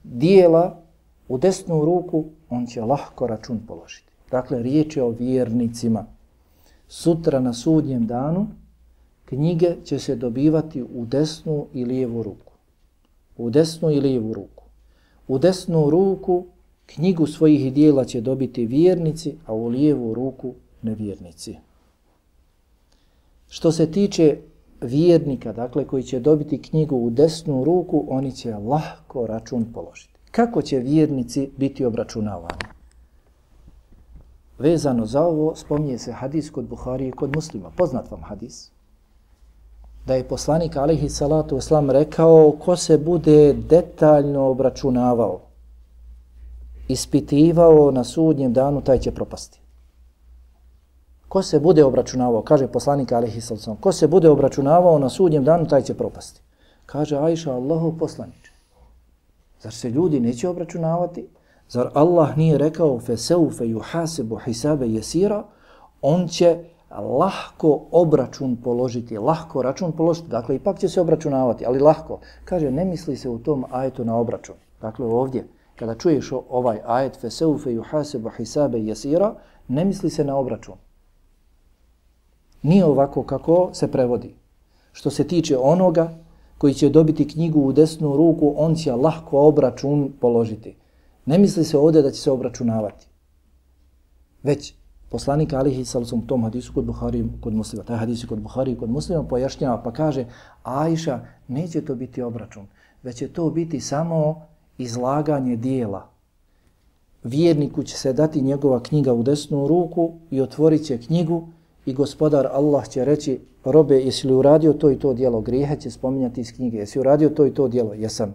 dijela 0.05 0.83
u 1.29 1.39
desnu 1.39 1.85
ruku, 1.85 2.25
on 2.51 2.67
će 2.67 2.83
lahko 2.83 3.27
račun 3.27 3.61
položiti. 3.67 4.09
Dakle, 4.31 4.63
riječ 4.63 4.97
je 4.97 5.03
o 5.03 5.11
vjernicima. 5.11 6.07
Sutra 6.89 7.41
na 7.41 7.53
sudnjem 7.53 8.07
danu 8.07 8.47
knjige 9.25 9.77
će 9.85 9.99
se 9.99 10.17
dobivati 10.17 10.83
u 10.83 11.07
desnu 11.07 11.67
i 11.75 11.85
lijevu 11.85 12.23
ruku. 12.23 12.53
U 13.37 13.51
desnu 13.51 13.91
i 13.91 14.01
lijevu 14.01 14.35
ruku. 14.35 14.65
U 15.29 15.39
desnu 15.39 15.91
ruku 15.91 16.45
knjigu 16.87 17.27
svojih 17.27 17.73
dijela 17.73 18.05
će 18.05 18.21
dobiti 18.21 18.67
vjernici, 18.67 19.35
a 19.47 19.55
u 19.55 19.69
lijevu 19.69 20.15
ruku 20.15 20.55
nevjernici. 20.83 21.57
Što 23.49 23.73
se 23.73 23.91
tiče 23.91 24.39
vjernika, 24.81 25.53
dakle, 25.53 25.85
koji 25.85 26.03
će 26.03 26.21
dobiti 26.21 26.63
knjigu 26.63 26.97
u 26.97 27.11
desnu 27.11 27.65
ruku, 27.65 28.05
oni 28.09 28.33
će 28.33 28.55
lahko 28.55 29.27
račun 29.27 29.73
položiti. 29.73 30.18
Kako 30.31 30.63
će 30.63 30.79
vjernici 30.79 31.51
biti 31.57 31.85
obračunavani? 31.85 32.79
Vezano 34.59 35.07
za 35.07 35.23
ovo, 35.23 35.57
spominje 35.57 35.99
se 35.99 36.13
hadis 36.13 36.51
kod 36.51 36.65
Buhari 36.65 37.09
i 37.09 37.13
kod 37.13 37.37
muslima. 37.37 37.71
Poznat 37.77 38.11
vam 38.11 38.23
hadis? 38.23 38.71
Da 40.07 40.15
je 40.15 40.29
poslanik 40.29 40.77
alaihi 40.77 41.09
salatu 41.09 41.57
islam 41.57 41.91
rekao 41.91 42.53
ko 42.65 42.77
se 42.77 42.99
bude 42.99 43.53
detaljno 43.53 44.47
obračunavao, 44.49 45.41
ispitivao 46.89 47.91
na 47.91 48.05
sudnjem 48.05 48.53
danu, 48.53 48.81
taj 48.81 48.99
će 48.99 49.11
propasti. 49.11 49.61
Ko 51.29 51.43
se 51.43 51.61
bude 51.61 51.85
obračunavao, 51.85 52.43
kaže 52.43 52.67
poslanik 52.67 53.13
alihi 53.13 53.41
salatu 53.41 53.77
ko 53.81 53.93
se 53.93 54.07
bude 54.07 54.29
obračunavao 54.29 54.99
na 54.99 55.09
sudnjem 55.09 55.45
danu, 55.45 55.67
taj 55.67 55.83
će 55.83 55.95
propasti. 55.95 56.41
Kaže 56.87 57.17
Aisha, 57.17 57.53
Allahu 57.53 57.99
poslaniče. 57.99 58.58
Zar 59.61 59.73
se 59.73 59.91
ljudi 59.91 60.21
neće 60.21 60.49
obračunavati? 60.49 61.29
Zar 61.69 61.91
Allah 61.95 62.37
nije 62.37 62.59
rekao 62.59 63.01
feseufe 63.01 63.65
yuhasebu 63.65 64.39
hisabe 64.45 64.87
jesira? 64.87 65.45
On 66.03 66.29
će 66.29 66.65
lahko 66.91 67.81
obračun 67.91 68.57
položiti, 68.57 69.19
lahko 69.19 69.63
račun 69.63 69.93
položiti. 69.93 70.29
Dakle, 70.29 70.57
ipak 70.57 70.79
će 70.79 70.89
se 70.89 71.01
obračunavati, 71.01 71.67
ali 71.67 71.79
lahko. 71.79 72.21
Kaže, 72.45 72.71
ne 72.71 72.85
misli 72.85 73.17
se 73.17 73.29
u 73.29 73.39
tom 73.39 73.65
ajetu 73.71 74.05
na 74.05 74.17
obračun. 74.17 74.55
Dakle, 74.81 75.07
ovdje, 75.07 75.47
kada 75.77 75.95
čuješ 75.95 76.33
ovaj 76.49 76.81
ajet 76.87 77.21
feseufe 77.21 77.71
yuhasebu 77.71 78.31
hisabe 78.37 78.79
jesira, 78.79 79.35
ne 79.69 79.85
misli 79.85 80.11
se 80.11 80.25
na 80.25 80.37
obračun. 80.37 80.75
Nije 82.63 82.85
ovako 82.85 83.23
kako 83.23 83.71
se 83.73 83.93
prevodi. 83.93 84.35
Što 84.93 85.11
se 85.11 85.27
tiče 85.27 85.59
onoga 85.59 86.11
koji 86.59 86.75
će 86.75 86.89
dobiti 86.89 87.29
knjigu 87.29 87.61
u 87.61 87.73
desnu 87.73 88.17
ruku, 88.17 88.55
on 88.57 88.75
će 88.75 88.93
lahko 88.93 89.41
obračun 89.41 90.13
položiti. 90.21 90.77
Ne 91.27 91.39
misli 91.39 91.65
se 91.65 91.79
ovdje 91.79 92.03
da 92.03 92.11
će 92.11 92.21
se 92.21 92.31
obračunavati. 92.31 93.07
Već 94.43 94.75
poslanik 95.09 95.53
Alihi 95.53 95.85
Salsum 95.85 96.27
tom 96.27 96.43
hadisu 96.43 96.73
kod 96.75 96.85
Buhari 96.85 97.25
kod 97.41 97.55
muslima, 97.55 97.85
taj 97.85 97.97
hadis 97.97 98.25
kod 98.25 98.41
Buhari 98.41 98.77
kod 98.77 98.91
muslima 98.91 99.23
pojašnjava 99.23 99.83
pa 99.83 99.93
kaže 99.93 100.27
Ajša 100.63 101.21
neće 101.49 101.85
to 101.85 101.95
biti 101.95 102.23
obračun, 102.23 102.67
već 103.03 103.17
će 103.17 103.29
to 103.29 103.51
biti 103.51 103.81
samo 103.81 104.43
izlaganje 104.79 105.57
dijela. 105.57 106.09
Vjerniku 107.25 107.83
će 107.83 107.97
se 107.97 108.13
dati 108.13 108.43
njegova 108.43 108.83
knjiga 108.83 109.13
u 109.13 109.23
desnu 109.23 109.67
ruku 109.67 110.13
i 110.31 110.41
otvorit 110.41 110.87
će 110.87 110.99
knjigu 110.99 111.49
i 111.87 111.93
gospodar 111.93 112.47
Allah 112.53 112.89
će 112.89 113.05
reći 113.05 113.41
robe, 113.71 113.95
jesi 113.95 114.27
li 114.27 114.35
uradio 114.35 114.73
to 114.73 114.91
i 114.91 114.99
to 114.99 115.15
dijelo? 115.15 115.41
grijeha 115.41 115.77
će 115.77 115.91
spominjati 115.91 116.41
iz 116.41 116.53
knjige. 116.53 116.79
Jesi 116.79 116.99
uradio 116.99 117.29
to 117.29 117.47
i 117.47 117.55
to 117.55 117.69
dijelo? 117.69 117.95
Jesam. 117.95 118.35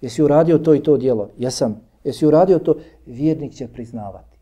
Jesi 0.00 0.22
uradio 0.22 0.58
to 0.58 0.74
i 0.74 0.82
to 0.82 0.96
dijelo? 0.96 1.28
Jesam. 1.38 1.80
Jesi 2.04 2.26
uradio 2.26 2.58
to? 2.58 2.76
Vjernik 3.06 3.52
će 3.52 3.68
priznavati. 3.68 4.38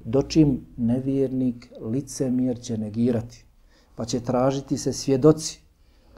Dočim 0.00 0.66
nevjernik 0.76 1.72
licemjer 1.80 2.60
će 2.60 2.78
negirati. 2.78 3.44
Pa 3.94 4.04
će 4.04 4.20
tražiti 4.20 4.78
se 4.78 4.92
svjedoci 4.92 5.59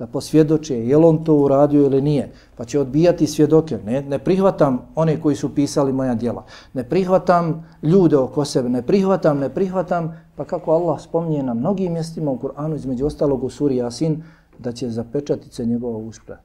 da 0.02 0.06
posvjedoče 0.06 0.86
je 0.86 0.98
li 0.98 1.04
on 1.04 1.24
to 1.24 1.34
uradio 1.34 1.82
ili 1.82 2.00
nije. 2.02 2.32
Pa 2.56 2.64
će 2.64 2.80
odbijati 2.80 3.26
svjedoke. 3.26 3.78
Ne, 3.84 4.02
ne 4.02 4.18
prihvatam 4.18 4.88
one 4.94 5.20
koji 5.20 5.36
su 5.36 5.54
pisali 5.54 5.92
moja 5.92 6.14
djela. 6.14 6.44
Ne 6.74 6.84
prihvatam 6.84 7.66
ljude 7.82 8.16
oko 8.16 8.44
sebe. 8.44 8.68
Ne 8.68 8.82
prihvatam, 8.82 9.38
ne 9.38 9.48
prihvatam. 9.48 10.10
Pa 10.36 10.44
kako 10.44 10.72
Allah 10.72 11.00
spominje 11.00 11.42
na 11.42 11.54
mnogim 11.54 11.92
mjestima 11.92 12.30
u 12.30 12.38
Kur'anu, 12.38 12.76
između 12.76 13.06
ostalog 13.06 13.44
u 13.44 13.50
suri 13.50 13.74
Yasin, 13.74 14.16
da 14.58 14.72
će 14.72 14.90
zapečatit 14.90 15.52
se 15.52 15.66
njegova 15.66 15.98
uspra. 15.98 16.38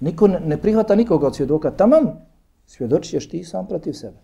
Niko 0.00 0.28
ne, 0.28 0.40
ne 0.40 0.56
prihvata 0.56 0.94
nikoga 0.94 1.26
od 1.26 1.36
svjedoka. 1.36 1.70
Tamam, 1.70 2.10
svjedočiš 2.66 3.28
ti 3.28 3.44
sam 3.44 3.66
protiv 3.66 3.92
sebe. 3.92 4.18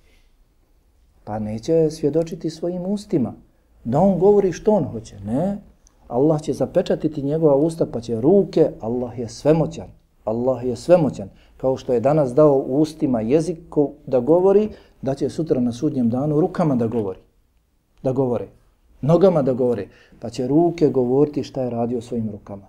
Pa 1.24 1.38
neće 1.38 1.90
svjedočiti 1.90 2.50
svojim 2.50 2.86
ustima. 2.86 3.34
Da 3.84 4.00
on 4.00 4.18
govori 4.18 4.52
što 4.52 4.72
on 4.72 4.84
hoće. 4.84 5.20
Ne, 5.20 5.58
Allah 6.08 6.42
će 6.42 6.52
zapečatiti 6.52 7.22
njegova 7.22 7.56
usta 7.56 7.86
pa 7.86 8.00
će 8.00 8.20
ruke, 8.20 8.70
Allah 8.80 9.18
je 9.18 9.28
svemoćan. 9.28 9.86
Allah 10.24 10.64
je 10.64 10.76
svemoćan. 10.76 11.28
Kao 11.56 11.76
što 11.76 11.92
je 11.92 12.00
danas 12.00 12.34
dao 12.34 12.56
ustima 12.56 13.20
jeziku 13.20 13.90
da 14.06 14.20
govori, 14.20 14.68
da 15.02 15.14
će 15.14 15.28
sutra 15.28 15.60
na 15.60 15.72
sudnjem 15.72 16.10
danu 16.10 16.40
rukama 16.40 16.76
da 16.76 16.86
govori. 16.86 17.18
Da 18.02 18.12
govore. 18.12 18.48
Nogama 19.00 19.42
da 19.42 19.52
govore. 19.52 19.88
Pa 20.20 20.30
će 20.30 20.46
ruke 20.46 20.88
govoriti 20.88 21.42
šta 21.42 21.62
je 21.62 21.70
radio 21.70 22.00
svojim 22.00 22.30
rukama. 22.30 22.66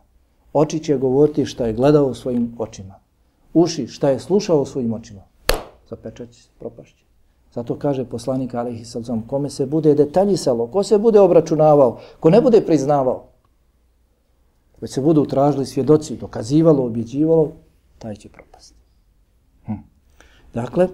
Oči 0.54 0.80
će 0.80 0.98
govoriti 0.98 1.46
šta 1.46 1.66
je 1.66 1.74
gledao 1.74 2.14
svojim 2.14 2.56
očima. 2.58 2.96
Uši 3.54 3.88
šta 3.88 4.10
je 4.10 4.20
slušao 4.20 4.66
svojim 4.66 4.94
očima. 4.94 5.22
Zapečat 5.90 6.30
će 6.30 6.44
se, 6.44 6.50
propašće. 6.60 7.09
Zato 7.54 7.76
kaže 7.76 8.06
poslanik 8.06 8.54
Alihi 8.54 8.86
Salzom, 8.86 9.24
kome 9.28 9.50
se 9.50 9.66
bude 9.66 9.96
detaljisalo, 9.96 10.68
ko 10.68 10.84
se 10.84 10.98
bude 10.98 11.20
obračunavao, 11.20 12.00
ko 12.20 12.30
ne 12.30 12.42
bude 12.42 12.62
priznavao, 12.62 13.24
već 14.82 14.92
se 14.92 15.02
budu 15.02 15.26
tražili 15.26 15.66
svjedoci, 15.66 16.18
dokazivalo, 16.18 16.86
objeđivalo, 16.86 17.52
taj 17.98 18.16
će 18.16 18.30
propasti. 18.30 18.76
Hm. 19.66 19.74
Dakle, 20.54 20.88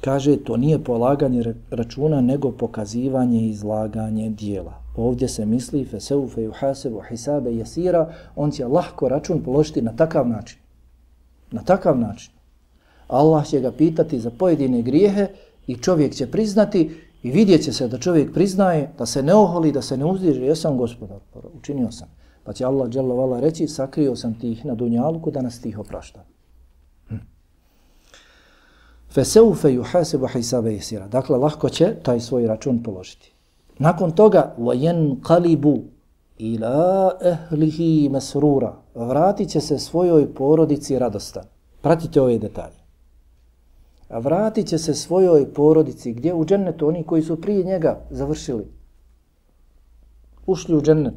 kaže, 0.00 0.36
to 0.36 0.56
nije 0.56 0.84
polaganje 0.84 1.54
računa, 1.70 2.20
nego 2.20 2.50
pokazivanje 2.50 3.40
i 3.40 3.50
izlaganje 3.50 4.30
dijela. 4.30 4.82
Ovdje 4.96 5.28
se 5.28 5.46
misli, 5.46 5.84
feseu 5.84 6.28
fe 6.28 6.42
juhasebu 6.42 7.02
hisabe 7.08 7.52
jesira, 7.52 8.12
on 8.36 8.50
će 8.50 8.66
lahko 8.66 9.08
račun 9.08 9.42
položiti 9.42 9.82
na 9.82 9.96
takav 9.96 10.28
način. 10.28 10.58
Na 11.50 11.62
takav 11.62 11.98
način. 11.98 12.32
Allah 13.08 13.46
će 13.46 13.60
ga 13.60 13.72
pitati 13.72 14.20
za 14.20 14.30
pojedine 14.30 14.82
grijehe 14.82 15.28
i 15.70 15.76
čovjek 15.76 16.14
će 16.14 16.30
priznati 16.30 16.90
i 17.22 17.30
vidjet 17.30 17.62
će 17.64 17.72
se 17.72 17.88
da 17.88 17.98
čovjek 17.98 18.32
priznaje, 18.34 18.90
da 18.98 19.06
se 19.06 19.22
ne 19.22 19.34
oholi, 19.34 19.72
da 19.72 19.82
se 19.82 19.96
ne 19.96 20.04
uzdiže, 20.04 20.42
jesam 20.42 20.78
gospodar, 20.78 21.18
učinio 21.58 21.90
sam. 21.92 22.08
Pa 22.44 22.52
će 22.52 22.64
Allah 22.64 22.88
dželovala 22.88 23.40
reći 23.40 23.68
sakrio 23.68 24.16
sam 24.16 24.34
ti 24.34 24.50
ih 24.52 24.64
na 24.66 24.74
dunjaluku 24.74 25.30
da 25.30 25.42
nas 25.42 25.60
tih 25.60 25.78
oprašta. 25.78 26.24
Hm. 27.08 27.16
Feseufe 29.14 29.68
yuhasibu 29.68 30.28
hisabe 30.32 30.70
yasira. 30.70 31.08
Dakle, 31.08 31.38
lahko 31.38 31.68
će 31.68 31.94
taj 32.02 32.20
svoj 32.20 32.46
račun 32.46 32.82
položiti. 32.82 33.32
Nakon 33.78 34.10
toga, 34.10 34.54
vajen 34.58 35.20
kalibu 35.22 35.82
ila 36.38 37.12
ehlihi 37.22 38.08
masrura. 38.08 38.74
Vratit 38.94 39.50
će 39.50 39.60
se 39.60 39.78
svojoj 39.78 40.34
porodici 40.34 40.98
radostan. 40.98 41.44
Pratite 41.80 42.20
ove 42.20 42.38
detalje. 42.38 42.79
A 44.10 44.18
vratit 44.18 44.66
će 44.66 44.78
se 44.78 44.94
svojoj 44.94 45.54
porodici 45.54 46.12
gdje 46.12 46.34
u 46.34 46.44
džennetu 46.44 46.88
oni 46.88 47.04
koji 47.04 47.22
su 47.22 47.40
prije 47.40 47.64
njega 47.64 48.00
završili. 48.10 48.66
Ušli 50.46 50.76
u 50.76 50.82
džennet. 50.82 51.14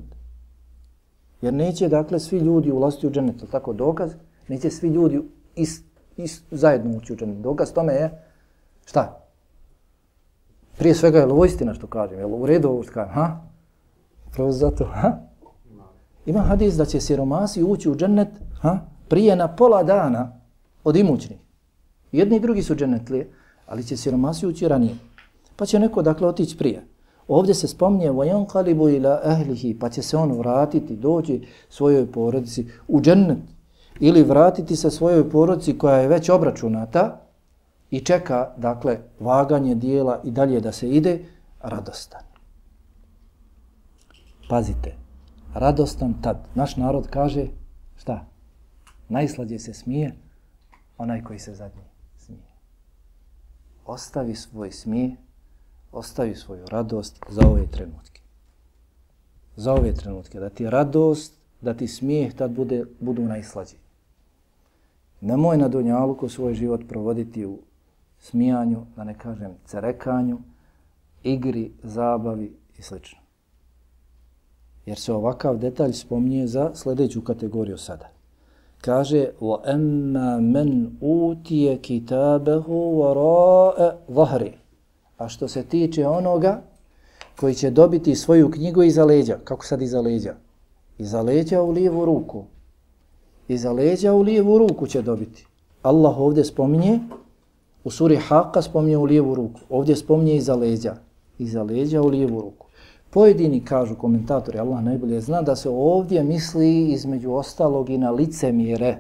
Jer 1.42 1.54
neće, 1.54 1.90
dakle, 1.90 2.20
svi 2.20 2.38
ljudi 2.38 2.72
ulaziti 2.72 3.08
u 3.08 3.12
džennet, 3.12 3.44
tako 3.52 3.74
dokaz, 3.74 4.12
neće 4.48 4.70
svi 4.70 4.90
ljudi 4.90 5.22
is, 5.56 5.82
is, 6.18 6.42
zajedno 6.52 6.98
ući 6.98 7.14
u 7.14 7.16
džennet. 7.16 7.38
Dokaz 7.38 7.74
tome 7.74 7.94
je, 7.94 8.24
šta? 8.86 9.20
Prije 10.78 10.96
svega 10.96 11.20
je 11.20 11.26
li 11.26 11.32
ovo 11.32 11.46
istina 11.46 11.74
što 11.74 11.88
kažem, 11.88 12.20
je 12.20 12.26
li 12.26 12.34
u 12.34 12.46
redu 12.46 12.70
ovo 12.70 12.84
što 12.84 12.94
kažem, 12.94 13.14
ha? 13.14 13.42
Prvo 14.32 14.52
zato, 14.52 14.86
ha? 14.86 15.18
Ima 16.26 16.40
hadis 16.40 16.74
da 16.74 16.86
će 16.86 17.02
siromasi 17.02 17.64
ući 17.64 17.90
u 17.90 17.96
džennet, 17.96 18.30
ha? 18.62 18.80
Prije 19.08 19.36
na 19.36 19.56
pola 19.56 19.84
dana 19.84 20.40
od 20.84 20.96
imućnih. 20.96 21.43
Jedni 22.14 22.36
i 22.38 22.40
drugi 22.40 22.64
su 22.64 22.76
dženetlije, 22.76 23.30
ali 23.66 23.84
će 23.84 23.98
siromasi 23.98 24.48
ući 24.48 24.68
ranije. 24.68 24.96
Pa 25.56 25.66
će 25.66 25.80
neko, 25.80 26.02
dakle, 26.02 26.28
otići 26.28 26.58
prije. 26.58 26.86
Ovdje 27.28 27.54
se 27.54 27.68
spominje 27.68 28.12
vojan 28.12 28.46
kalibu 28.46 28.90
ila 28.90 29.22
ehlihi, 29.26 29.80
pa 29.80 29.90
će 29.90 30.02
se 30.02 30.18
on 30.18 30.32
vratiti, 30.32 30.96
doći 30.96 31.48
svojoj 31.70 32.12
porodici 32.12 32.68
u 32.88 33.02
džennet 33.02 33.38
ili 34.00 34.24
vratiti 34.24 34.76
se 34.76 34.90
svojoj 34.92 35.30
porodici 35.30 35.78
koja 35.78 35.98
je 35.98 36.08
već 36.08 36.30
obračunata 36.30 37.22
i 37.92 38.00
čeka, 38.00 38.54
dakle, 38.58 38.98
vaganje 39.20 39.76
dijela 39.76 40.22
i 40.24 40.32
dalje 40.32 40.60
da 40.60 40.72
se 40.72 40.90
ide, 40.90 41.26
radostan. 41.62 42.22
Pazite, 44.50 44.96
radostan 45.54 46.14
tad. 46.22 46.38
Naš 46.56 46.78
narod 46.78 47.08
kaže, 47.08 47.48
šta? 47.96 48.26
Najslađe 49.10 49.60
se 49.60 49.74
smije 49.74 50.16
onaj 50.98 51.24
koji 51.24 51.40
se 51.40 51.54
zadnji 51.54 51.93
ostavi 53.86 54.36
svoj 54.36 54.72
smijeh, 54.72 55.12
ostavi 55.92 56.36
svoju 56.36 56.66
radost 56.66 57.20
za 57.30 57.48
ove 57.48 57.68
trenutke. 57.68 58.22
Za 59.56 59.74
ove 59.74 59.94
trenutke. 59.94 60.40
Da 60.40 60.50
ti 60.50 60.70
radost, 60.70 61.34
da 61.62 61.74
ti 61.74 61.88
smijeh 61.88 62.34
tad 62.34 62.52
bude, 62.52 62.86
budu 63.00 63.22
najslađi. 63.22 63.76
Nemoj 65.22 65.58
na 65.58 65.68
Dunjaluku 65.68 66.30
svoj 66.30 66.54
život 66.54 66.82
provoditi 66.90 67.46
u 67.46 67.60
smijanju, 68.20 68.86
da 68.96 69.04
ne 69.04 69.18
kažem 69.18 69.52
cerekanju, 69.66 70.40
igri, 71.24 71.72
zabavi 71.84 72.58
i 72.78 72.82
sl. 72.82 72.96
Jer 74.86 75.00
se 75.00 75.14
ovakav 75.14 75.58
detalj 75.58 75.94
spominje 75.94 76.48
za 76.48 76.72
sljedeću 76.76 77.22
kategoriju 77.22 77.78
sada 77.78 78.13
Kaže, 78.83 79.31
وَأَمَّا 79.41 80.39
مَنْ 80.41 80.91
أُوتِيَ 81.03 81.77
كِتَابَهُ 81.77 82.67
وَرَاءَ 82.69 83.97
ظَهْرِ 84.11 84.51
A 85.19 85.29
što 85.29 85.49
se 85.49 85.63
tiče 85.63 86.07
onoga 86.07 86.63
koji 87.41 87.55
će 87.55 87.71
dobiti 87.71 88.15
svoju 88.15 88.51
knjigu 88.51 88.83
iza 88.83 89.05
leđa, 89.05 89.39
kako 89.45 89.67
sad 89.67 89.83
iza 89.83 90.01
leđa? 90.01 90.35
Iza 90.99 91.23
leđa 91.23 91.63
u 91.63 91.71
lijevu 91.71 92.05
ruku. 92.05 92.45
Iza 93.49 93.73
leđa 93.73 94.13
u 94.13 94.23
lijevu 94.23 94.59
ruku 94.59 94.87
će 94.87 95.03
dobiti. 95.03 95.47
Allah 95.83 96.19
ovdje 96.19 96.45
spominje, 96.45 97.01
u 97.85 97.91
suri 97.91 98.19
Haqqa 98.29 98.63
spominje 98.63 98.97
u 98.97 99.05
lijevu 99.05 99.35
ruku. 99.35 99.61
Ovdje 99.71 99.97
spominje 99.97 100.37
iza 100.37 100.55
leđa. 100.55 100.95
Iza 101.39 101.63
leđa 101.63 102.03
u 102.03 102.07
lijevu 102.07 102.41
ruku. 102.41 102.62
Pojedini 103.14 103.66
kažu 103.66 103.96
komentatori, 103.96 104.60
Allah 104.60 104.84
najbolje 104.84 105.22
zna, 105.22 105.42
da 105.42 105.56
se 105.56 105.70
ovdje 105.70 106.24
misli 106.24 106.92
između 106.92 107.32
ostalog 107.32 107.90
i 107.90 107.98
na 107.98 108.12
licemjere, 108.12 108.98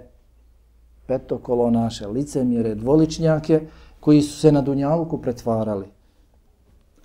petokolonaše, 1.08 2.08
licemjere, 2.08 2.76
dvoličnjake, 2.76 3.62
koji 4.00 4.22
su 4.22 4.40
se 4.40 4.52
na 4.52 4.62
Dunjaluku 4.62 5.18
pretvarali. 5.18 5.86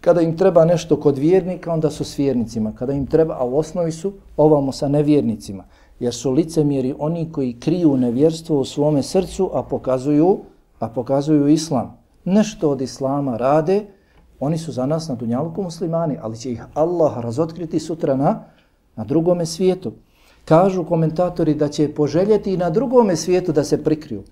Kada 0.00 0.20
im 0.20 0.36
treba 0.36 0.64
nešto 0.64 1.00
kod 1.00 1.18
vjernika, 1.18 1.72
onda 1.72 1.90
su 1.90 2.04
s 2.04 2.18
vjernicima. 2.18 2.72
Kada 2.72 2.92
im 2.92 3.06
treba, 3.06 3.36
a 3.40 3.44
u 3.44 3.58
osnovi 3.58 3.92
su 3.92 4.12
ovamo 4.36 4.72
sa 4.72 4.88
nevjernicima. 4.88 5.64
Jer 6.00 6.14
su 6.14 6.32
licemjeri 6.32 6.94
oni 6.98 7.32
koji 7.32 7.60
kriju 7.60 7.96
nevjerstvo 7.96 8.58
u 8.58 8.64
svome 8.64 9.02
srcu, 9.02 9.50
a 9.54 9.62
pokazuju, 9.62 10.38
a 10.78 10.88
pokazuju 10.88 11.48
islam. 11.48 11.98
Nešto 12.24 12.70
od 12.70 12.80
islama 12.80 13.36
rade, 13.36 13.86
Oni 14.40 14.58
su 14.58 14.72
za 14.72 14.86
nas 14.86 15.08
na 15.08 15.14
dunjalku 15.14 15.62
muslimani, 15.62 16.16
ali 16.22 16.36
će 16.36 16.52
ih 16.52 16.62
Allah 16.74 17.18
razotkriti 17.18 17.80
sutra 17.80 18.16
na, 18.16 18.44
na 18.96 19.04
drugome 19.04 19.46
svijetu. 19.46 19.92
Kažu 20.44 20.84
komentatori 20.84 21.54
da 21.54 21.68
će 21.68 21.94
poželjeti 21.94 22.54
i 22.54 22.56
na 22.56 22.70
drugome 22.70 23.16
svijetu 23.16 23.52
da 23.52 23.64
se 23.64 23.84
prikriju. 23.84 24.22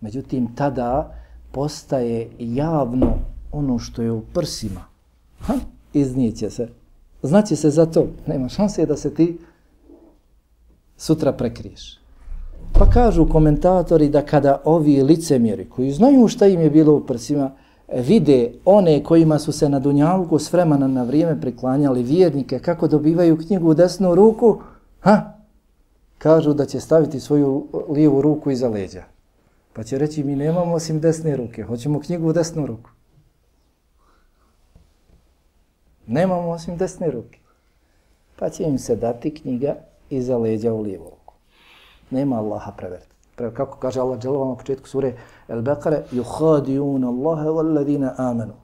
Međutim, 0.00 0.54
tada 0.54 1.14
postaje 1.52 2.30
javno 2.38 3.14
ono 3.52 3.78
što 3.78 4.02
je 4.02 4.12
u 4.12 4.20
prsima. 4.20 4.84
Ha? 5.40 5.54
Iznijeće 5.92 6.50
se. 6.50 6.68
Znaće 7.22 7.56
se 7.56 7.70
za 7.70 7.86
to. 7.86 8.06
Nema 8.26 8.48
šanse 8.48 8.86
da 8.86 8.96
se 8.96 9.14
ti 9.14 9.38
sutra 10.96 11.32
prekriješ. 11.32 11.98
Pa 12.72 12.90
kažu 12.90 13.28
komentatori 13.28 14.08
da 14.08 14.22
kada 14.22 14.62
ovi 14.64 15.02
licemjeri 15.02 15.68
koji 15.68 15.90
znaju 15.90 16.28
šta 16.28 16.46
im 16.46 16.60
je 16.60 16.70
bilo 16.70 16.94
u 16.94 17.00
prsima, 17.06 17.50
vide 17.94 18.52
one 18.64 19.04
kojima 19.04 19.38
su 19.38 19.52
se 19.52 19.68
na 19.68 19.78
Dunjalku 19.78 20.38
s 20.38 20.52
vremena 20.52 20.88
na 20.88 21.02
vrijeme 21.02 21.40
priklanjali 21.40 22.02
vjernike, 22.02 22.58
kako 22.58 22.88
dobivaju 22.88 23.38
knjigu 23.38 23.70
u 23.70 23.74
desnu 23.74 24.14
ruku, 24.14 24.60
ha? 25.00 25.32
kažu 26.18 26.52
da 26.52 26.66
će 26.66 26.80
staviti 26.80 27.20
svoju 27.20 27.66
lijevu 27.88 28.22
ruku 28.22 28.50
iza 28.50 28.68
leđa. 28.68 29.04
Pa 29.72 29.82
će 29.82 29.98
reći, 29.98 30.24
mi 30.24 30.36
nemamo 30.36 30.74
osim 30.74 31.00
desne 31.00 31.36
ruke, 31.36 31.62
hoćemo 31.62 32.00
knjigu 32.00 32.28
u 32.28 32.32
desnu 32.32 32.66
ruku. 32.66 32.90
Nemamo 36.06 36.50
osim 36.50 36.76
desne 36.76 37.10
ruke. 37.10 37.38
Pa 38.36 38.50
će 38.50 38.62
im 38.62 38.78
se 38.78 38.96
dati 38.96 39.34
knjiga 39.34 39.74
iza 40.10 40.38
leđa 40.38 40.72
u 40.72 40.82
lijevu 40.82 41.04
ruku. 41.04 41.34
Nema 42.10 42.36
Allaha 42.36 42.72
preverti 43.40 43.56
kako 43.56 43.78
kaže 43.78 44.00
Allah 44.00 44.18
dželle 44.18 44.38
na 44.38 44.54
početku 44.54 44.88
sure 44.88 45.14
El-Bekare, 45.48 46.04
yuhadiyun 46.12 47.04
Allaha 47.04 47.48
walladina 47.48 48.14
amanu. 48.16 48.54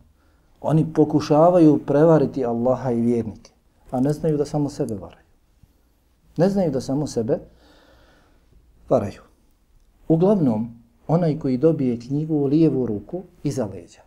Oni 0.60 0.92
pokušavaju 0.92 1.78
prevariti 1.86 2.44
Allaha 2.44 2.90
i 2.90 3.00
vjernike, 3.00 3.50
a 3.90 4.00
ne 4.00 4.12
znaju 4.12 4.36
da 4.36 4.44
samo 4.44 4.68
sebe 4.68 4.94
varaju. 4.94 5.24
Ne 6.36 6.48
znaju 6.48 6.70
da 6.70 6.80
samo 6.80 7.06
sebe 7.06 7.38
varaju. 8.88 9.22
Uglavnom, 10.08 10.68
onaj 11.08 11.38
koji 11.38 11.56
dobije 11.56 12.00
knjigu 12.00 12.34
u 12.34 12.46
lijevu 12.46 12.86
ruku 12.86 13.22
iza 13.42 13.66
leđa. 13.66 14.00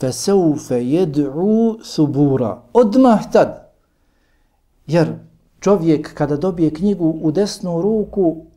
Fesaufe 0.00 0.74
jed'u 0.74 1.78
subura. 1.84 2.62
Odmah 2.72 3.32
tad. 3.32 3.70
Jer 4.86 5.12
čovjek 5.60 6.14
kada 6.14 6.36
dobije 6.36 6.74
knjigu 6.74 7.18
u 7.22 7.30
desnu 7.30 7.82
ruku, 7.82 8.49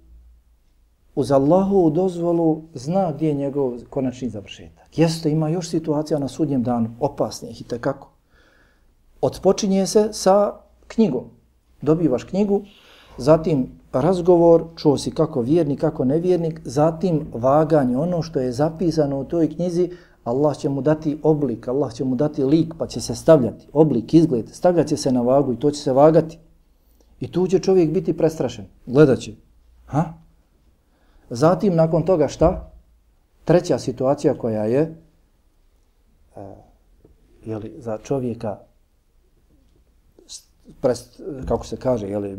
uz 1.16 1.32
Allahovu 1.32 1.89
dozvolu 1.89 2.61
zna 2.74 3.11
gdje 3.11 3.28
je 3.28 3.34
njegov 3.34 3.74
konačni 3.89 4.30
završetak. 4.30 4.97
Jeste, 4.97 5.32
ima 5.32 5.49
još 5.49 5.70
situacija 5.70 6.20
na 6.20 6.28
sudnjem 6.28 6.64
danu, 6.64 6.89
opasnijih 6.99 7.61
i 7.61 7.64
tekako. 7.64 8.09
Odpočinje 9.22 9.88
se 9.88 10.09
sa 10.11 10.53
knjigom. 10.88 11.24
Dobivaš 11.82 12.24
knjigu, 12.24 12.61
zatim 13.18 13.68
razgovor, 13.93 14.64
čuo 14.76 14.97
si 14.97 15.11
kako 15.11 15.41
vjernik, 15.41 15.80
kako 15.80 16.05
nevjernik, 16.05 16.61
zatim 16.64 17.28
vaganje, 17.34 17.97
ono 17.97 18.22
što 18.22 18.39
je 18.39 18.51
zapisano 18.51 19.20
u 19.20 19.24
toj 19.24 19.55
knjizi, 19.55 19.89
Allah 20.24 20.57
će 20.57 20.70
mu 20.70 20.82
dati 20.82 21.18
oblik, 21.24 21.68
Allah 21.68 21.93
će 21.93 22.03
mu 22.03 22.16
dati 22.16 22.43
lik, 22.43 22.74
pa 22.78 22.88
će 22.88 23.01
se 23.01 23.16
stavljati, 23.16 23.68
oblik, 23.74 24.14
izgled, 24.14 24.49
stavljat 24.49 24.88
će 24.88 24.97
se 24.97 25.11
na 25.11 25.22
vagu 25.22 25.53
i 25.53 25.59
to 25.59 25.72
će 25.72 25.82
se 25.82 25.93
vagati. 25.93 26.38
I 27.20 27.32
tu 27.32 27.47
će 27.47 27.59
čovjek 27.59 27.91
biti 27.91 28.18
prestrašen, 28.18 28.66
gledat 28.86 29.20
će. 29.20 29.34
Ha? 29.86 30.22
Zatim, 31.30 31.76
nakon 31.76 32.05
toga 32.05 32.28
šta? 32.28 32.71
Treća 33.45 33.80
situacija 33.80 34.38
koja 34.38 34.63
je 34.63 34.82
e, 34.82 34.95
jeli, 37.45 37.74
za 37.78 37.97
čovjeka 38.03 38.57
prest, 40.82 41.21
kako 41.47 41.65
se 41.65 41.78
kaže, 41.78 42.07
jeli, 42.07 42.32
e, 42.32 42.38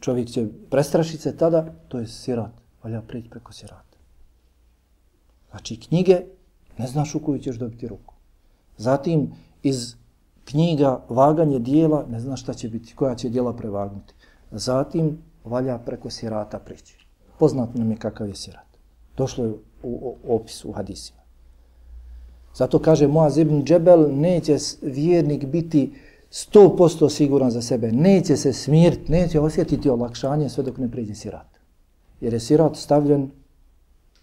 čovjek 0.00 0.28
će 0.28 0.46
prestrašiti 0.70 1.22
se 1.22 1.36
tada, 1.36 1.72
to 1.88 1.98
je 1.98 2.06
sirat. 2.06 2.52
Valja 2.82 3.02
prijeći 3.02 3.30
preko 3.30 3.52
sirata. 3.52 3.98
Znači, 5.50 5.80
knjige, 5.80 6.20
ne 6.78 6.86
znaš 6.86 7.14
u 7.14 7.20
koju 7.20 7.38
ćeš 7.38 7.56
dobiti 7.56 7.88
ruku. 7.88 8.14
Zatim, 8.76 9.32
iz 9.62 9.94
knjiga 10.44 11.04
vaganje 11.08 11.58
dijela, 11.58 12.06
ne 12.08 12.20
znaš 12.20 12.42
šta 12.42 12.54
će 12.54 12.68
biti, 12.68 12.94
koja 12.94 13.14
će 13.14 13.28
dijela 13.28 13.56
prevagnuti. 13.56 14.14
Zatim, 14.50 15.18
valja 15.44 15.78
preko 15.78 16.10
sirata 16.10 16.58
prići 16.58 16.99
poznat 17.40 17.74
nam 17.74 17.90
je 17.90 17.96
kakav 17.96 18.28
je 18.28 18.34
sirat. 18.34 18.66
Došlo 19.16 19.44
je 19.44 19.50
u, 19.50 20.16
u 20.24 20.34
opisu 20.34 20.68
u 20.68 20.72
hadisima. 20.72 21.20
Zato 22.54 22.78
kaže 22.78 23.06
Moaz 23.06 23.38
ibn 23.38 23.64
Džebel, 23.64 24.08
neće 24.12 24.56
vjernik 24.82 25.46
biti 25.46 25.92
100% 26.30 27.10
siguran 27.10 27.50
za 27.50 27.62
sebe, 27.62 27.92
neće 27.92 28.36
se 28.36 28.52
smirti, 28.52 29.12
neće 29.12 29.40
osjetiti 29.40 29.90
olakšanje 29.90 30.48
sve 30.48 30.64
dok 30.64 30.78
ne 30.78 30.90
priđe 30.90 31.14
sirat. 31.14 31.46
Jer 32.20 32.32
je 32.32 32.40
sirat 32.40 32.76
stavljen 32.76 33.30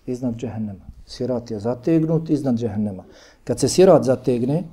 iznad 0.05 0.35
džehennema. 0.35 0.85
Sirat 1.05 1.51
je 1.51 1.59
zategnut 1.59 2.29
iznad 2.29 2.55
džehennema. 2.55 3.03
Kad 3.43 3.59
se 3.59 3.69
sirat 3.69 4.03
zategne, 4.03 4.63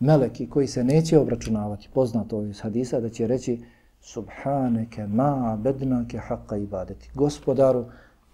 meleki 0.00 0.46
koji 0.46 0.66
se 0.66 0.84
neće 0.84 1.18
obračunavati, 1.18 1.88
poznato 1.94 2.42
iz 2.42 2.60
hadisa, 2.60 3.00
da 3.00 3.08
će 3.08 3.26
reći 3.26 3.58
subhaneke 4.00 5.06
ma 5.06 5.56
bednake 5.56 6.18
haqqa 6.18 6.56
ibadeti. 6.56 7.10
Gospodaru, 7.14 7.84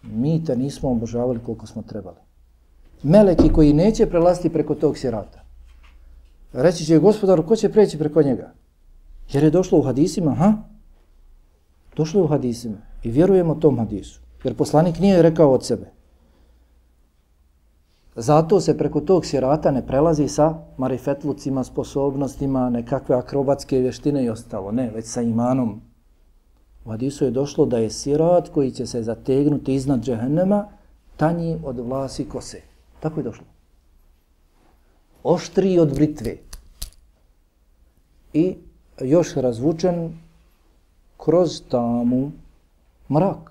mi 0.03 0.45
te 0.45 0.57
nismo 0.57 0.91
obožavali 0.91 1.41
koliko 1.45 1.67
smo 1.67 1.83
trebali. 1.83 2.17
Meleki 3.03 3.53
koji 3.53 3.73
neće 3.73 4.07
prelasti 4.07 4.49
preko 4.49 4.75
tog 4.75 4.99
sirata. 4.99 5.45
Reći 6.53 6.85
će 6.85 6.99
gospodaru, 6.99 7.47
ko 7.47 7.57
će 7.57 7.73
preći 7.73 7.99
preko 7.99 8.23
njega? 8.23 8.53
Jer 9.33 9.45
je 9.45 9.51
došlo 9.51 9.79
u 9.79 9.83
hadisima, 9.83 10.35
ha? 10.35 10.53
Došlo 11.97 12.21
je 12.21 12.25
u 12.25 12.29
hadisima 12.29 12.77
i 13.03 13.11
vjerujemo 13.11 13.55
tom 13.55 13.79
hadisu. 13.79 14.21
Jer 14.45 14.57
poslanik 14.57 14.99
nije 14.99 15.23
rekao 15.23 15.53
od 15.53 15.65
sebe. 15.65 15.91
Zato 18.17 18.61
se 18.61 18.79
preko 18.79 19.01
tog 19.01 19.27
sirata 19.27 19.71
ne 19.71 19.87
prelazi 19.87 20.29
sa 20.29 20.55
marifetlucima, 20.77 21.65
sposobnostima, 21.65 22.71
nekakve 22.71 23.17
akrobatske 23.17 23.79
vještine 23.79 24.25
i 24.25 24.31
ostalo. 24.31 24.73
Ne, 24.73 24.91
već 24.91 25.07
sa 25.07 25.23
imanom. 25.23 25.81
U 26.85 26.91
Hadisu 26.91 27.25
je 27.25 27.31
došlo 27.31 27.67
da 27.67 27.79
je 27.79 27.91
sirat 27.91 28.49
koji 28.49 28.71
će 28.71 28.87
se 28.87 29.03
zategnuti 29.03 29.75
iznad 29.75 30.01
džehennema 30.01 30.69
tanji 31.17 31.59
od 31.65 31.79
vlasi 31.79 32.29
kose. 32.29 32.61
Tako 33.01 33.21
je 33.21 33.25
došlo. 33.25 33.47
Oštri 35.23 35.79
od 35.79 35.95
britve. 35.95 36.37
I 38.33 38.57
još 39.01 39.35
razvučen 39.35 40.19
kroz 41.17 41.63
tamu 41.69 42.31
mrak. 43.11 43.51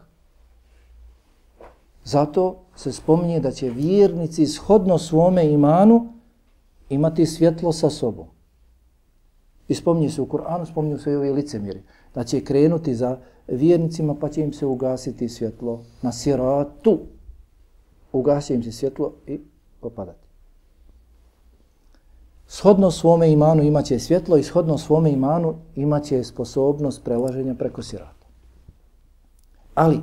Zato 2.03 2.62
se 2.76 2.91
spominje 2.91 3.39
da 3.39 3.51
će 3.51 3.69
vjernici 3.69 4.47
shodno 4.47 4.97
svome 4.97 5.51
imanu 5.51 6.13
imati 6.89 7.26
svjetlo 7.26 7.71
sa 7.71 7.89
sobom. 7.89 8.28
I 9.67 9.76
spominje 9.76 10.09
se 10.09 10.21
u 10.21 10.26
Koranu, 10.26 10.65
spominju 10.65 10.97
se 10.97 11.11
i 11.11 11.15
ove 11.15 11.32
licemiri, 11.32 11.84
da 12.15 12.24
će 12.24 12.43
krenuti 12.43 12.95
za 12.95 13.17
vjernicima 13.47 14.15
pa 14.15 14.30
će 14.30 14.41
im 14.41 14.53
se 14.53 14.65
ugasiti 14.65 15.30
svjetlo 15.30 15.84
na 16.01 16.11
siratu. 16.11 16.99
Ugasi 18.11 18.53
im 18.53 18.63
se 18.63 18.71
svjetlo 18.71 19.13
i 19.28 19.39
popadati. 19.80 20.24
Shodno 22.47 22.91
svome 22.91 23.32
imanu 23.32 23.63
imaće 23.63 23.99
svjetlo 23.99 24.38
i 24.38 24.43
shodno 24.43 24.78
svome 24.78 25.11
imanu 25.11 25.55
imaće 25.76 26.24
sposobnost 26.24 27.03
prelaženja 27.03 27.55
preko 27.55 27.82
sirata. 27.82 28.28
Ali 29.76 29.99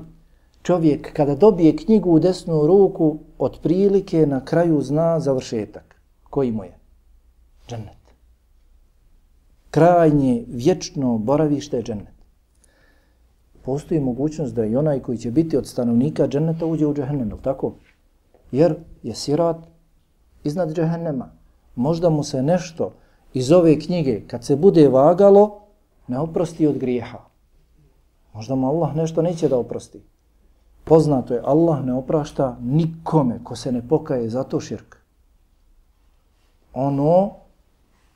čovjek 0.63 1.13
kada 1.13 1.35
dobije 1.35 1.77
knjigu 1.77 2.11
u 2.11 2.19
desnu 2.19 2.67
ruku, 2.67 3.19
otprilike 3.39 4.27
na 4.27 4.45
kraju 4.45 4.83
zna 4.83 5.21
završetak. 5.21 6.01
Koji 6.31 6.53
mu 6.53 6.65
je? 6.65 6.79
Džennet. 7.69 8.01
Krajnje, 9.71 10.45
vječno 10.49 11.19
boravište 11.19 11.77
je 11.77 11.83
džennet. 11.83 12.21
Postoji 13.63 14.01
mogućnost 14.01 14.55
da 14.55 14.65
i 14.65 14.77
onaj 14.77 15.01
koji 15.01 15.19
će 15.19 15.31
biti 15.31 15.57
od 15.57 15.67
stanovnika 15.67 16.29
dženneta 16.29 16.67
uđe 16.67 16.87
u 16.87 16.95
džehennem, 16.95 17.33
tako? 17.43 17.73
Jer 18.53 18.75
je 19.03 19.15
sirat 19.15 19.57
iznad 20.45 20.75
džehennema. 20.75 21.31
Možda 21.75 22.11
mu 22.11 22.25
se 22.25 22.43
nešto 22.43 22.93
iz 23.35 23.53
ove 23.53 23.81
knjige, 23.81 24.21
kad 24.27 24.45
se 24.45 24.57
bude 24.57 24.89
vagalo, 24.89 25.61
ne 26.09 26.19
oprosti 26.19 26.67
od 26.67 26.79
grijeha. 26.79 27.19
Možda 28.35 28.55
mu 28.55 28.69
Allah 28.69 28.97
nešto 28.97 29.23
neće 29.23 29.49
da 29.49 29.59
oprosti. 29.59 30.01
Poznato 30.91 31.35
je, 31.35 31.43
Allah 31.45 31.85
ne 31.85 31.95
oprašta 31.95 32.57
nikome 32.61 33.39
ko 33.45 33.57
se 33.57 33.73
ne 33.73 33.89
pokaje 33.89 34.29
za 34.29 34.43
to 34.43 34.61
širk. 34.61 34.97
Ono 36.75 37.31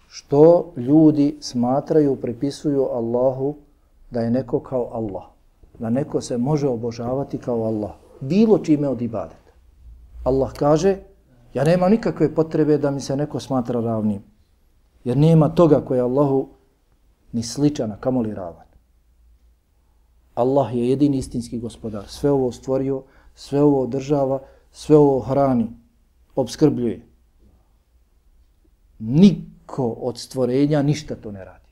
što 0.08 0.72
ljudi 0.76 1.36
smatraju, 1.40 2.16
pripisuju 2.16 2.88
Allahu 2.92 3.54
da 4.10 4.20
je 4.20 4.30
neko 4.30 4.60
kao 4.60 4.90
Allah. 4.92 5.22
Da 5.78 5.90
neko 5.90 6.20
se 6.20 6.38
može 6.38 6.68
obožavati 6.68 7.38
kao 7.38 7.62
Allah. 7.62 7.90
Bilo 8.20 8.58
čime 8.58 8.88
od 8.88 9.02
ibadeta. 9.02 9.52
Allah 10.24 10.52
kaže, 10.52 10.96
ja 11.54 11.64
nemam 11.64 11.90
nikakve 11.90 12.34
potrebe 12.34 12.78
da 12.78 12.90
mi 12.90 13.00
se 13.00 13.16
neko 13.16 13.40
smatra 13.40 13.80
ravnim. 13.80 14.22
Jer 15.04 15.16
nema 15.16 15.48
toga 15.48 15.80
koje 15.80 16.00
Allahu 16.00 16.48
ni 17.32 17.42
sličan, 17.42 17.92
a 17.92 17.96
kamoli 17.96 18.34
ravan. 18.34 18.66
Allah 20.34 20.74
je 20.74 20.88
jedini 20.88 21.18
istinski 21.18 21.58
gospodar. 21.58 22.04
Sve 22.08 22.30
ovo 22.30 22.52
stvorio, 22.52 23.02
sve 23.34 23.62
ovo 23.62 23.86
država, 23.86 24.40
sve 24.72 24.96
ovo 24.96 25.20
hrani, 25.20 25.66
obskrbljuje. 26.36 27.06
Niko 28.98 29.88
od 29.88 30.18
stvorenja 30.18 30.82
ništa 30.82 31.14
to 31.14 31.32
ne 31.32 31.44
radi. 31.44 31.64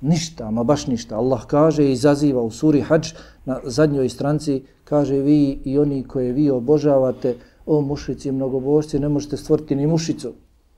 Ništa, 0.00 0.50
ma 0.50 0.64
baš 0.64 0.86
ništa. 0.86 1.16
Allah 1.16 1.46
kaže 1.46 1.84
i 1.84 1.92
izaziva 1.92 2.42
u 2.42 2.50
suri 2.50 2.80
Hadž 2.80 3.12
na 3.44 3.60
zadnjoj 3.64 4.08
stranci, 4.08 4.62
kaže 4.84 5.16
vi 5.16 5.60
i 5.64 5.78
oni 5.78 6.04
koje 6.04 6.32
vi 6.32 6.50
obožavate, 6.50 7.36
o 7.66 7.80
mušici, 7.80 8.32
mnogobožci, 8.32 8.98
ne 8.98 9.08
možete 9.08 9.36
stvoriti 9.36 9.76
ni 9.76 9.86
mušicu. 9.86 10.32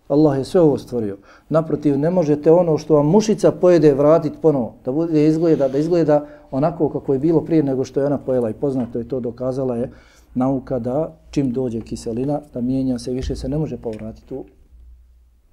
Allah 0.08 0.38
je 0.38 0.44
sve 0.44 0.60
ovo 0.60 0.78
stvorio. 0.78 1.16
Naprotiv, 1.48 1.98
ne 1.98 2.10
možete 2.10 2.52
ono 2.52 2.78
što 2.78 2.94
vam 2.94 3.06
mušica 3.06 3.52
pojede 3.52 3.94
vratiti 3.94 4.38
ponovo, 4.42 4.74
da 4.84 4.92
bude 4.92 5.26
izgleda, 5.26 5.68
da 5.68 5.78
izgleda 5.78 6.26
onako 6.50 6.88
kako 6.88 7.12
je 7.12 7.18
bilo 7.18 7.40
prije 7.40 7.62
nego 7.62 7.84
što 7.84 8.00
je 8.00 8.06
ona 8.06 8.18
pojela 8.18 8.50
i 8.50 8.54
poznato 8.54 8.98
je 8.98 9.08
to 9.08 9.20
dokazala 9.20 9.76
je 9.76 9.90
nauka 10.34 10.78
da 10.78 11.16
čim 11.30 11.52
dođe 11.52 11.80
kiselina, 11.80 12.40
da 12.54 12.60
mijenja 12.60 12.98
se, 12.98 13.12
više 13.12 13.36
se 13.36 13.48
ne 13.48 13.58
može 13.58 13.76
povratiti 13.76 14.34
u 14.34 14.44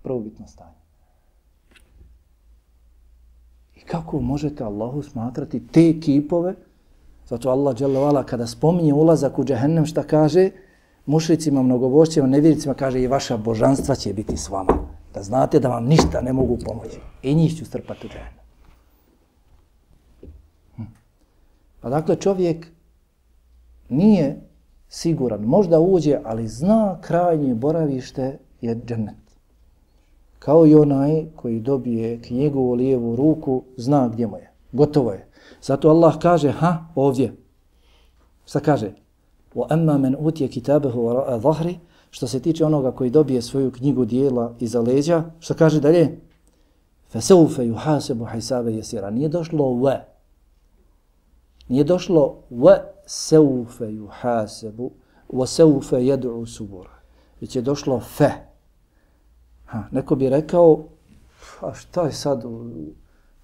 prvobitno 0.04 0.48
stanje. 0.48 0.82
I 3.76 3.80
kako 3.80 4.20
možete 4.20 4.64
Allahu 4.64 5.02
smatrati 5.02 5.68
te 5.68 6.00
kipove? 6.00 6.56
Zato 7.28 7.50
Allah 7.50 7.76
dželle 7.76 8.26
kada 8.26 8.48
spominje 8.48 8.94
ulazak 8.94 9.40
u 9.40 9.44
džehennem 9.44 9.86
šta 9.86 10.04
kaže? 10.04 10.50
Mušricima, 11.06 11.62
mnogobošćima, 11.62 12.28
nevjericima, 12.28 12.74
kaže 12.74 13.02
i 13.02 13.08
vaša 13.08 13.38
božanstva 13.38 13.96
će 13.96 14.14
biti 14.14 14.38
s 14.38 14.50
vama. 14.50 14.74
Da 15.14 15.24
znate 15.24 15.60
da 15.60 15.70
vam 15.70 15.86
ništa 15.86 16.22
ne 16.22 16.34
mogu 16.34 16.58
pomoći. 16.66 17.00
I 17.24 17.36
njih 17.36 17.58
ću 17.58 17.66
strpati 17.66 18.08
u 18.08 18.10
džene. 18.10 18.32
Hm. 20.76 20.84
Pa 21.82 21.90
dakle, 21.90 22.16
čovjek 22.16 22.68
nije 23.90 24.42
siguran, 24.90 25.42
možda 25.42 25.80
uđe, 25.80 26.20
ali 26.24 26.48
zna 26.48 26.98
krajnje 27.02 27.56
boravište 27.56 28.38
je 28.62 28.76
džennet. 28.86 29.16
Kao 30.40 30.68
i 30.68 30.76
onaj 30.76 31.26
koji 31.36 31.60
dobije 31.60 32.22
knjigu 32.22 32.60
u 32.60 32.74
lijevu 32.74 33.16
ruku, 33.16 33.64
zna 33.78 34.08
gdje 34.08 34.28
mu 34.28 34.38
je. 34.38 34.52
Gotovo 34.72 35.12
je. 35.12 35.28
Zato 35.62 35.90
Allah 35.90 36.18
kaže, 36.22 36.52
ha, 36.52 36.86
ovdje. 36.96 37.34
Šta 38.46 38.60
kaže? 38.60 38.94
Wa 39.56 39.68
amma 39.70 39.98
man 39.98 40.16
utiya 40.20 40.50
kitabahu 40.50 41.00
wara'a 41.00 41.40
dhahri, 41.40 41.80
što 42.12 42.28
se 42.28 42.40
tiče 42.40 42.66
onoga 42.66 42.92
koji 42.92 43.10
dobije 43.10 43.42
svoju 43.42 43.72
knjigu 43.72 44.06
dijela 44.06 44.54
iza 44.60 44.82
leđa, 44.82 45.24
što 45.40 45.54
kaže 45.54 45.80
dalje? 45.80 46.20
Fa 47.10 47.22
sawfa 47.22 47.64
yuhasabu 47.64 48.34
hisaban 48.34 48.74
yasira. 48.74 49.10
Nije 49.10 49.30
došlo 49.30 49.66
wa. 49.66 50.00
Nije 51.68 51.84
došlo 51.84 52.38
wa 52.52 52.78
sawfa 53.06 53.86
yuhasabu 53.86 54.90
wa 55.30 55.46
sawfa 55.48 55.98
yad'u 55.98 56.46
subura. 56.46 56.92
Već 57.42 57.56
je 57.56 57.62
došlo 57.62 58.00
fa. 58.00 58.32
Ha, 59.66 59.84
neko 59.92 60.16
bi 60.16 60.30
rekao, 60.30 60.84
a 61.62 61.74
šta 61.74 62.02
je 62.06 62.12
sad 62.12 62.44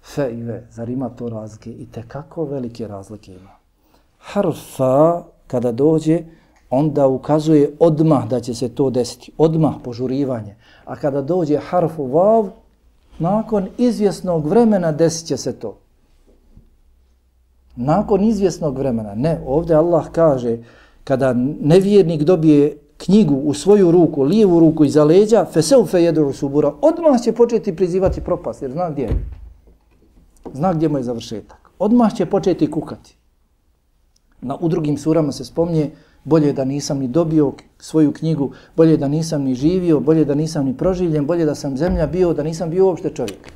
fe 0.02 0.30
i 0.32 0.42
ve? 0.42 0.66
Zar 0.70 0.88
ima 0.88 1.08
to 1.08 1.28
razlike? 1.28 1.70
I 1.70 1.86
te 1.86 2.02
kako 2.08 2.44
velike 2.44 2.88
razlike 2.88 3.32
ima? 3.32 3.50
Harfa 4.18 5.24
kada 5.48 5.72
dođe, 5.72 6.20
onda 6.70 7.06
ukazuje 7.06 7.70
odmah 7.78 8.28
da 8.28 8.40
će 8.40 8.54
se 8.54 8.68
to 8.68 8.90
desiti. 8.90 9.32
Odmah 9.38 9.74
požurivanje. 9.84 10.54
A 10.84 10.96
kada 10.96 11.22
dođe 11.22 11.56
harfu 11.56 12.06
vav, 12.06 12.48
nakon 13.18 13.68
izvjesnog 13.78 14.46
vremena 14.46 14.92
desit 14.92 15.26
će 15.26 15.36
se 15.36 15.52
to. 15.52 15.78
Nakon 17.76 18.24
izvjesnog 18.24 18.78
vremena. 18.78 19.14
Ne, 19.14 19.40
ovdje 19.46 19.76
Allah 19.76 20.10
kaže, 20.12 20.58
kada 21.04 21.32
nevjernik 21.60 22.22
dobije 22.22 22.76
knjigu 22.96 23.34
u 23.34 23.54
svoju 23.54 23.90
ruku, 23.90 24.22
lijevu 24.22 24.60
ruku 24.60 24.84
iza 24.84 25.04
leđa, 25.04 25.44
feseu 25.44 25.86
jedu 25.92 26.32
subura, 26.32 26.72
odmah 26.80 27.22
će 27.22 27.32
početi 27.32 27.76
prizivati 27.76 28.20
propast, 28.20 28.62
jer 28.62 28.70
zna 28.70 28.90
gdje 28.90 29.02
je. 29.02 29.24
Zna 30.52 30.72
gdje 30.72 30.88
mu 30.88 30.98
je 30.98 31.02
završetak. 31.02 31.70
Odmah 31.78 32.14
će 32.14 32.26
početi 32.26 32.70
kukati. 32.70 33.17
Na, 34.40 34.56
u 34.60 34.68
drugim 34.68 34.98
surama 34.98 35.32
se 35.32 35.44
spomnje 35.44 35.90
bolje 36.24 36.52
da 36.52 36.64
nisam 36.64 36.98
ni 36.98 37.08
dobio 37.08 37.52
svoju 37.78 38.12
knjigu, 38.12 38.52
bolje 38.76 38.96
da 38.96 39.08
nisam 39.08 39.42
ni 39.42 39.54
živio, 39.54 40.00
bolje 40.00 40.24
da 40.24 40.34
nisam 40.34 40.66
ni 40.66 40.76
proživljen, 40.76 41.26
bolje 41.26 41.44
da 41.44 41.54
sam 41.54 41.76
zemlja 41.76 42.06
bio, 42.06 42.34
da 42.34 42.42
nisam 42.42 42.70
bio 42.70 42.86
uopšte 42.86 43.10
čovjek. 43.14 43.52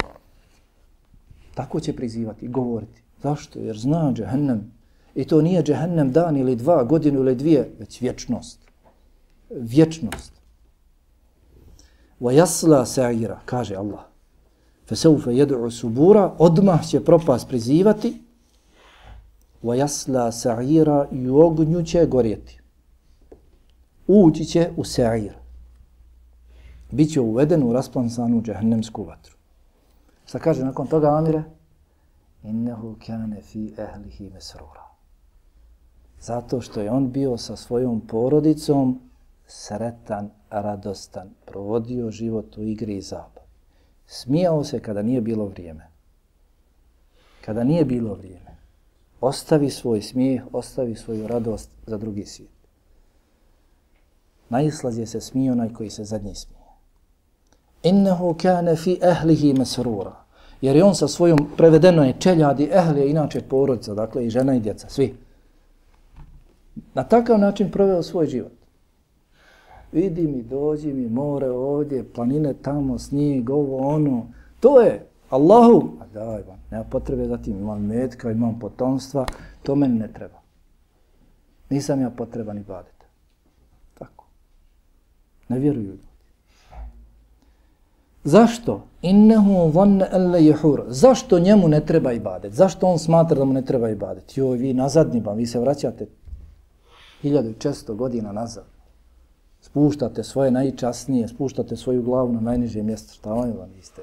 Tako 1.54 1.80
će 1.80 1.96
prizivati, 1.96 2.48
govoriti. 2.48 3.02
Zašto? 3.22 3.58
Jer 3.58 3.78
zna 3.78 4.12
džehennem. 4.12 4.72
I 5.14 5.24
to 5.24 5.42
nije 5.42 5.62
džehennem 5.62 6.12
dan 6.12 6.36
ili 6.36 6.56
dva, 6.56 6.84
godinu 6.84 7.20
ili 7.20 7.34
dvije, 7.34 7.70
već 7.78 8.00
vječnost. 8.00 8.60
Vječnost. 9.50 10.32
Wa 12.20 12.46
سَعِيرَ, 12.46 12.84
sa'ira, 12.84 13.38
kaže 13.44 13.74
Allah. 13.74 14.00
فَسَوْفَ 14.88 15.30
يَدْعُ 15.30 15.70
subura, 15.70 16.34
odmah 16.38 16.88
će 16.88 17.04
propast 17.04 17.48
prizivati, 17.48 18.21
وَيَسْلَا 19.63 20.31
سَعِيرًا 20.31 21.07
i 21.11 21.29
u 21.29 21.39
ognju 21.39 21.83
će 21.83 22.05
gorjeti. 22.05 22.59
Ući 24.07 24.45
će 24.45 24.71
u 24.77 24.83
sa'ir. 24.83 25.33
Biće 26.91 27.21
uveden 27.21 27.63
u 27.63 27.73
rasplansanu 27.73 28.41
džahnemsku 28.41 29.03
vatru. 29.03 29.35
Šta 30.25 30.39
kaže 30.39 30.65
nakon 30.65 30.87
toga 30.87 31.17
Amire? 31.17 31.43
Innehu 32.43 32.95
kane 33.05 33.41
fi 33.41 33.73
ehlihi 33.77 34.29
mesrura. 34.29 34.87
Zato 36.21 36.61
što 36.61 36.81
je 36.81 36.91
on 36.91 37.11
bio 37.11 37.37
sa 37.37 37.55
svojom 37.55 38.01
porodicom 38.01 39.01
sretan, 39.47 40.29
radostan, 40.49 41.29
provodio 41.45 42.11
život 42.11 42.57
u 42.57 42.63
igri 42.63 42.97
i 42.97 43.01
zabav. 43.01 43.43
Smijao 44.05 44.63
se 44.63 44.79
kada 44.79 45.01
nije 45.01 45.21
bilo 45.21 45.45
vrijeme. 45.45 45.87
Kada 47.45 47.63
nije 47.63 47.85
bilo 47.85 48.13
vrijeme 48.13 48.50
ostavi 49.22 49.70
svoj 49.70 50.02
smijeh, 50.02 50.42
ostavi 50.52 50.96
svoju 50.96 51.26
radost 51.26 51.70
za 51.86 51.98
drugi 51.98 52.24
svijet. 52.24 52.50
Najslazije 54.48 55.06
se 55.06 55.20
smije 55.20 55.52
onaj 55.52 55.72
koji 55.72 55.90
se 55.90 56.04
zadnji 56.04 56.34
smije. 56.34 56.62
Innehu 57.82 58.34
kane 58.42 58.76
fi 58.76 58.98
ehlihi 59.02 59.54
mesrura. 59.54 60.12
Jer 60.60 60.76
je 60.76 60.84
on 60.84 60.94
sa 60.94 61.08
svojom 61.08 61.38
prevedenoj 61.56 62.14
čeljadi 62.18 62.68
ehlije, 62.72 63.10
inače 63.10 63.40
porodica, 63.40 63.94
dakle 63.94 64.26
i 64.26 64.30
žena 64.30 64.54
i 64.54 64.60
djeca, 64.60 64.88
svi. 64.88 65.14
Na 66.94 67.04
takav 67.04 67.38
način 67.38 67.70
proveo 67.70 68.02
svoj 68.02 68.26
život. 68.26 68.52
vidi 69.92 70.26
mi, 70.26 70.42
dođi 70.42 70.92
mi, 70.92 71.08
more 71.08 71.50
ovdje, 71.50 72.04
planine 72.14 72.54
tamo, 72.54 72.98
snijeg, 72.98 73.50
ovo, 73.50 73.88
ono. 73.88 74.26
To 74.60 74.80
je 74.80 75.06
Allahu. 75.30 75.88
A 76.00 76.06
daj 76.14 76.42
vam, 76.42 76.61
nema 76.72 76.84
potrebe 76.84 77.26
za 77.28 77.36
tim, 77.36 77.58
imam 77.58 77.86
metka, 77.86 78.30
imam 78.30 78.58
potomstva, 78.58 79.26
to 79.62 79.74
meni 79.74 79.98
ne 79.98 80.08
treba. 80.12 80.40
Nisam 81.70 82.00
ja 82.00 82.10
potreban 82.10 82.58
i 82.58 82.64
badeta. 82.64 83.06
Tako. 83.98 84.24
Ne 85.48 85.58
vjeruju 85.58 85.86
ljudi. 85.86 86.06
Zašto? 88.24 88.86
Innehu 89.02 89.70
vanne 89.74 90.08
elle 90.12 90.44
jehur. 90.44 90.84
Zašto 90.88 91.38
njemu 91.38 91.68
ne 91.68 91.80
treba 91.86 92.12
ibadet? 92.12 92.52
Zašto 92.52 92.86
on 92.86 92.98
smatra 92.98 93.38
da 93.38 93.44
mu 93.44 93.52
ne 93.52 93.64
treba 93.64 93.90
ibadet? 93.90 94.36
Joj, 94.36 94.58
vi 94.58 94.72
nazadni 94.72 95.20
ba, 95.20 95.32
vi 95.32 95.46
se 95.46 95.60
vraćate 95.60 96.06
1400 97.22 97.94
godina 97.94 98.32
nazad. 98.32 98.64
Spuštate 99.60 100.24
svoje 100.24 100.50
najčasnije, 100.50 101.28
spuštate 101.28 101.76
svoju 101.76 102.02
glavu 102.02 102.32
na 102.32 102.40
najniže 102.40 102.82
mjesto. 102.82 103.14
Šta 103.14 103.30
vam 103.30 103.52
vam 103.58 103.70
niste? 103.76 104.02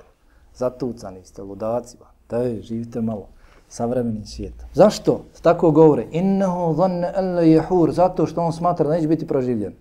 Zatucani 0.56 1.24
ste, 1.24 1.42
ludaci 1.42 1.98
vam. 2.00 2.19
Daj, 2.30 2.62
živite 2.62 3.02
malo 3.02 3.28
savremenim 3.68 4.26
svijetom. 4.26 4.68
Zašto? 4.74 5.26
Tako 5.42 5.72
govore. 5.72 6.08
Innehu 6.12 6.74
dhanne 6.74 7.12
alla 7.16 7.42
jehur. 7.42 7.92
Zato 7.92 8.26
što 8.26 8.42
on 8.42 8.54
smatra 8.54 8.88
da 8.88 8.94
neće 8.94 9.08
biti 9.08 9.28
proživljen. 9.28 9.74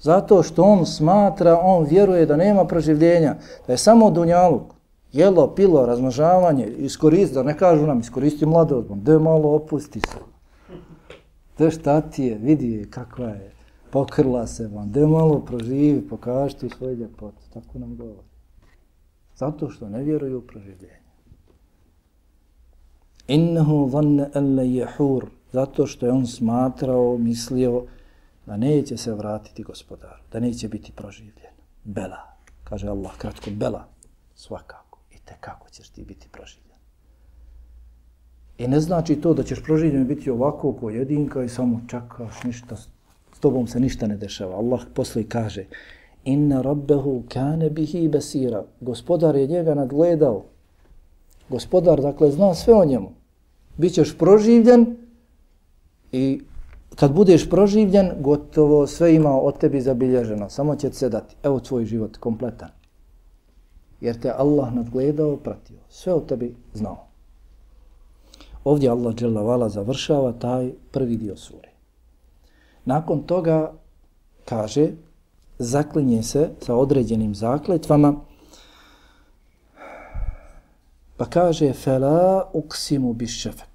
Zato 0.00 0.42
što 0.42 0.62
on 0.62 0.86
smatra, 0.86 1.60
on 1.62 1.84
vjeruje 1.84 2.26
da 2.26 2.36
nema 2.36 2.64
proživljenja, 2.64 3.34
da 3.66 3.72
je 3.72 3.78
samo 3.78 4.10
dunjaluk, 4.10 4.62
jelo, 5.12 5.54
pilo, 5.54 5.86
razmnožavanje, 5.86 6.66
iskoristi, 6.66 7.34
da 7.34 7.42
ne 7.42 7.58
kažu 7.58 7.86
nam, 7.86 8.00
iskoristi 8.00 8.46
mladost, 8.46 8.88
da 8.90 9.18
malo 9.18 9.54
opusti 9.54 10.00
se. 10.00 10.18
Da 11.58 11.70
šta 11.70 12.00
ti 12.00 12.24
je, 12.24 12.38
vidi 12.38 12.86
kakva 12.90 13.28
je, 13.28 13.52
pokrla 13.90 14.46
se 14.46 14.68
vam, 14.68 14.92
da 14.92 15.06
malo 15.06 15.40
proživi, 15.40 16.08
pokaži 16.08 16.56
ti 16.56 16.68
svoje 16.78 16.96
ljepote, 16.96 17.42
tako 17.54 17.78
nam 17.78 17.96
govori. 17.96 18.28
Zato 19.36 19.70
što 19.70 19.88
ne 19.88 20.02
vjeruju 20.02 20.38
u 20.38 20.42
proživljenje. 20.42 20.99
Innehu 23.30 23.86
vanne 23.86 24.30
elle 24.34 24.64
jehur, 24.68 25.26
zato 25.52 25.86
što 25.86 26.06
je 26.06 26.12
on 26.12 26.26
smatrao, 26.26 27.18
mislio, 27.18 27.84
da 28.46 28.56
neće 28.56 28.96
se 28.96 29.12
vratiti 29.14 29.62
gospodaru, 29.62 30.22
da 30.32 30.40
neće 30.40 30.68
biti 30.68 30.92
proživljen. 30.92 31.54
Bela, 31.84 32.18
kaže 32.64 32.88
Allah 32.88 33.16
kratko, 33.18 33.50
bela, 33.50 33.84
svakako, 34.34 34.98
i 35.10 35.18
te 35.24 35.34
kako 35.40 35.70
ćeš 35.70 35.88
ti 35.88 36.04
biti 36.04 36.28
proživljen. 36.32 36.78
I 38.58 38.68
ne 38.68 38.80
znači 38.80 39.16
to 39.16 39.34
da 39.34 39.42
ćeš 39.42 39.62
proživljen 39.62 40.06
biti 40.06 40.30
ovako 40.30 40.72
ko 40.72 40.90
jedinka 40.90 41.42
i 41.42 41.48
samo 41.48 41.80
čakaš 41.88 42.42
ništa, 42.44 42.76
s 43.36 43.38
tobom 43.40 43.66
se 43.66 43.80
ništa 43.80 44.06
ne 44.06 44.16
dešava. 44.16 44.56
Allah 44.56 44.80
posle 44.94 45.24
kaže, 45.28 45.64
inna 46.24 46.62
rabbehu 46.62 47.22
kane 47.28 47.70
bihi 47.70 48.08
besira, 48.08 48.64
gospodar 48.80 49.36
je 49.36 49.46
njega 49.46 49.74
nadgledao. 49.74 50.44
Gospodar, 51.48 52.00
dakle, 52.00 52.30
zna 52.30 52.54
sve 52.54 52.74
o 52.74 52.84
njemu. 52.84 53.19
Bićeš 53.76 54.18
proživljen 54.18 54.96
i 56.12 56.40
kad 56.94 57.12
budeš 57.12 57.50
proživljen, 57.50 58.10
gotovo 58.20 58.86
sve 58.86 59.14
ima 59.14 59.40
od 59.40 59.58
tebi 59.58 59.80
zabilježeno. 59.80 60.50
Samo 60.50 60.76
će 60.76 60.92
se 60.92 61.08
dati. 61.08 61.36
Evo 61.42 61.60
tvoj 61.60 61.84
život 61.84 62.16
kompletan. 62.16 62.68
Jer 64.00 64.20
te 64.20 64.32
Allah 64.36 64.74
nadgledao, 64.74 65.36
pratio. 65.36 65.78
Sve 65.88 66.12
o 66.12 66.20
tebi 66.20 66.54
znao. 66.74 67.06
Ovdje 68.64 68.90
Allah 68.90 69.14
dželavala 69.14 69.68
završava 69.68 70.32
taj 70.32 70.72
prvi 70.90 71.16
dio 71.16 71.36
sure. 71.36 71.68
Nakon 72.84 73.22
toga 73.22 73.72
kaže, 74.44 74.90
zaklinje 75.58 76.22
se 76.22 76.50
sa 76.60 76.74
određenim 76.76 77.34
zakletvama, 77.34 78.14
pa 81.20 81.26
kaže, 81.28 81.72
fela 81.76 82.48
uksimu 82.56 83.12
bi 83.12 83.26
šefek 83.26 83.70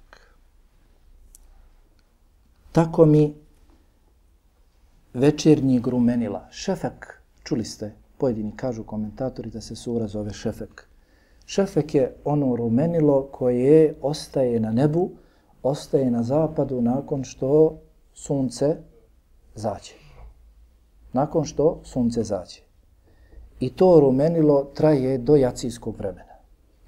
tako 2.76 3.06
mi 3.06 3.34
večernji 5.14 5.80
grumenila. 5.80 6.48
Šefek, 6.50 7.22
čuli 7.44 7.64
ste, 7.64 7.92
pojedini 8.18 8.52
kažu 8.56 8.84
komentatori 8.84 9.50
da 9.50 9.60
se 9.60 9.76
sura 9.76 10.06
zove 10.06 10.32
šefek. 10.32 10.84
Šefek 11.46 11.94
je 11.94 12.16
ono 12.24 12.56
rumenilo 12.56 13.22
koje 13.32 13.94
ostaje 14.02 14.60
na 14.60 14.72
nebu, 14.72 15.10
ostaje 15.62 16.10
na 16.10 16.22
zapadu 16.22 16.80
nakon 16.80 17.24
što 17.24 17.78
sunce 18.14 18.76
zađe. 19.54 19.94
Nakon 21.12 21.44
što 21.44 21.80
sunce 21.84 22.22
zađe. 22.22 22.60
I 23.60 23.70
to 23.70 24.00
rumenilo 24.00 24.64
traje 24.74 25.18
do 25.18 25.36
jacijskog 25.36 25.96
vremena. 25.96 26.35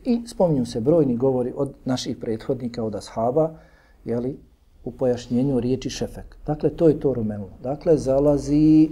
I 0.05 0.27
spominju 0.27 0.67
se 0.67 0.81
brojni 0.81 1.17
govori 1.17 1.53
od 1.57 1.73
naših 1.85 2.17
prethodnika, 2.17 2.85
od 2.85 2.95
ashaba, 2.95 3.51
jeli, 4.05 4.39
u 4.85 4.91
pojašnjenju 4.91 5.61
riječi 5.61 5.91
šefek. 5.91 6.37
Dakle, 6.47 6.71
to 6.71 6.89
je 6.89 7.01
to 7.01 7.15
rumenilo. 7.15 7.51
Dakle, 7.63 7.99
zalazi 7.99 8.91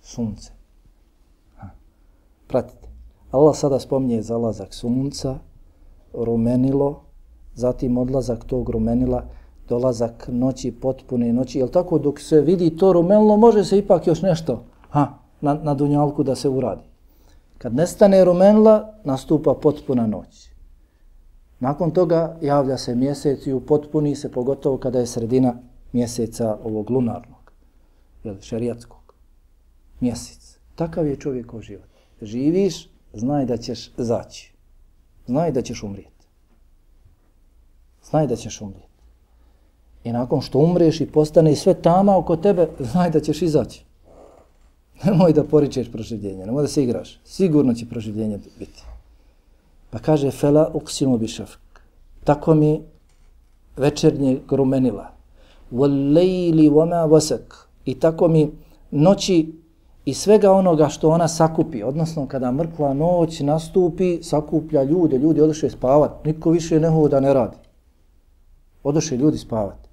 sunce. 0.00 0.52
Ha. 1.56 1.68
Pratite. 2.46 2.88
Allah 3.30 3.56
sada 3.56 3.78
spominje 3.80 4.22
zalazak 4.22 4.74
sunca, 4.74 5.38
rumenilo, 6.12 7.02
zatim 7.54 7.98
odlazak 7.98 8.44
tog 8.44 8.70
rumenila, 8.70 9.24
dolazak 9.68 10.28
noći, 10.28 10.72
potpune 10.72 11.32
noći. 11.32 11.58
Jel 11.58 11.68
tako, 11.68 11.98
dok 11.98 12.20
se 12.20 12.40
vidi 12.40 12.76
to 12.76 12.92
rumenilo, 12.92 13.36
može 13.36 13.64
se 13.64 13.78
ipak 13.78 14.06
još 14.06 14.22
nešto 14.22 14.64
ha, 14.90 15.08
na, 15.40 15.54
na 15.54 15.74
dunjalku 15.74 16.22
da 16.22 16.34
se 16.34 16.48
uradi. 16.48 16.91
Kad 17.62 17.74
nestane 17.74 18.24
rumenila, 18.24 18.94
nastupa 19.04 19.54
potpuna 19.54 20.06
noć. 20.06 20.50
Nakon 21.60 21.90
toga 21.90 22.38
javlja 22.40 22.78
se 22.78 22.94
mjesec 22.94 23.46
i 23.46 23.52
upotpuni 23.52 24.16
se 24.16 24.32
pogotovo 24.32 24.78
kada 24.78 24.98
je 24.98 25.06
sredina 25.06 25.54
mjeseca 25.92 26.58
ovog 26.64 26.90
lunarnog, 26.90 27.52
jel, 28.24 28.40
šerijatskog. 28.40 29.14
Mjesec. 30.00 30.58
Takav 30.74 31.06
je 31.06 31.16
čovjekov 31.16 31.60
život. 31.60 31.88
Živiš, 32.22 32.88
znaj 33.12 33.44
da 33.44 33.56
ćeš 33.56 33.92
zaći. 33.96 34.54
Znaj 35.26 35.52
da 35.52 35.62
ćeš 35.62 35.82
umrijeti. 35.82 36.26
Znaj 38.10 38.26
da 38.26 38.36
ćeš 38.36 38.60
umrijeti. 38.60 38.88
I 40.04 40.12
nakon 40.12 40.40
što 40.40 40.58
umreš 40.58 41.00
i 41.00 41.06
postane 41.06 41.56
sve 41.56 41.74
tama 41.74 42.16
oko 42.16 42.36
tebe, 42.36 42.68
znaj 42.78 43.10
da 43.10 43.20
ćeš 43.20 43.42
izaći. 43.42 43.84
Nemoj 45.04 45.32
da 45.32 45.44
poričeš 45.44 45.92
proživljenje, 45.92 46.46
nemoj 46.46 46.62
da 46.62 46.68
se 46.68 46.82
igraš. 46.82 47.18
Sigurno 47.24 47.74
će 47.74 47.86
proživljenje 47.86 48.38
biti. 48.58 48.82
Pa 49.90 49.98
kaže, 49.98 50.30
fela 50.30 50.70
uksimu 50.74 51.18
bišafk. 51.18 51.60
Tako 52.24 52.54
mi 52.54 52.80
večernje 53.76 54.40
grumenila. 54.48 55.10
Wal 55.72 56.70
vama 56.74 56.86
wama 56.86 57.08
wasak. 57.08 57.66
I 57.84 57.94
tako 58.00 58.28
mi 58.28 58.50
noći 58.90 59.52
i 60.04 60.14
svega 60.14 60.52
onoga 60.52 60.88
što 60.88 61.08
ona 61.08 61.28
sakupi, 61.28 61.82
odnosno 61.82 62.26
kada 62.28 62.52
mrkla 62.52 62.94
noć 62.94 63.40
nastupi, 63.40 64.22
sakuplja 64.22 64.82
ljude, 64.82 65.18
ljudi 65.18 65.40
odošli 65.40 65.70
spavat, 65.70 66.24
niko 66.24 66.50
više 66.50 66.80
ne 66.80 66.88
hoda 66.90 67.20
ne 67.20 67.34
radi. 67.34 67.56
Odošli 68.82 69.16
ljudi 69.16 69.38
spavat. 69.38 69.88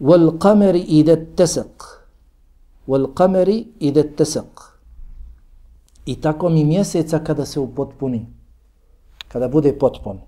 Wal 0.00 0.38
qamari 0.38 0.84
idat 0.88 1.18
tasak. 1.36 2.01
Wal 2.86 3.06
qamari 3.14 3.66
ide 3.80 4.02
tesak. 4.16 4.80
I 6.06 6.20
tako 6.20 6.48
mi 6.48 6.64
mjeseca 6.64 7.18
kada 7.18 7.46
se 7.46 7.60
upotpuni, 7.60 8.26
kada 9.28 9.48
bude 9.48 9.72
potpun. 9.78 10.18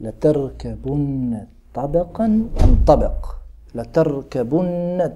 La 0.00 0.12
tarke 0.12 0.76
bunne 0.84 1.46
an 1.74 2.84
tabek. 2.84 3.26
La 3.74 3.84
tarke 3.84 4.44
bunne 4.44 5.10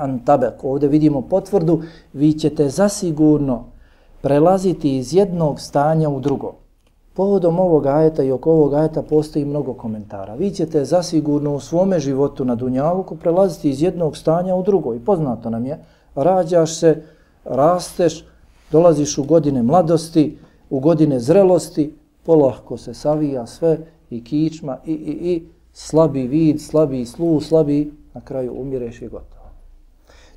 an 0.00 0.24
tabek. 0.24 0.64
Ovdje 0.64 0.88
vidimo 0.88 1.22
potvrdu, 1.22 1.82
vi 2.12 2.32
ćete 2.32 2.68
zasigurno 2.68 3.64
prelaziti 4.22 4.96
iz 4.96 5.14
jednog 5.14 5.60
stanja 5.60 6.08
u 6.08 6.20
drugo. 6.20 6.54
Povodom 7.18 7.58
ovog 7.58 7.86
ajeta 7.86 8.22
i 8.22 8.30
oko 8.30 8.50
ovog 8.52 8.74
ajeta 8.74 9.02
postoji 9.02 9.44
mnogo 9.44 9.74
komentara. 9.74 10.34
Vi 10.34 10.50
ćete 10.50 10.84
zasigurno 10.84 11.54
u 11.54 11.60
svome 11.60 11.98
životu 12.00 12.44
na 12.44 12.54
Dunjavuku 12.54 13.16
prelaziti 13.16 13.70
iz 13.70 13.82
jednog 13.82 14.16
stanja 14.16 14.54
u 14.54 14.62
drugo. 14.62 14.94
I 14.94 15.00
poznato 15.00 15.50
nam 15.50 15.66
je, 15.66 15.78
rađaš 16.14 16.78
se, 16.78 17.02
rasteš, 17.44 18.24
dolaziš 18.72 19.18
u 19.18 19.24
godine 19.24 19.62
mladosti, 19.62 20.38
u 20.70 20.80
godine 20.80 21.20
zrelosti, 21.20 21.94
polahko 22.22 22.76
se 22.76 22.94
savija 22.94 23.46
sve 23.46 23.78
i 24.10 24.24
kičma 24.24 24.78
i, 24.86 24.92
i, 24.92 25.32
i 25.32 25.48
slabi 25.72 26.26
vid, 26.26 26.60
slabi 26.60 27.04
slu, 27.06 27.40
slabi, 27.40 27.92
na 28.14 28.20
kraju 28.20 28.60
umireš 28.60 29.02
i 29.02 29.08
gotovo. 29.08 29.50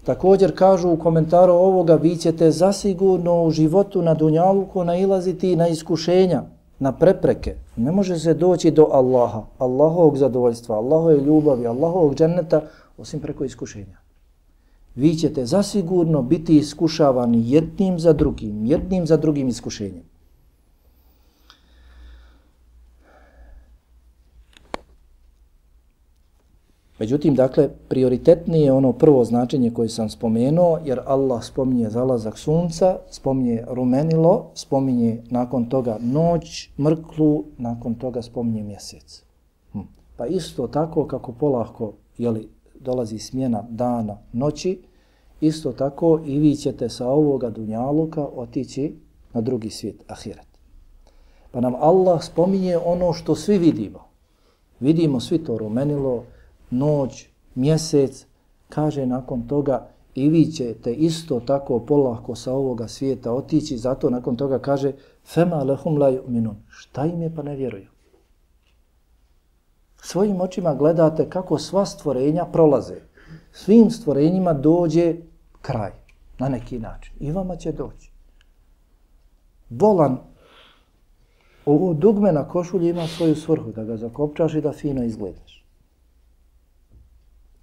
Također 0.03 0.57
kažu 0.57 0.89
u 0.89 0.97
komentaru 0.97 1.53
ovoga, 1.53 1.95
vi 1.95 2.15
ćete 2.15 2.51
zasigurno 2.51 3.43
u 3.43 3.51
životu 3.51 4.01
na 4.01 4.13
Dunjaluku 4.13 4.83
nailaziti 4.83 5.55
na 5.55 5.67
iskušenja, 5.67 6.43
na 6.81 6.91
prepreke. 6.91 7.55
Ne 7.75 7.91
može 7.91 8.19
se 8.19 8.33
doći 8.33 8.71
do 8.71 8.87
Allaha, 8.91 9.43
Allahovog 9.57 10.17
zadovoljstva, 10.17 10.75
Allahove 10.75 11.17
ljubavi, 11.21 11.67
Allahovog 11.67 12.15
dženneta, 12.15 12.61
osim 12.97 13.19
preko 13.19 13.43
iskušenja. 13.43 13.97
vi 14.95 15.15
ćete 15.15 15.45
zasigurno 15.45 16.21
biti 16.21 16.57
iskušavani 16.57 17.51
jednim 17.51 17.99
za 17.99 18.13
drugim, 18.13 18.65
jednim 18.65 19.05
za 19.07 19.17
drugim 19.17 19.47
iskušenjem. 19.47 20.03
Međutim, 27.01 27.35
dakle, 27.35 27.69
prioritetnije 27.87 28.65
je 28.65 28.71
ono 28.71 28.93
prvo 28.93 29.23
značenje 29.25 29.71
koje 29.71 29.89
sam 29.89 30.09
spomenuo, 30.09 30.79
jer 30.85 30.99
Allah 31.05 31.43
spominje 31.43 31.89
zalazak 31.89 32.37
sunca, 32.37 32.97
spominje 33.09 33.63
rumenilo, 33.67 34.51
spominje 34.53 35.23
nakon 35.29 35.65
toga 35.65 35.97
noć, 36.01 36.69
mrklu, 36.79 37.43
nakon 37.57 37.95
toga 37.95 38.21
spominje 38.21 38.63
mjesec. 38.63 39.23
Hm. 39.71 39.79
Pa 40.17 40.25
isto 40.25 40.67
tako 40.67 41.07
kako 41.07 41.31
polahko 41.31 41.93
jeli, 42.17 42.49
dolazi 42.79 43.19
smjena 43.19 43.63
dana, 43.69 44.17
noći, 44.33 44.81
isto 45.41 45.71
tako 45.71 46.19
i 46.25 46.39
vi 46.39 46.55
ćete 46.55 46.89
sa 46.89 47.07
ovoga 47.07 47.49
dunjaluka 47.49 48.25
otići 48.35 48.95
na 49.33 49.41
drugi 49.41 49.69
svijet, 49.69 50.03
ahiret. 50.07 50.47
Pa 51.51 51.61
nam 51.61 51.73
Allah 51.75 52.23
spominje 52.23 52.77
ono 52.77 53.13
što 53.13 53.35
svi 53.35 53.57
vidimo. 53.57 53.99
Vidimo 54.79 55.19
svi 55.19 55.43
to 55.43 55.57
rumenilo, 55.57 56.23
noć, 56.71 57.27
mjesec, 57.55 58.25
kaže 58.69 59.05
nakon 59.05 59.47
toga 59.47 59.87
i 60.15 60.29
vi 60.29 60.45
ćete 60.45 60.93
isto 60.93 61.39
tako 61.39 61.79
polako 61.79 62.35
sa 62.35 62.53
ovoga 62.53 62.87
svijeta 62.87 63.33
otići, 63.33 63.77
zato 63.77 64.09
nakon 64.09 64.35
toga 64.35 64.59
kaže 64.59 64.91
fema 65.25 65.63
lehum 65.63 65.97
la 65.97 66.11
yu'minun. 66.11 66.55
Šta 66.69 67.05
im 67.05 67.21
je 67.21 67.35
pa 67.35 67.43
ne 67.43 67.55
vjeruju? 67.55 67.87
Svojim 70.01 70.41
očima 70.41 70.75
gledate 70.75 71.29
kako 71.29 71.57
sva 71.57 71.85
stvorenja 71.85 72.45
prolaze. 72.45 72.95
Svim 73.51 73.91
stvorenjima 73.91 74.53
dođe 74.53 75.15
kraj, 75.61 75.91
na 76.39 76.49
neki 76.49 76.79
način. 76.79 77.13
I 77.19 77.31
vama 77.31 77.55
će 77.55 77.71
doći. 77.71 78.11
Bolan, 79.69 80.17
ovo 81.65 81.93
dugme 81.93 82.31
na 82.31 82.47
košulji 82.47 82.89
ima 82.89 83.07
svoju 83.07 83.35
svrhu, 83.35 83.71
da 83.71 83.83
ga 83.83 83.97
zakopčaš 83.97 84.53
i 84.53 84.61
da 84.61 84.71
fino 84.71 85.03
izgledaš. 85.03 85.60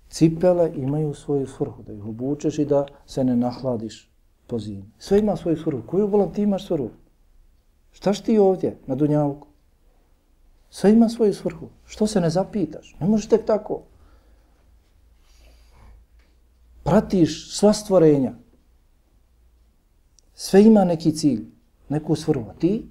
Cipele 0.09 0.73
imaju 0.77 1.15
svoju 1.15 1.47
svrhu, 1.47 1.83
da 1.83 1.93
ih 1.93 2.05
obučeš 2.05 2.59
i 2.59 2.65
da 2.65 2.87
se 3.07 3.25
ne 3.25 3.37
nahladiš 3.37 4.11
po 4.47 4.59
zimi. 4.59 4.91
Sve 4.99 5.19
ima 5.19 5.37
svoju 5.37 5.57
svrhu. 5.57 5.83
Koju 5.87 6.07
volam 6.07 6.33
ti 6.33 6.43
imaš 6.43 6.67
svrhu? 6.67 6.91
Šta 7.93 8.13
ti 8.13 8.39
ovdje 8.39 8.79
na 8.87 8.95
Dunjavku? 8.95 9.47
Sve 10.71 10.93
ima 10.93 11.09
svoju 11.09 11.35
svrhu. 11.35 11.69
Što 11.87 12.07
se 12.07 12.21
ne 12.21 12.31
zapitaš? 12.31 12.97
Ne 13.01 13.07
možeš 13.07 13.29
tek 13.29 13.47
tako. 13.47 13.83
Pratiš 16.85 17.57
sva 17.59 17.73
stvorenja. 17.73 18.33
Sve 20.35 20.65
ima 20.65 20.85
neki 20.85 21.13
cilj, 21.13 21.45
neku 21.89 22.17
svrhu. 22.17 22.51
A 22.51 22.55
ti? 22.55 22.89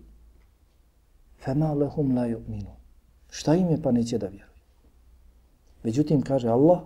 Fema 1.39 1.73
lehum 1.73 2.15
la 2.15 2.27
yu'minu. 2.27 2.73
Šta 3.29 3.55
im 3.55 3.69
je 3.69 3.81
pa 3.81 3.91
neće 3.91 4.17
da 4.17 4.27
vjeruju? 4.27 4.51
Međutim, 5.83 6.21
kaže 6.21 6.47
Allah, 6.47 6.81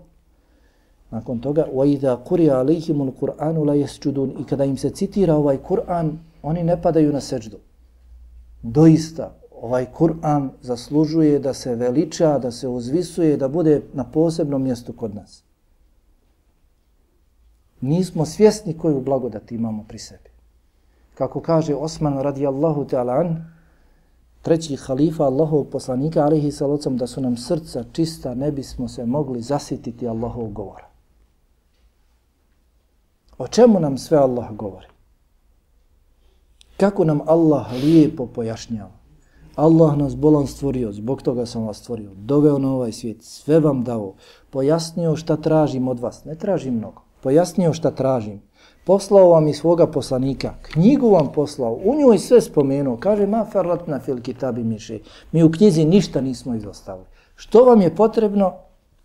Nakon 1.11 1.41
toga, 1.41 1.67
وَإِذَا 1.73 2.15
قُرِيَ 2.15 2.51
عَلَيْهِمُ 2.51 3.03
الْقُرْآنُ 3.09 3.57
لَا 3.65 3.75
يَسْجُدُونَ 3.75 4.41
I 4.41 4.45
kada 4.45 4.65
im 4.65 4.77
se 4.77 4.91
citira 4.91 5.35
ovaj 5.35 5.59
Kur'an, 5.59 6.19
oni 6.43 6.65
ne 6.65 6.83
padaju 6.83 7.13
na 7.13 7.21
seđdu. 7.21 7.57
Doista, 8.63 9.35
ovaj 9.63 9.87
Kur'an 9.99 10.51
zaslužuje 10.63 11.39
da 11.39 11.55
se 11.55 11.75
veliča, 11.75 12.39
da 12.39 12.51
se 12.51 12.69
uzvisuje, 12.69 13.37
da 13.37 13.49
bude 13.49 13.83
na 13.95 14.05
posebnom 14.05 14.63
mjestu 14.63 14.93
kod 14.93 15.15
nas. 15.15 15.43
Nismo 17.81 18.27
svjesni 18.27 18.79
koju 18.79 19.01
blagodat 19.01 19.53
imamo 19.53 19.85
pri 19.89 19.99
sebi. 19.99 20.31
Kako 21.15 21.41
kaže 21.41 21.75
Osman 21.75 22.19
radijallahu 22.19 22.85
ta'ala 22.85 23.21
an, 23.21 23.45
treći 24.43 24.77
halifa 24.77 25.25
Allahovog 25.25 25.69
poslanika, 25.69 26.25
alihi 26.25 26.53
salocom, 26.53 26.97
da 26.97 27.07
su 27.07 27.21
nam 27.21 27.37
srca 27.37 27.85
čista, 27.93 28.35
ne 28.35 28.53
bismo 28.53 28.89
se 28.89 29.07
mogli 29.07 29.43
zasititi 29.43 30.09
Allahovog 30.09 30.53
govora. 30.53 30.90
O 33.42 33.48
čemu 33.48 33.80
nam 33.80 33.98
sve 33.98 34.18
Allah 34.18 34.52
govori? 34.52 34.86
Kako 36.78 37.04
nam 37.04 37.22
Allah 37.26 37.74
lijepo 37.84 38.26
pojašnjava? 38.26 38.92
Allah 39.56 39.98
nas 39.98 40.16
bolan 40.16 40.48
stvorio, 40.48 40.92
zbog 40.92 41.22
toga 41.22 41.46
sam 41.46 41.64
vas 41.68 41.78
stvorio, 41.78 42.12
doveo 42.16 42.60
na 42.60 42.74
ovaj 42.74 42.92
svijet, 42.92 43.24
sve 43.24 43.60
vam 43.60 43.84
dao, 43.84 44.14
pojasnio 44.50 45.16
šta 45.16 45.38
tražim 45.38 45.88
od 45.88 46.00
vas, 46.00 46.26
ne 46.26 46.36
tražim 46.36 46.74
mnogo, 46.74 47.02
pojasnio 47.24 47.74
šta 47.74 47.92
tražim, 47.92 48.42
poslao 48.86 49.30
vam 49.30 49.48
i 49.48 49.54
svoga 49.54 49.88
poslanika, 49.88 50.54
knjigu 50.62 51.10
vam 51.10 51.32
poslao, 51.32 51.74
u 51.74 51.96
njoj 51.96 52.18
sve 52.18 52.42
spomenuo, 52.42 52.98
kaže 52.98 53.28
ma 53.28 53.46
ferratna 53.52 54.00
fil 54.00 54.22
kitabi 54.22 54.64
miše, 54.64 55.00
mi 55.32 55.44
u 55.44 55.52
knjizi 55.52 55.86
ništa 55.86 56.22
nismo 56.22 56.56
izostavili. 56.56 57.08
Što 57.36 57.66
vam 57.66 57.82
je 57.82 57.96
potrebno? 57.96 58.54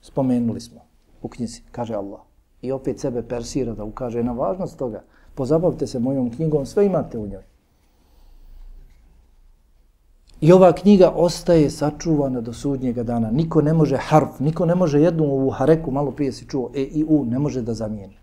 Spomenuli 0.00 0.60
smo 0.60 0.80
u 1.22 1.28
knjizi, 1.28 1.62
kaže 1.72 1.94
Allah 1.94 2.26
i 2.62 2.72
opet 2.72 3.00
sebe 3.00 3.22
persira 3.22 3.74
da 3.74 3.84
ukaže 3.84 4.22
na 4.22 4.32
važnost 4.32 4.78
toga. 4.78 5.02
Pozabavite 5.34 5.86
se 5.86 5.98
mojom 5.98 6.30
knjigom, 6.30 6.66
sve 6.66 6.86
imate 6.86 7.18
u 7.18 7.26
njoj. 7.26 7.42
I 10.40 10.52
ova 10.52 10.72
knjiga 10.72 11.10
ostaje 11.10 11.70
sačuvana 11.70 12.40
do 12.40 12.52
sudnjega 12.52 13.02
dana. 13.02 13.30
Niko 13.30 13.62
ne 13.62 13.72
može 13.72 13.96
harf, 13.96 14.40
niko 14.40 14.66
ne 14.66 14.74
može 14.74 15.00
jednu 15.00 15.24
ovu 15.24 15.50
hareku, 15.50 15.90
malo 15.90 16.10
prije 16.10 16.32
si 16.32 16.48
čuo, 16.48 16.70
e 16.74 16.82
i 16.82 17.04
u, 17.08 17.24
ne 17.24 17.38
može 17.38 17.62
da 17.62 17.74
zamijeni. 17.74 18.16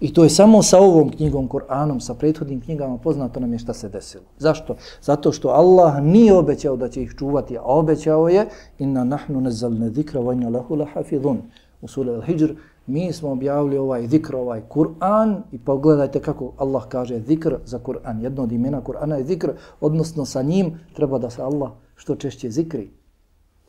I 0.00 0.12
to 0.12 0.24
je 0.24 0.30
samo 0.30 0.62
sa 0.62 0.78
ovom 0.78 1.10
knjigom, 1.10 1.48
Koranom, 1.48 2.00
sa 2.00 2.14
prethodnim 2.14 2.60
knjigama 2.60 2.98
poznato 2.98 3.40
nam 3.40 3.52
je 3.52 3.58
šta 3.58 3.74
se 3.74 3.88
desilo. 3.88 4.24
Zašto? 4.38 4.76
Zato 5.02 5.32
što 5.32 5.48
Allah 5.48 6.02
nije 6.02 6.34
obećao 6.34 6.76
da 6.76 6.88
će 6.88 7.02
ih 7.02 7.14
čuvati, 7.18 7.58
a 7.58 7.62
obećao 7.62 8.28
je 8.28 8.46
inna 8.78 9.04
nahnu 9.04 9.40
nezalne 9.40 9.90
zikra 9.90 10.20
vajna 10.20 10.48
lahu 10.48 10.74
lahafidhun. 10.74 11.42
U 11.80 11.88
suri 11.88 12.10
Al-Hijr 12.10 12.54
mi 12.86 13.12
smo 13.12 13.30
objavili 13.30 13.78
ovaj 13.78 14.06
zikr, 14.06 14.36
ovaj 14.36 14.62
Kur'an 14.68 15.42
i 15.52 15.58
pogledajte 15.58 16.20
kako 16.20 16.52
Allah 16.56 16.88
kaže 16.88 17.20
zikr 17.20 17.56
za 17.64 17.78
Kur'an. 17.78 18.22
Jedno 18.22 18.42
od 18.42 18.52
imena 18.52 18.82
Kur'ana 18.82 19.14
je 19.14 19.24
zikr, 19.24 19.52
odnosno 19.80 20.24
sa 20.24 20.42
njim 20.42 20.78
treba 20.92 21.18
da 21.18 21.30
se 21.30 21.42
Allah 21.42 21.70
što 21.96 22.16
češće 22.16 22.50
zikri. 22.50 22.90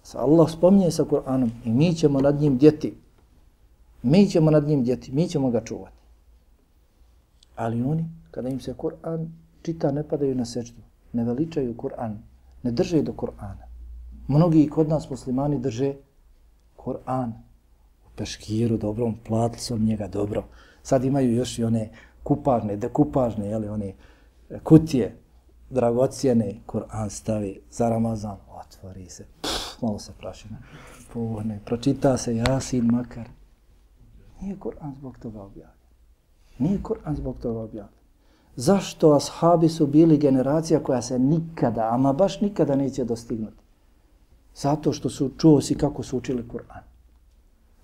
Sa 0.03 0.19
Allah 0.21 0.49
spominje 0.51 0.91
sa 0.91 1.03
Kur'anom 1.03 1.49
i 1.65 1.71
mi 1.71 1.95
ćemo 1.95 2.21
nad 2.21 2.41
njim 2.41 2.57
djeti. 2.57 2.93
Mi 4.03 4.27
ćemo 4.27 4.51
nad 4.51 4.67
njim 4.67 4.83
djeti, 4.83 5.11
mi 5.11 5.27
ćemo 5.27 5.49
ga 5.49 5.63
čuvati. 5.63 5.95
Ali 7.55 7.81
oni, 7.81 8.05
kada 8.31 8.49
im 8.49 8.59
se 8.59 8.73
Kur'an 8.73 9.27
čita, 9.61 9.91
ne 9.91 10.03
padaju 10.03 10.35
na 10.35 10.45
sečdu, 10.45 10.81
ne 11.13 11.23
veličaju 11.23 11.77
Kur'an, 11.77 12.17
ne 12.63 12.71
drže 12.71 13.01
do 13.01 13.13
Kur'ana. 13.13 13.65
Mnogi 14.27 14.69
kod 14.69 14.89
nas 14.89 15.09
muslimani 15.09 15.59
drže 15.59 15.93
Kur'an, 16.77 17.31
peškiru 18.15 18.77
dobrom, 18.77 19.15
platili 19.27 19.59
su 19.59 19.77
njega 19.77 20.07
dobro. 20.07 20.43
Sad 20.83 21.05
imaju 21.05 21.35
još 21.35 21.59
i 21.59 21.63
one 21.63 21.89
kupažne, 22.23 22.77
dekupažne, 22.77 23.47
jeli, 23.47 23.69
one 23.69 23.93
e, 24.49 24.59
kutije, 24.59 25.17
dragocijene, 25.69 26.55
Kur'an 26.67 27.09
stavi 27.09 27.61
za 27.71 27.89
Ramazan, 27.89 28.37
otvori 28.49 29.09
se, 29.09 29.25
pff, 29.41 29.81
malo 29.81 29.99
se 29.99 30.11
prašina, 30.19 30.57
pohne, 31.13 31.59
pročita 31.65 32.17
se 32.17 32.35
Jasin 32.35 32.85
makar. 32.85 33.29
Nije 34.41 34.55
Kur'an 34.59 34.95
zbog 34.95 35.17
toga 35.17 35.41
objavljen. 35.41 35.75
Nije 36.59 36.79
Kur'an 36.83 37.15
zbog 37.15 37.37
toga 37.41 37.59
objavljen. 37.59 37.95
Zašto 38.55 39.13
ashabi 39.13 39.69
su 39.69 39.87
bili 39.87 40.17
generacija 40.17 40.83
koja 40.83 41.01
se 41.01 41.19
nikada, 41.19 41.89
ama 41.91 42.13
baš 42.13 42.41
nikada 42.41 42.75
neće 42.75 43.03
dostignuti? 43.03 43.63
Zato 44.55 44.93
što 44.93 45.09
su 45.09 45.31
čuo 45.37 45.61
si 45.61 45.75
kako 45.77 46.03
su 46.03 46.17
učili 46.17 46.43
Kur'an. 46.47 46.94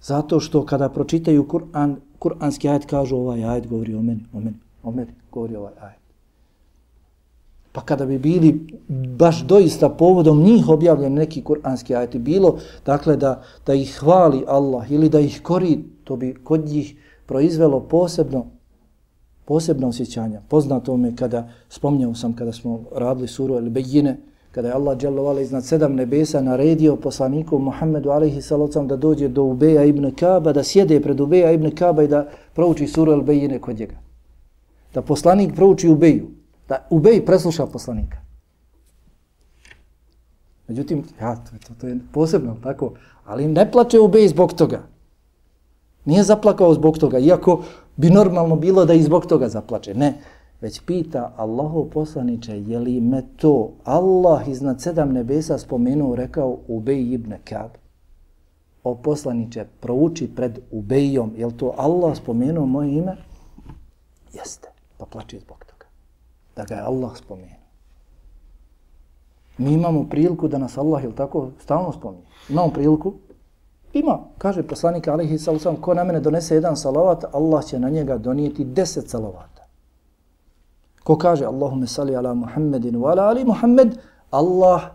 Zato 0.01 0.39
što 0.39 0.65
kada 0.65 0.89
pročitaju 0.89 1.47
Kur'an, 1.47 1.95
kur'anski 2.19 2.69
ajet 2.69 2.85
kažu 2.85 3.15
ovaj 3.15 3.43
ajet 3.45 3.67
govori 3.67 3.93
o 3.95 4.01
meni, 4.01 4.25
o 4.33 4.39
meni, 4.39 4.57
o 4.83 4.91
meni 4.91 5.11
govori 5.31 5.55
ovaj 5.55 5.73
ajet. 5.81 6.01
Pa 7.71 7.81
kada 7.81 8.05
bi 8.05 8.17
bili 8.17 8.67
baš 9.17 9.43
doista 9.43 9.89
povodom 9.89 10.43
njih 10.43 10.69
objavljen 10.69 11.13
neki 11.13 11.43
kur'anski 11.43 11.95
ajet 11.95 12.17
bilo, 12.17 12.57
dakle 12.85 13.17
da, 13.17 13.43
da 13.65 13.73
ih 13.73 13.99
hvali 13.99 14.43
Allah 14.47 14.91
ili 14.91 15.09
da 15.09 15.19
ih 15.19 15.41
kori, 15.43 15.83
to 16.03 16.15
bi 16.15 16.35
kod 16.43 16.65
njih 16.65 16.95
proizvelo 17.25 17.79
posebno 17.79 18.45
posebno 19.45 19.87
osjećanja. 19.87 20.41
Poznato 20.47 20.97
me 20.97 21.15
kada, 21.15 21.49
spomnjao 21.69 22.15
sam 22.15 22.35
kada 22.35 22.51
smo 22.51 22.83
radili 22.95 23.27
suru 23.27 23.55
ili 23.55 23.69
Bejine, 23.69 24.17
kada 24.51 24.67
je 24.67 24.73
Allah 24.73 24.97
dželovala 24.97 25.41
iznad 25.41 25.65
sedam 25.65 25.95
nebesa 25.95 26.41
naredio 26.41 26.95
poslaniku 26.95 27.59
Muhammedu 27.59 28.09
alaihi 28.09 28.41
salocam 28.41 28.87
da 28.87 28.95
dođe 28.95 29.27
do 29.27 29.43
Ubeja 29.43 29.83
ibn 29.83 30.11
Kaba, 30.15 30.53
da 30.53 30.63
sjede 30.63 31.01
pred 31.01 31.19
Ubeja 31.19 31.51
ibn 31.51 31.75
Kaba 31.75 32.03
i 32.03 32.07
da 32.07 32.27
prouči 32.53 32.87
suru 32.87 33.11
El 33.11 33.21
Bejine 33.21 33.59
kod 33.59 33.79
njega. 33.79 33.95
Da 34.93 35.01
poslanik 35.01 35.55
prouči 35.55 35.89
Ubeju, 35.89 36.27
da 36.67 36.87
Ubej 36.89 37.25
presluša 37.25 37.65
poslanika. 37.65 38.17
Međutim, 40.67 41.03
ja, 41.21 41.35
to, 41.35 41.51
to, 41.67 41.73
to 41.81 41.87
je 41.87 41.97
posebno, 42.13 42.57
tako, 42.63 42.93
ali 43.25 43.47
ne 43.47 43.71
plače 43.71 43.99
Ubej 43.99 44.27
zbog 44.27 44.53
toga. 44.53 44.81
Nije 46.05 46.23
zaplakao 46.23 46.73
zbog 46.73 46.97
toga, 46.97 47.19
iako 47.19 47.63
bi 47.97 48.09
normalno 48.09 48.55
bilo 48.55 48.85
da 48.85 48.93
i 48.93 49.03
zbog 49.03 49.25
toga 49.25 49.49
zaplače. 49.49 49.93
Ne, 49.93 50.13
već 50.61 50.81
pita 50.85 51.33
Allahov 51.37 51.85
poslaniče, 51.89 52.61
je 52.61 52.79
li 52.79 53.01
me 53.01 53.23
to 53.37 53.71
Allah 53.83 54.47
iznad 54.47 54.81
sedam 54.81 55.11
nebesa 55.13 55.57
spomenuo, 55.57 56.15
rekao 56.15 56.57
Ubej 56.67 57.13
ibn 57.13 57.33
Kab? 57.43 57.69
O 58.83 58.95
poslaniče, 58.95 59.65
prouči 59.79 60.35
pred 60.35 60.59
Ubejom, 60.71 61.33
je 61.35 61.45
li 61.45 61.57
to 61.57 61.73
Allah 61.77 62.17
spomenuo 62.17 62.65
moje 62.65 62.97
ime? 62.97 63.17
Jeste, 64.33 64.67
pa 64.97 65.05
plače 65.05 65.39
zbog 65.39 65.65
toga. 65.65 65.85
Da 66.55 66.63
ga 66.63 66.75
je 66.75 66.81
Allah 66.81 67.17
spomenuo. 67.17 67.61
Mi 69.57 69.73
imamo 69.73 70.03
priliku 70.09 70.47
da 70.47 70.57
nas 70.57 70.77
Allah, 70.77 71.03
ili 71.03 71.15
tako, 71.15 71.49
stalno 71.59 71.91
spominje. 71.91 72.23
Imamo 72.49 72.69
priliku? 72.73 73.13
Ima. 73.93 74.19
Kaže 74.37 74.63
poslanik 74.63 75.07
Alihi 75.07 75.37
Salusam, 75.37 75.75
ko 75.75 75.93
na 75.93 76.03
mene 76.03 76.19
donese 76.19 76.55
jedan 76.55 76.77
salavat, 76.77 77.23
Allah 77.33 77.65
će 77.65 77.79
na 77.79 77.89
njega 77.89 78.17
donijeti 78.17 78.63
deset 78.63 79.09
salavata. 79.09 79.50
Ko 81.03 81.17
kaže 81.17 81.45
Allahume 81.45 81.87
sali 81.87 82.15
ala 82.15 82.33
Muhammedin 82.33 82.95
wa 82.95 83.11
ala 83.11 83.29
ali 83.29 83.45
Muhammed, 83.45 83.97
Allah 84.31 84.91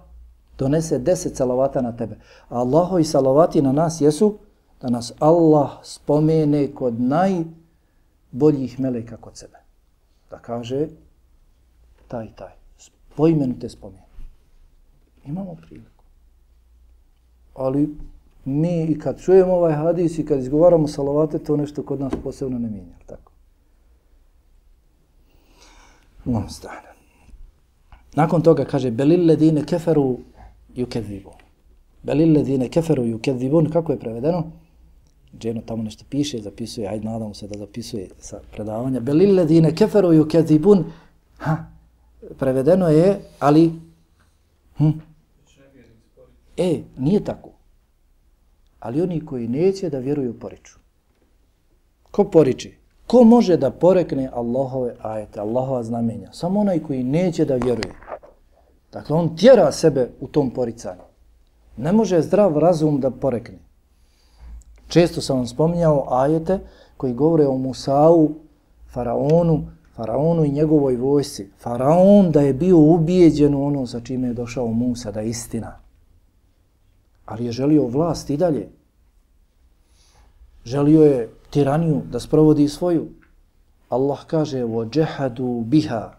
donese 0.59 0.99
deset 0.99 1.37
salavata 1.37 1.83
na 1.83 1.93
tebe. 1.93 2.17
A 2.49 2.61
Allahovi 2.61 3.05
salavati 3.05 3.63
na 3.63 3.73
nas 3.73 4.01
jesu 4.01 4.39
da 4.83 4.89
nas 4.91 5.13
Allah 5.21 5.71
spomene 5.83 6.75
kod 6.75 7.01
najboljih 7.01 8.81
meleka 8.81 9.17
kod 9.17 9.37
sebe. 9.37 9.59
Da 10.31 10.39
kaže 10.39 10.89
taj, 12.09 12.29
taj. 12.37 12.53
Po 13.17 13.29
imenu 13.29 13.59
te 13.59 13.69
spomene. 13.69 14.07
Imamo 15.25 15.55
priliku. 15.55 16.05
Ali 17.55 17.97
mi 18.45 18.85
i 18.85 18.99
kad 18.99 19.21
čujemo 19.21 19.53
ovaj 19.53 19.73
hadis 19.73 20.19
i 20.19 20.27
kad 20.27 20.39
izgovaramo 20.39 20.89
salavate, 20.89 21.39
to 21.39 21.57
nešto 21.57 21.83
kod 21.83 22.01
nas 22.01 22.13
posebno 22.25 22.59
ne 22.59 22.69
mijenja. 22.69 22.97
Tako. 23.07 23.26
No. 26.27 26.45
Nakon 28.15 28.43
toga 28.43 28.65
kaže, 28.65 28.91
belil 28.91 29.27
ledine 29.27 29.65
keferu 29.65 30.19
yukezibu. 30.77 31.33
Belil 32.03 32.33
ledine 32.33 32.69
keferu 32.69 33.05
yukedhibun, 33.05 33.71
kako 33.73 33.93
je 33.93 33.99
prevedeno? 33.99 34.45
Dženo 35.39 35.61
tamo 35.67 35.83
nešto 35.83 36.05
piše, 36.11 36.39
zapisuje, 36.39 36.89
ajde 36.89 37.05
nadamo 37.05 37.35
se 37.35 37.49
da 37.49 37.59
zapisuje 37.59 38.09
sa 38.19 38.41
predavanja. 38.53 39.01
Belil 39.01 39.35
ledine 39.35 39.75
keferu 39.75 40.09
yukezibun. 40.09 40.85
ha, 41.39 41.57
prevedeno 42.39 42.89
je, 42.89 43.21
ali, 43.39 43.73
hm, 44.77 44.91
E, 46.57 46.83
nije 46.99 47.25
tako. 47.25 47.51
Ali 48.81 49.03
oni 49.03 49.27
koji 49.27 49.49
neće 49.49 49.91
da 49.91 49.99
vjeruju 49.99 50.39
poriču. 50.39 50.79
Ko 52.11 52.25
poriči? 52.25 52.77
Ko 53.07 53.25
može 53.25 53.57
da 53.57 53.71
porekne 53.71 54.31
Allahove 54.35 54.95
ajete, 55.03 55.41
Allahova 55.41 55.83
znamenja? 55.83 56.33
Samo 56.33 56.61
onaj 56.61 56.79
koji 56.79 57.05
neće 57.05 57.45
da 57.45 57.55
vjeruje. 57.55 57.95
Dakle, 58.93 59.17
on 59.17 59.37
tjera 59.37 59.73
sebe 59.73 60.11
u 60.21 60.27
tom 60.27 60.51
poricanju. 60.51 61.03
Ne 61.77 61.93
može 61.93 62.23
zdrav 62.23 62.59
razum 62.59 63.01
da 63.01 63.11
porekne. 63.11 63.59
Često 64.89 65.21
sam 65.21 65.37
vam 65.37 65.47
spominjao 65.47 66.07
ajete 66.11 66.59
koji 66.97 67.13
govore 67.13 67.47
o 67.47 67.59
Musau, 67.59 68.29
faraonu, 68.93 69.67
faraonu 69.95 70.45
i 70.45 70.53
njegovoj 70.53 70.97
vojsci. 70.97 71.51
Faraon 71.59 72.31
da 72.31 72.41
je 72.41 72.55
bio 72.55 72.79
ubijeđen 72.79 73.55
u 73.55 73.67
ono 73.67 73.87
sa 73.87 74.01
čime 74.01 74.29
je 74.29 74.35
došao 74.35 74.67
Musa, 74.67 75.11
da 75.11 75.21
je 75.21 75.29
istina 75.29 75.87
ali 77.27 77.45
je 77.45 77.53
želio 77.53 77.87
vlast 77.87 78.31
i 78.31 78.37
dalje. 78.37 78.69
Želio 80.65 81.03
je 81.03 81.29
tiraniju 81.56 82.02
da 82.12 82.20
sprovodi 82.20 82.68
svoju. 82.68 83.08
Allah 83.90 84.26
kaže 84.28 84.64
وَجَحَدُوا 84.64 85.64
biha. 85.66 86.14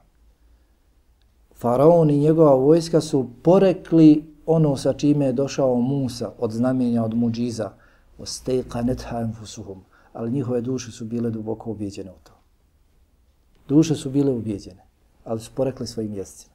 Faraon 1.55 2.11
i 2.11 2.19
njegova 2.19 2.55
vojska 2.55 3.01
su 3.01 3.29
porekli 3.43 4.35
ono 4.47 4.77
sa 4.77 4.93
čime 4.93 5.27
je 5.27 5.33
došao 5.33 5.75
Musa 5.75 6.33
od 6.39 6.51
znamenja 6.51 7.05
od 7.05 7.15
muđiza. 7.15 7.71
وَسْتَيْقَنَتْهَا 8.19 9.21
أَنْفُسُهُمْ 9.21 9.79
Ali 10.13 10.31
njihove 10.31 10.61
duše 10.61 10.93
su 10.93 11.05
bile 11.05 11.31
duboko 11.31 11.71
ubijeđene 11.71 12.11
u 12.11 12.19
to. 12.25 12.33
Duše 13.69 13.95
su 13.95 14.11
bile 14.11 14.33
ubijeđene, 14.33 14.83
ali 15.25 15.41
su 15.41 15.51
porekli 15.55 15.87
svojim 15.87 16.15
jezdicima. 16.15 16.55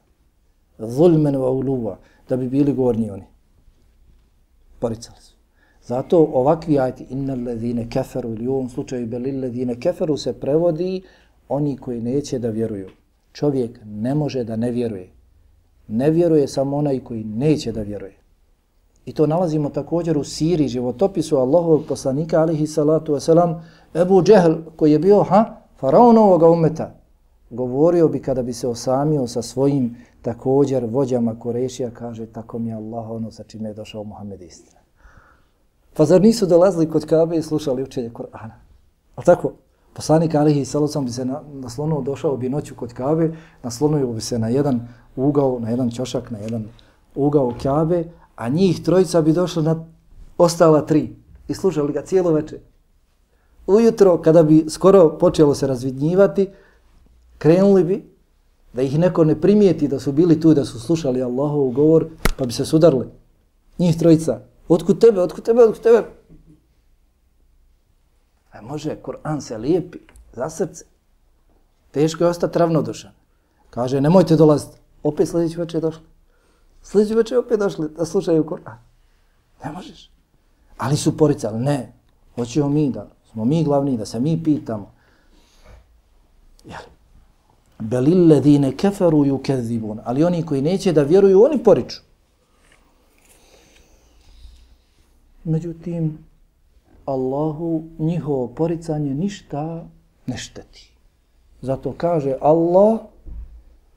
ظُلْمَنُ 0.78 1.36
وَاُلُوَ 1.36 1.96
Da 2.28 2.36
bi 2.36 2.48
bili 2.48 2.72
gornji 2.72 3.10
oni 3.10 3.24
poricali 4.78 5.20
su. 5.20 5.31
Zato 5.85 6.29
ovakvi 6.33 6.79
ajti 6.79 7.05
innal 7.09 7.43
ledine 7.43 7.89
kafaru 7.89 8.29
ili 8.29 8.47
u 8.47 8.53
ovom 8.53 8.69
slučaju 8.69 9.07
belil 9.07 9.39
ledine 9.39 9.79
kafaru 9.79 10.17
se 10.17 10.33
prevodi 10.33 11.01
oni 11.49 11.77
koji 11.77 12.01
neće 12.01 12.39
da 12.39 12.49
vjeruju. 12.49 12.89
Čovjek 13.33 13.79
ne 13.85 14.15
može 14.15 14.43
da 14.43 14.55
ne 14.55 14.71
vjeruje. 14.71 15.09
Ne 15.87 16.11
vjeruje 16.11 16.47
samo 16.47 16.77
onaj 16.77 16.99
koji 16.99 17.23
neće 17.23 17.71
da 17.71 17.81
vjeruje. 17.81 18.15
I 19.05 19.13
to 19.13 19.27
nalazimo 19.27 19.69
također 19.69 20.17
u 20.17 20.23
Siri, 20.23 20.67
životopisu 20.67 21.37
Allahovog 21.37 21.83
poslanika, 21.87 22.41
alihi 22.41 22.67
salatu 22.67 23.13
wasalam, 23.13 23.59
Ebu 23.95 24.23
Džehl, 24.23 24.53
koji 24.75 24.91
je 24.91 24.99
bio 24.99 25.23
ha, 25.23 25.55
faraon 25.79 26.17
ovoga 26.17 26.49
umeta, 26.49 26.95
govorio 27.49 28.07
bi 28.07 28.21
kada 28.21 28.43
bi 28.43 28.53
se 28.53 28.67
osamio 28.67 29.27
sa 29.27 29.41
svojim 29.41 29.97
također 30.21 30.85
vođama 30.85 31.39
Korešija 31.39 31.91
kaže, 31.91 32.25
tako 32.25 32.59
mi 32.59 32.69
je 32.69 32.75
Allah 32.75 33.09
ono 33.09 33.31
sa 33.31 33.43
čime 33.43 33.69
je 33.69 33.73
došao 33.73 34.03
Muhammed 34.03 34.41
istina. 34.41 34.82
Pa 35.93 36.05
zar 36.05 36.21
nisu 36.21 36.45
dolazili 36.45 36.89
kod 36.89 37.05
Kabe 37.05 37.37
i 37.37 37.41
slušali 37.41 37.83
učenje 37.83 38.09
Kur'ana? 38.09 38.53
A 39.15 39.21
tako? 39.21 39.51
Poslanik 39.93 40.35
Alihi 40.35 40.65
Salosam 40.65 41.05
bi 41.05 41.11
se 41.11 41.25
na, 41.25 41.41
naslonuo, 41.53 42.01
došao 42.01 42.37
bi 42.37 42.49
noću 42.49 42.75
kod 42.75 42.93
Kabe, 42.93 43.35
naslonuo 43.63 44.13
bi 44.13 44.21
se 44.21 44.39
na 44.39 44.47
jedan 44.47 44.87
ugao, 45.15 45.59
na 45.59 45.69
jedan 45.69 45.91
čošak, 45.91 46.31
na 46.31 46.37
jedan 46.37 46.65
ugao 47.15 47.53
Kabe, 47.63 48.03
a 48.35 48.49
njih 48.49 48.83
trojica 48.83 49.21
bi 49.21 49.33
došli 49.33 49.63
na 49.63 49.85
ostala 50.37 50.85
tri 50.85 51.15
i 51.47 51.53
slušali 51.53 51.93
ga 51.93 52.01
cijelo 52.01 52.31
večer. 52.31 52.59
Ujutro, 53.67 54.21
kada 54.21 54.43
bi 54.43 54.65
skoro 54.69 55.17
počelo 55.17 55.55
se 55.55 55.67
razvidnjivati, 55.67 56.49
krenuli 57.37 57.83
bi 57.83 58.13
da 58.73 58.81
ih 58.81 58.99
neko 58.99 59.23
ne 59.23 59.41
primijeti 59.41 59.87
da 59.87 59.99
su 59.99 60.11
bili 60.11 60.39
tu 60.39 60.53
da 60.53 60.65
su 60.65 60.79
slušali 60.79 61.23
Allahov 61.23 61.69
govor, 61.69 62.07
pa 62.37 62.45
bi 62.45 62.53
se 62.53 62.65
sudarili. 62.65 63.05
Njih 63.79 63.97
trojica. 63.97 64.39
Otkud 64.67 64.99
tebe, 64.99 65.21
otkud 65.21 65.43
tebe, 65.43 65.63
otkud 65.63 65.83
tebe? 65.83 66.03
A 68.51 68.61
može, 68.61 68.95
Kur'an 69.01 69.41
se 69.41 69.57
lijepi 69.57 69.97
za 70.33 70.49
srce. 70.49 70.85
Teško 71.91 72.23
je 72.23 72.29
ostati 72.29 72.59
ravnodušan. 72.59 73.11
Kaže, 73.69 74.01
nemojte 74.01 74.35
dolaziti. 74.35 74.77
Opet 75.03 75.29
sljedeći 75.29 75.59
večer 75.59 75.81
došli. 75.81 76.03
Sljedeći 76.81 77.15
večer 77.15 77.37
opet 77.37 77.59
došli 77.59 77.89
da 77.89 78.05
slušaju 78.05 78.43
Kur'an. 78.43 78.77
Ne 79.63 79.71
možeš. 79.71 80.11
Ali 80.77 80.97
su 80.97 81.17
poricali. 81.17 81.59
Ne. 81.59 81.93
Hoćemo 82.35 82.69
mi 82.69 82.91
da 82.91 83.07
smo 83.31 83.45
mi 83.45 83.63
glavni, 83.63 83.97
da 83.97 84.05
se 84.05 84.19
mi 84.19 84.43
pitamo. 84.43 84.91
Jel? 86.65 86.81
belil 87.79 88.29
ladine 88.29 88.73
ju 89.25 89.37
kezibun. 89.37 89.99
ali 90.03 90.23
oni 90.23 90.45
koji 90.45 90.61
neće 90.61 90.93
da 90.93 91.03
vjeruju 91.03 91.43
oni 91.43 91.63
poriču 91.63 92.01
međutim 95.43 96.17
Allahu 97.05 97.83
njihovo 97.99 98.47
poricanje 98.47 99.13
ništa 99.13 99.85
ne 100.25 100.37
šteti 100.37 100.91
zato 101.61 101.93
kaže 101.97 102.35
Allah 102.41 102.99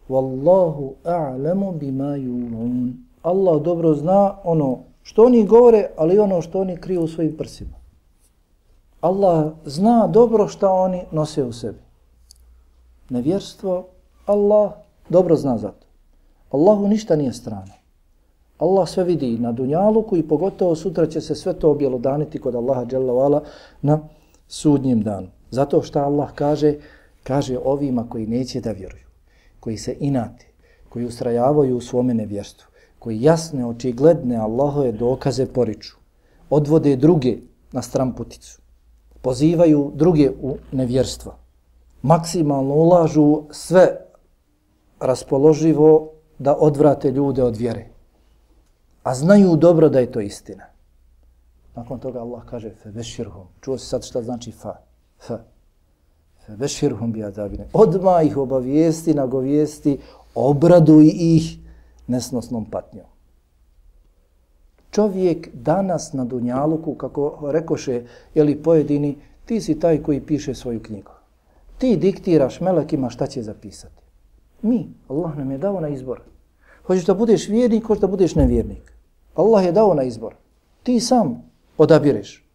wallahu 0.09 0.93
a'lamu 1.05 1.79
bima 1.79 2.17
yulun 2.17 2.93
Allah 3.23 3.63
dobro 3.63 3.95
zna 3.95 4.37
ono 4.45 4.79
što 5.03 5.25
oni 5.25 5.47
govore 5.47 5.91
ali 5.97 6.19
ono 6.19 6.43
što 6.43 6.61
oni 6.61 6.77
kriju 6.77 7.03
u 7.03 7.09
svojim 7.09 7.37
prsima 7.37 7.77
Allah 9.01 9.53
zna 9.65 10.07
dobro 10.07 10.49
što 10.49 10.73
oni 10.73 11.03
nose 11.13 11.45
u 11.45 11.53
sebi 11.53 11.87
nevjerstvo, 13.11 13.87
Allah 14.27 14.73
dobro 15.09 15.37
zna 15.37 15.59
za 15.59 15.69
to. 15.69 15.87
Allahu 16.51 16.89
ništa 16.89 17.17
nije 17.17 17.33
strano. 17.33 17.73
Allah 18.59 18.89
sve 18.89 19.05
vidi 19.05 19.39
na 19.39 19.53
dunjaluku 19.53 20.17
i 20.17 20.29
pogotovo 20.29 20.75
sutra 20.75 21.07
će 21.07 21.21
se 21.21 21.35
sve 21.35 21.53
to 21.53 21.71
objelodaniti 21.71 22.39
kod 22.39 22.55
Allaha 22.55 22.85
dželavala 22.85 23.43
na 23.83 24.01
sudnjem 24.49 25.03
danu. 25.03 25.29
Zato 25.51 25.83
što 25.83 25.99
Allah 25.99 26.33
kaže, 26.35 26.75
kaže 27.23 27.59
ovima 27.65 28.09
koji 28.09 28.27
neće 28.27 28.61
da 28.61 28.73
vjeruju, 28.73 29.05
koji 29.61 29.77
se 29.77 29.97
inate, 30.01 30.47
koji 30.89 31.05
ustrajavaju 31.05 31.77
u 31.77 31.81
svome 31.81 32.15
nevjerstvu, 32.15 32.69
koji 32.99 33.23
jasne, 33.23 33.67
očigledne 33.67 34.37
Allahove 34.37 34.93
dokaze 34.93 35.47
poriču, 35.47 35.97
odvode 36.51 36.97
druge 36.97 37.37
na 37.73 37.83
stramputicu, 37.83 38.61
pozivaju 39.23 39.93
druge 39.95 40.31
u 40.43 40.57
nevjerstvo, 40.73 41.35
maksimalno 42.03 42.75
ulažu 42.75 43.43
sve 43.51 43.97
raspoloživo 45.01 46.13
da 46.39 46.57
odvrate 46.57 47.11
ljude 47.11 47.43
od 47.43 47.57
vjere 47.57 47.96
a 49.07 49.15
znaju 49.15 49.57
dobro 49.57 49.89
da 49.89 50.01
je 50.01 50.13
to 50.13 50.21
istina. 50.21 50.65
Nakon 51.75 51.99
toga 51.99 52.21
Allah 52.21 52.45
kaže 52.45 52.71
fe. 52.71 52.91
Čuo 53.61 53.79
si 53.79 53.87
sad 53.87 54.05
šta 54.05 54.23
znači 54.23 54.53
fa? 54.53 54.77
Fa. 55.27 55.39
Fe 56.47 56.53
bi 57.07 57.25
adabine. 57.25 57.69
Odma 57.73 58.23
ih 58.23 58.37
obavijesti, 58.37 59.15
nagovijesti, 59.15 59.99
obraduj 60.35 61.11
ih 61.15 61.59
nesnosnom 62.07 62.65
patnjom. 62.65 63.07
Čovjek 64.91 65.49
danas 65.55 66.13
na 66.13 66.25
Dunjaluku, 66.25 66.95
kako 66.95 67.51
rekoše 67.51 68.05
jeli 68.35 68.63
pojedini, 68.63 69.17
ti 69.45 69.61
si 69.61 69.81
taj 69.81 70.03
koji 70.03 70.21
piše 70.21 70.55
svoju 70.55 70.83
knjigu. 70.83 71.13
Ti 71.79 71.97
diktiraš 71.97 72.61
melekima 72.61 73.11
šta 73.11 73.27
će 73.27 73.43
zapisati. 73.43 74.03
Mi, 74.63 74.89
Allah 75.09 75.37
nam 75.37 75.51
je 75.51 75.59
dao 75.59 75.81
na 75.81 75.89
izbor. 75.89 76.21
Hoćeš 76.87 77.07
da 77.07 77.15
budeš 77.15 77.49
vjernik, 77.49 77.85
hoćeš 77.85 78.01
da 78.01 78.07
budeš 78.07 78.35
nevjernik. 78.35 78.96
Allah 79.37 79.65
je 79.65 79.73
dao 79.73 79.95
na 79.95 80.03
izbor. 80.03 80.35
Ti 80.83 81.01
sam 81.01 81.51
odabireš. 81.79 82.47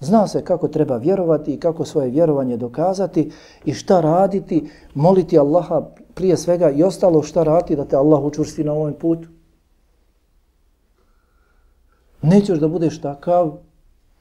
Zna 0.00 0.26
se 0.28 0.44
kako 0.44 0.68
treba 0.68 0.96
vjerovati 0.96 1.54
i 1.54 1.60
kako 1.60 1.84
svoje 1.84 2.10
vjerovanje 2.10 2.56
dokazati 2.56 3.30
i 3.64 3.74
šta 3.74 4.00
raditi, 4.00 4.70
moliti 4.94 5.38
Allaha 5.38 5.82
prije 6.14 6.36
svega 6.36 6.70
i 6.70 6.82
ostalo 6.82 7.22
šta 7.22 7.42
raditi 7.42 7.76
da 7.76 7.84
te 7.84 7.96
Allah 7.96 8.22
učvrsti 8.22 8.64
na 8.64 8.72
ovom 8.72 8.94
putu. 8.94 9.28
Nećeš 12.22 12.58
da 12.58 12.68
budeš 12.68 13.00
takav, 13.00 13.56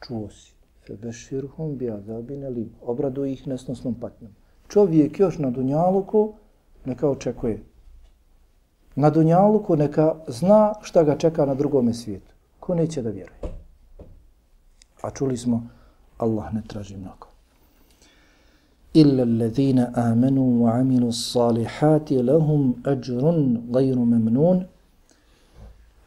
čuo 0.07 0.29
si. 0.29 0.53
Febeširhum 0.87 1.77
bi 1.77 1.91
azabine 1.91 2.49
li 2.49 2.71
obradu 2.81 3.25
ih 3.25 3.47
nesnosnom 3.47 3.93
patnjom. 3.93 4.31
Čovjek 4.67 5.19
još 5.19 5.37
na 5.37 5.49
dunjaluku 5.49 6.33
neka 6.85 7.09
očekuje 7.09 7.63
na 8.95 9.09
dunjaluku 9.09 9.75
neka 9.75 10.15
zna 10.27 10.73
šta 10.81 11.03
ga 11.03 11.17
čeka 11.17 11.45
na 11.45 11.55
drugome 11.55 11.93
svijetu. 11.93 12.33
Ko 12.59 12.75
neće 12.75 13.01
da 13.01 13.09
vjeruje? 13.09 13.39
A 15.01 15.09
čuli 15.09 15.37
smo, 15.37 15.67
Allah 16.17 16.53
ne 16.53 16.61
traži 16.67 16.97
mnogo. 16.97 17.29
إِلَّا 18.95 19.23
الَّذِينَ 19.23 19.79
آمَنُوا 20.09 20.49
وَعَمِلُوا 20.63 21.09
الصَّالِحَاتِ 21.15 22.11
لَهُمْ 22.11 22.61
أَجْرٌ 22.85 23.23
غَيْرُ 23.75 23.97
مَمْنُونَ 23.97 24.63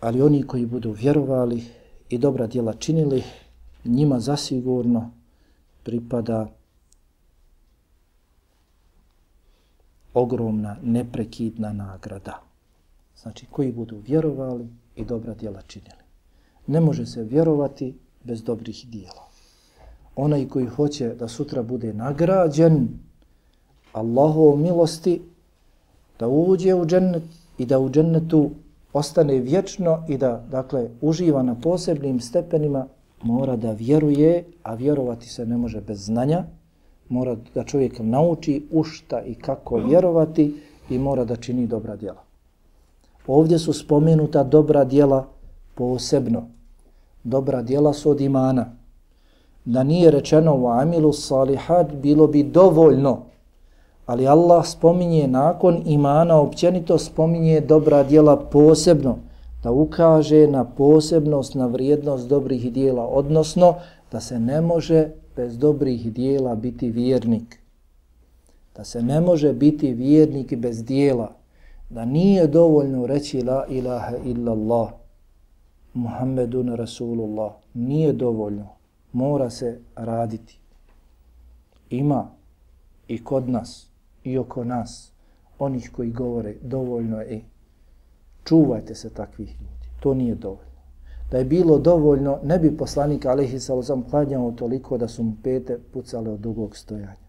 Ali 0.00 0.22
oni 0.22 0.42
koji 0.42 0.66
budu 0.66 0.90
vjerovali 0.90 1.64
i 2.08 2.18
dobra 2.18 2.46
djela 2.46 2.72
činili, 2.72 3.22
njima 3.84 4.20
zasigurno 4.20 5.10
pripada 5.82 6.46
ogromna, 10.14 10.76
neprekidna 10.82 11.72
nagrada. 11.72 12.51
Znači, 13.22 13.46
koji 13.50 13.72
budu 13.72 13.96
vjerovali 14.06 14.68
i 14.96 15.04
dobra 15.04 15.34
djela 15.34 15.62
činili. 15.62 16.02
Ne 16.66 16.80
može 16.80 17.06
se 17.06 17.22
vjerovati 17.24 17.94
bez 18.24 18.42
dobrih 18.42 18.86
djela. 18.88 19.28
Onaj 20.16 20.48
koji 20.48 20.66
hoće 20.66 21.14
da 21.14 21.28
sutra 21.28 21.62
bude 21.62 21.92
nagrađen 21.92 22.88
Allahov 23.92 24.56
milosti, 24.56 25.22
da 26.18 26.28
uđe 26.28 26.74
u 26.74 26.86
džennet 26.86 27.22
i 27.58 27.66
da 27.66 27.78
u 27.78 27.90
džennetu 27.90 28.50
ostane 28.92 29.38
vječno 29.38 30.04
i 30.08 30.18
da, 30.18 30.44
dakle, 30.50 30.88
uživa 31.00 31.42
na 31.42 31.54
posebnim 31.54 32.20
stepenima, 32.20 32.86
mora 33.22 33.56
da 33.56 33.72
vjeruje, 33.72 34.44
a 34.62 34.74
vjerovati 34.74 35.28
se 35.28 35.46
ne 35.46 35.56
može 35.56 35.80
bez 35.80 36.04
znanja, 36.04 36.44
mora 37.08 37.36
da 37.54 37.64
čovjek 37.64 37.98
nauči 37.98 38.66
u 38.70 38.84
šta 38.84 39.22
i 39.22 39.34
kako 39.34 39.76
vjerovati 39.76 40.54
i 40.90 40.98
mora 40.98 41.24
da 41.24 41.36
čini 41.36 41.66
dobra 41.66 41.96
djela. 41.96 42.31
Ovdje 43.26 43.58
su 43.58 43.72
spomenuta 43.72 44.44
dobra 44.44 44.84
dijela 44.84 45.26
posebno. 45.74 46.42
Dobra 47.24 47.62
dijela 47.62 47.92
su 47.92 48.10
od 48.10 48.20
imana. 48.20 48.76
Da 49.64 49.82
nije 49.82 50.10
rečeno 50.10 50.56
u 50.56 50.68
amilu 50.68 51.12
salihat 51.12 51.92
bilo 51.92 52.26
bi 52.26 52.42
dovoljno. 52.42 53.18
Ali 54.06 54.28
Allah 54.28 54.66
spominje 54.66 55.28
nakon 55.28 55.82
imana 55.86 56.40
općenito 56.40 56.98
spominje 56.98 57.60
dobra 57.60 58.02
dijela 58.02 58.36
posebno. 58.36 59.16
Da 59.62 59.70
ukaže 59.70 60.46
na 60.46 60.64
posebnost, 60.64 61.54
na 61.54 61.66
vrijednost 61.66 62.28
dobrih 62.28 62.72
dijela. 62.72 63.06
Odnosno 63.06 63.74
da 64.12 64.20
se 64.20 64.38
ne 64.38 64.60
može 64.60 65.08
bez 65.36 65.58
dobrih 65.58 66.12
dijela 66.12 66.54
biti 66.54 66.90
vjernik. 66.90 67.58
Da 68.76 68.84
se 68.84 69.02
ne 69.02 69.20
može 69.20 69.52
biti 69.52 69.92
vjernik 69.92 70.56
bez 70.56 70.84
dijela 70.84 71.41
da 71.94 72.04
nije 72.04 72.46
dovoljno 72.46 73.06
reći 73.06 73.42
la 73.42 73.66
ilaha 73.68 74.16
illallah 74.24 74.92
Muhammedun 75.94 76.74
Rasulullah. 76.74 77.52
Nije 77.74 78.12
dovoljno. 78.12 78.68
Mora 79.12 79.50
se 79.50 79.80
raditi. 79.96 80.58
Ima 81.90 82.30
i 83.08 83.24
kod 83.24 83.48
nas 83.48 83.88
i 84.24 84.38
oko 84.38 84.64
nas 84.64 85.12
onih 85.58 85.90
koji 85.96 86.10
govore 86.10 86.54
dovoljno 86.62 87.20
je. 87.20 87.40
Čuvajte 88.44 88.94
se 88.94 89.10
takvih 89.10 89.48
ljudi. 89.48 89.88
To 90.00 90.14
nije 90.14 90.34
dovoljno. 90.34 90.72
Da 91.30 91.38
je 91.38 91.44
bilo 91.44 91.78
dovoljno 91.78 92.38
ne 92.44 92.58
bi 92.58 92.76
poslanik 92.76 93.26
alejhi 93.26 93.60
salam 93.60 94.02
klanjao 94.10 94.52
toliko 94.52 94.98
da 94.98 95.08
su 95.08 95.22
mu 95.22 95.32
pete 95.42 95.78
pucale 95.92 96.30
od 96.30 96.40
dugog 96.40 96.76
stojanja 96.76 97.21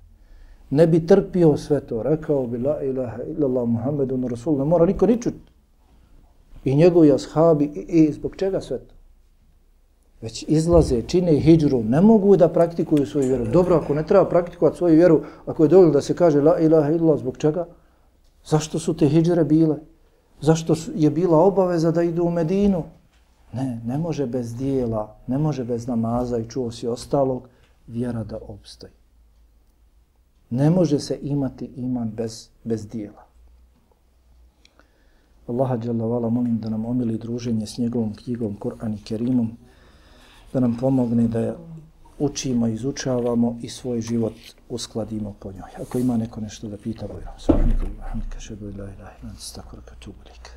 ne 0.73 0.87
bi 0.87 1.07
trpio 1.07 1.57
sve 1.57 1.79
to. 1.79 2.03
Rekao 2.03 2.47
bi 2.47 2.57
la 2.57 2.81
ilaha 2.83 3.23
illallah 3.23 3.67
Muhammedun 3.67 4.27
Rasul, 4.27 4.57
ne 4.57 4.65
mora 4.65 4.85
niko 4.85 5.05
ni 5.05 5.21
čut. 5.21 5.33
I 6.65 6.75
njegovi 6.75 7.11
ashabi, 7.11 7.65
i, 7.65 7.79
i 7.79 8.13
zbog 8.13 8.35
čega 8.35 8.61
sve 8.61 8.79
to? 8.79 8.95
Već 10.21 10.45
izlaze, 10.47 11.01
čine 11.01 11.39
hijđru, 11.39 11.83
ne 11.83 12.01
mogu 12.01 12.37
da 12.37 12.49
praktikuju 12.49 13.05
svoju 13.05 13.27
vjeru. 13.27 13.45
Dobro, 13.45 13.75
ako 13.75 13.93
ne 13.93 14.05
treba 14.05 14.25
praktikovati 14.25 14.77
svoju 14.77 14.95
vjeru, 14.95 15.21
ako 15.45 15.63
je 15.63 15.69
dovoljno 15.69 15.93
da 15.93 16.01
se 16.01 16.15
kaže 16.15 16.41
la 16.41 16.59
ilaha 16.59 16.91
illallah, 16.91 17.19
zbog 17.19 17.37
čega? 17.37 17.65
Zašto 18.45 18.79
su 18.79 18.97
te 18.97 19.07
hijđre 19.07 19.43
bile? 19.43 19.75
Zašto 20.41 20.75
je 20.95 21.09
bila 21.09 21.37
obaveza 21.37 21.91
da 21.91 22.03
idu 22.03 22.23
u 22.23 22.31
Medinu? 22.31 22.83
Ne, 23.53 23.81
ne 23.85 23.97
može 23.97 24.25
bez 24.25 24.55
dijela, 24.55 25.15
ne 25.27 25.37
može 25.37 25.63
bez 25.63 25.87
namaza 25.87 26.37
i 26.37 26.49
čuo 26.49 26.71
si 26.71 26.87
ostalog, 26.87 27.47
vjera 27.87 28.23
da 28.23 28.37
obstoji. 28.47 29.02
Ne 30.53 30.69
može 30.69 30.99
se 30.99 31.19
imati 31.21 31.65
iman 31.75 32.09
bez, 32.09 32.49
bez 32.63 32.88
dijela. 32.88 33.23
Allaha 35.47 35.77
djela 35.77 36.05
vala 36.05 36.30
molim 36.30 36.59
da 36.59 36.69
nam 36.69 36.85
omili 36.85 37.17
druženje 37.17 37.67
s 37.67 37.77
njegovom 37.77 38.13
knjigom 38.13 38.57
Kur'an 38.59 38.93
i 38.93 39.03
Kerimom, 39.03 39.57
da 40.53 40.59
nam 40.59 40.77
pomogne 40.77 41.27
da 41.27 41.57
učimo, 42.19 42.67
izučavamo 42.67 43.57
i 43.61 43.69
svoj 43.69 44.01
život 44.01 44.34
uskladimo 44.69 45.35
po 45.39 45.51
njoj. 45.51 45.71
Ako 45.81 45.99
ima 45.99 46.17
neko 46.17 46.41
nešto 46.41 46.67
da 46.67 46.77
pita, 46.77 47.07
bojno. 47.07 47.31
Svarnikom, 47.38 47.89
hamdika, 48.11 48.39
šedu, 48.39 48.69
ilaha 48.69 48.93
ilaha 48.93 49.13
nadi, 49.23 49.39
stakvrka, 49.39 49.95
tubulika. 49.99 50.51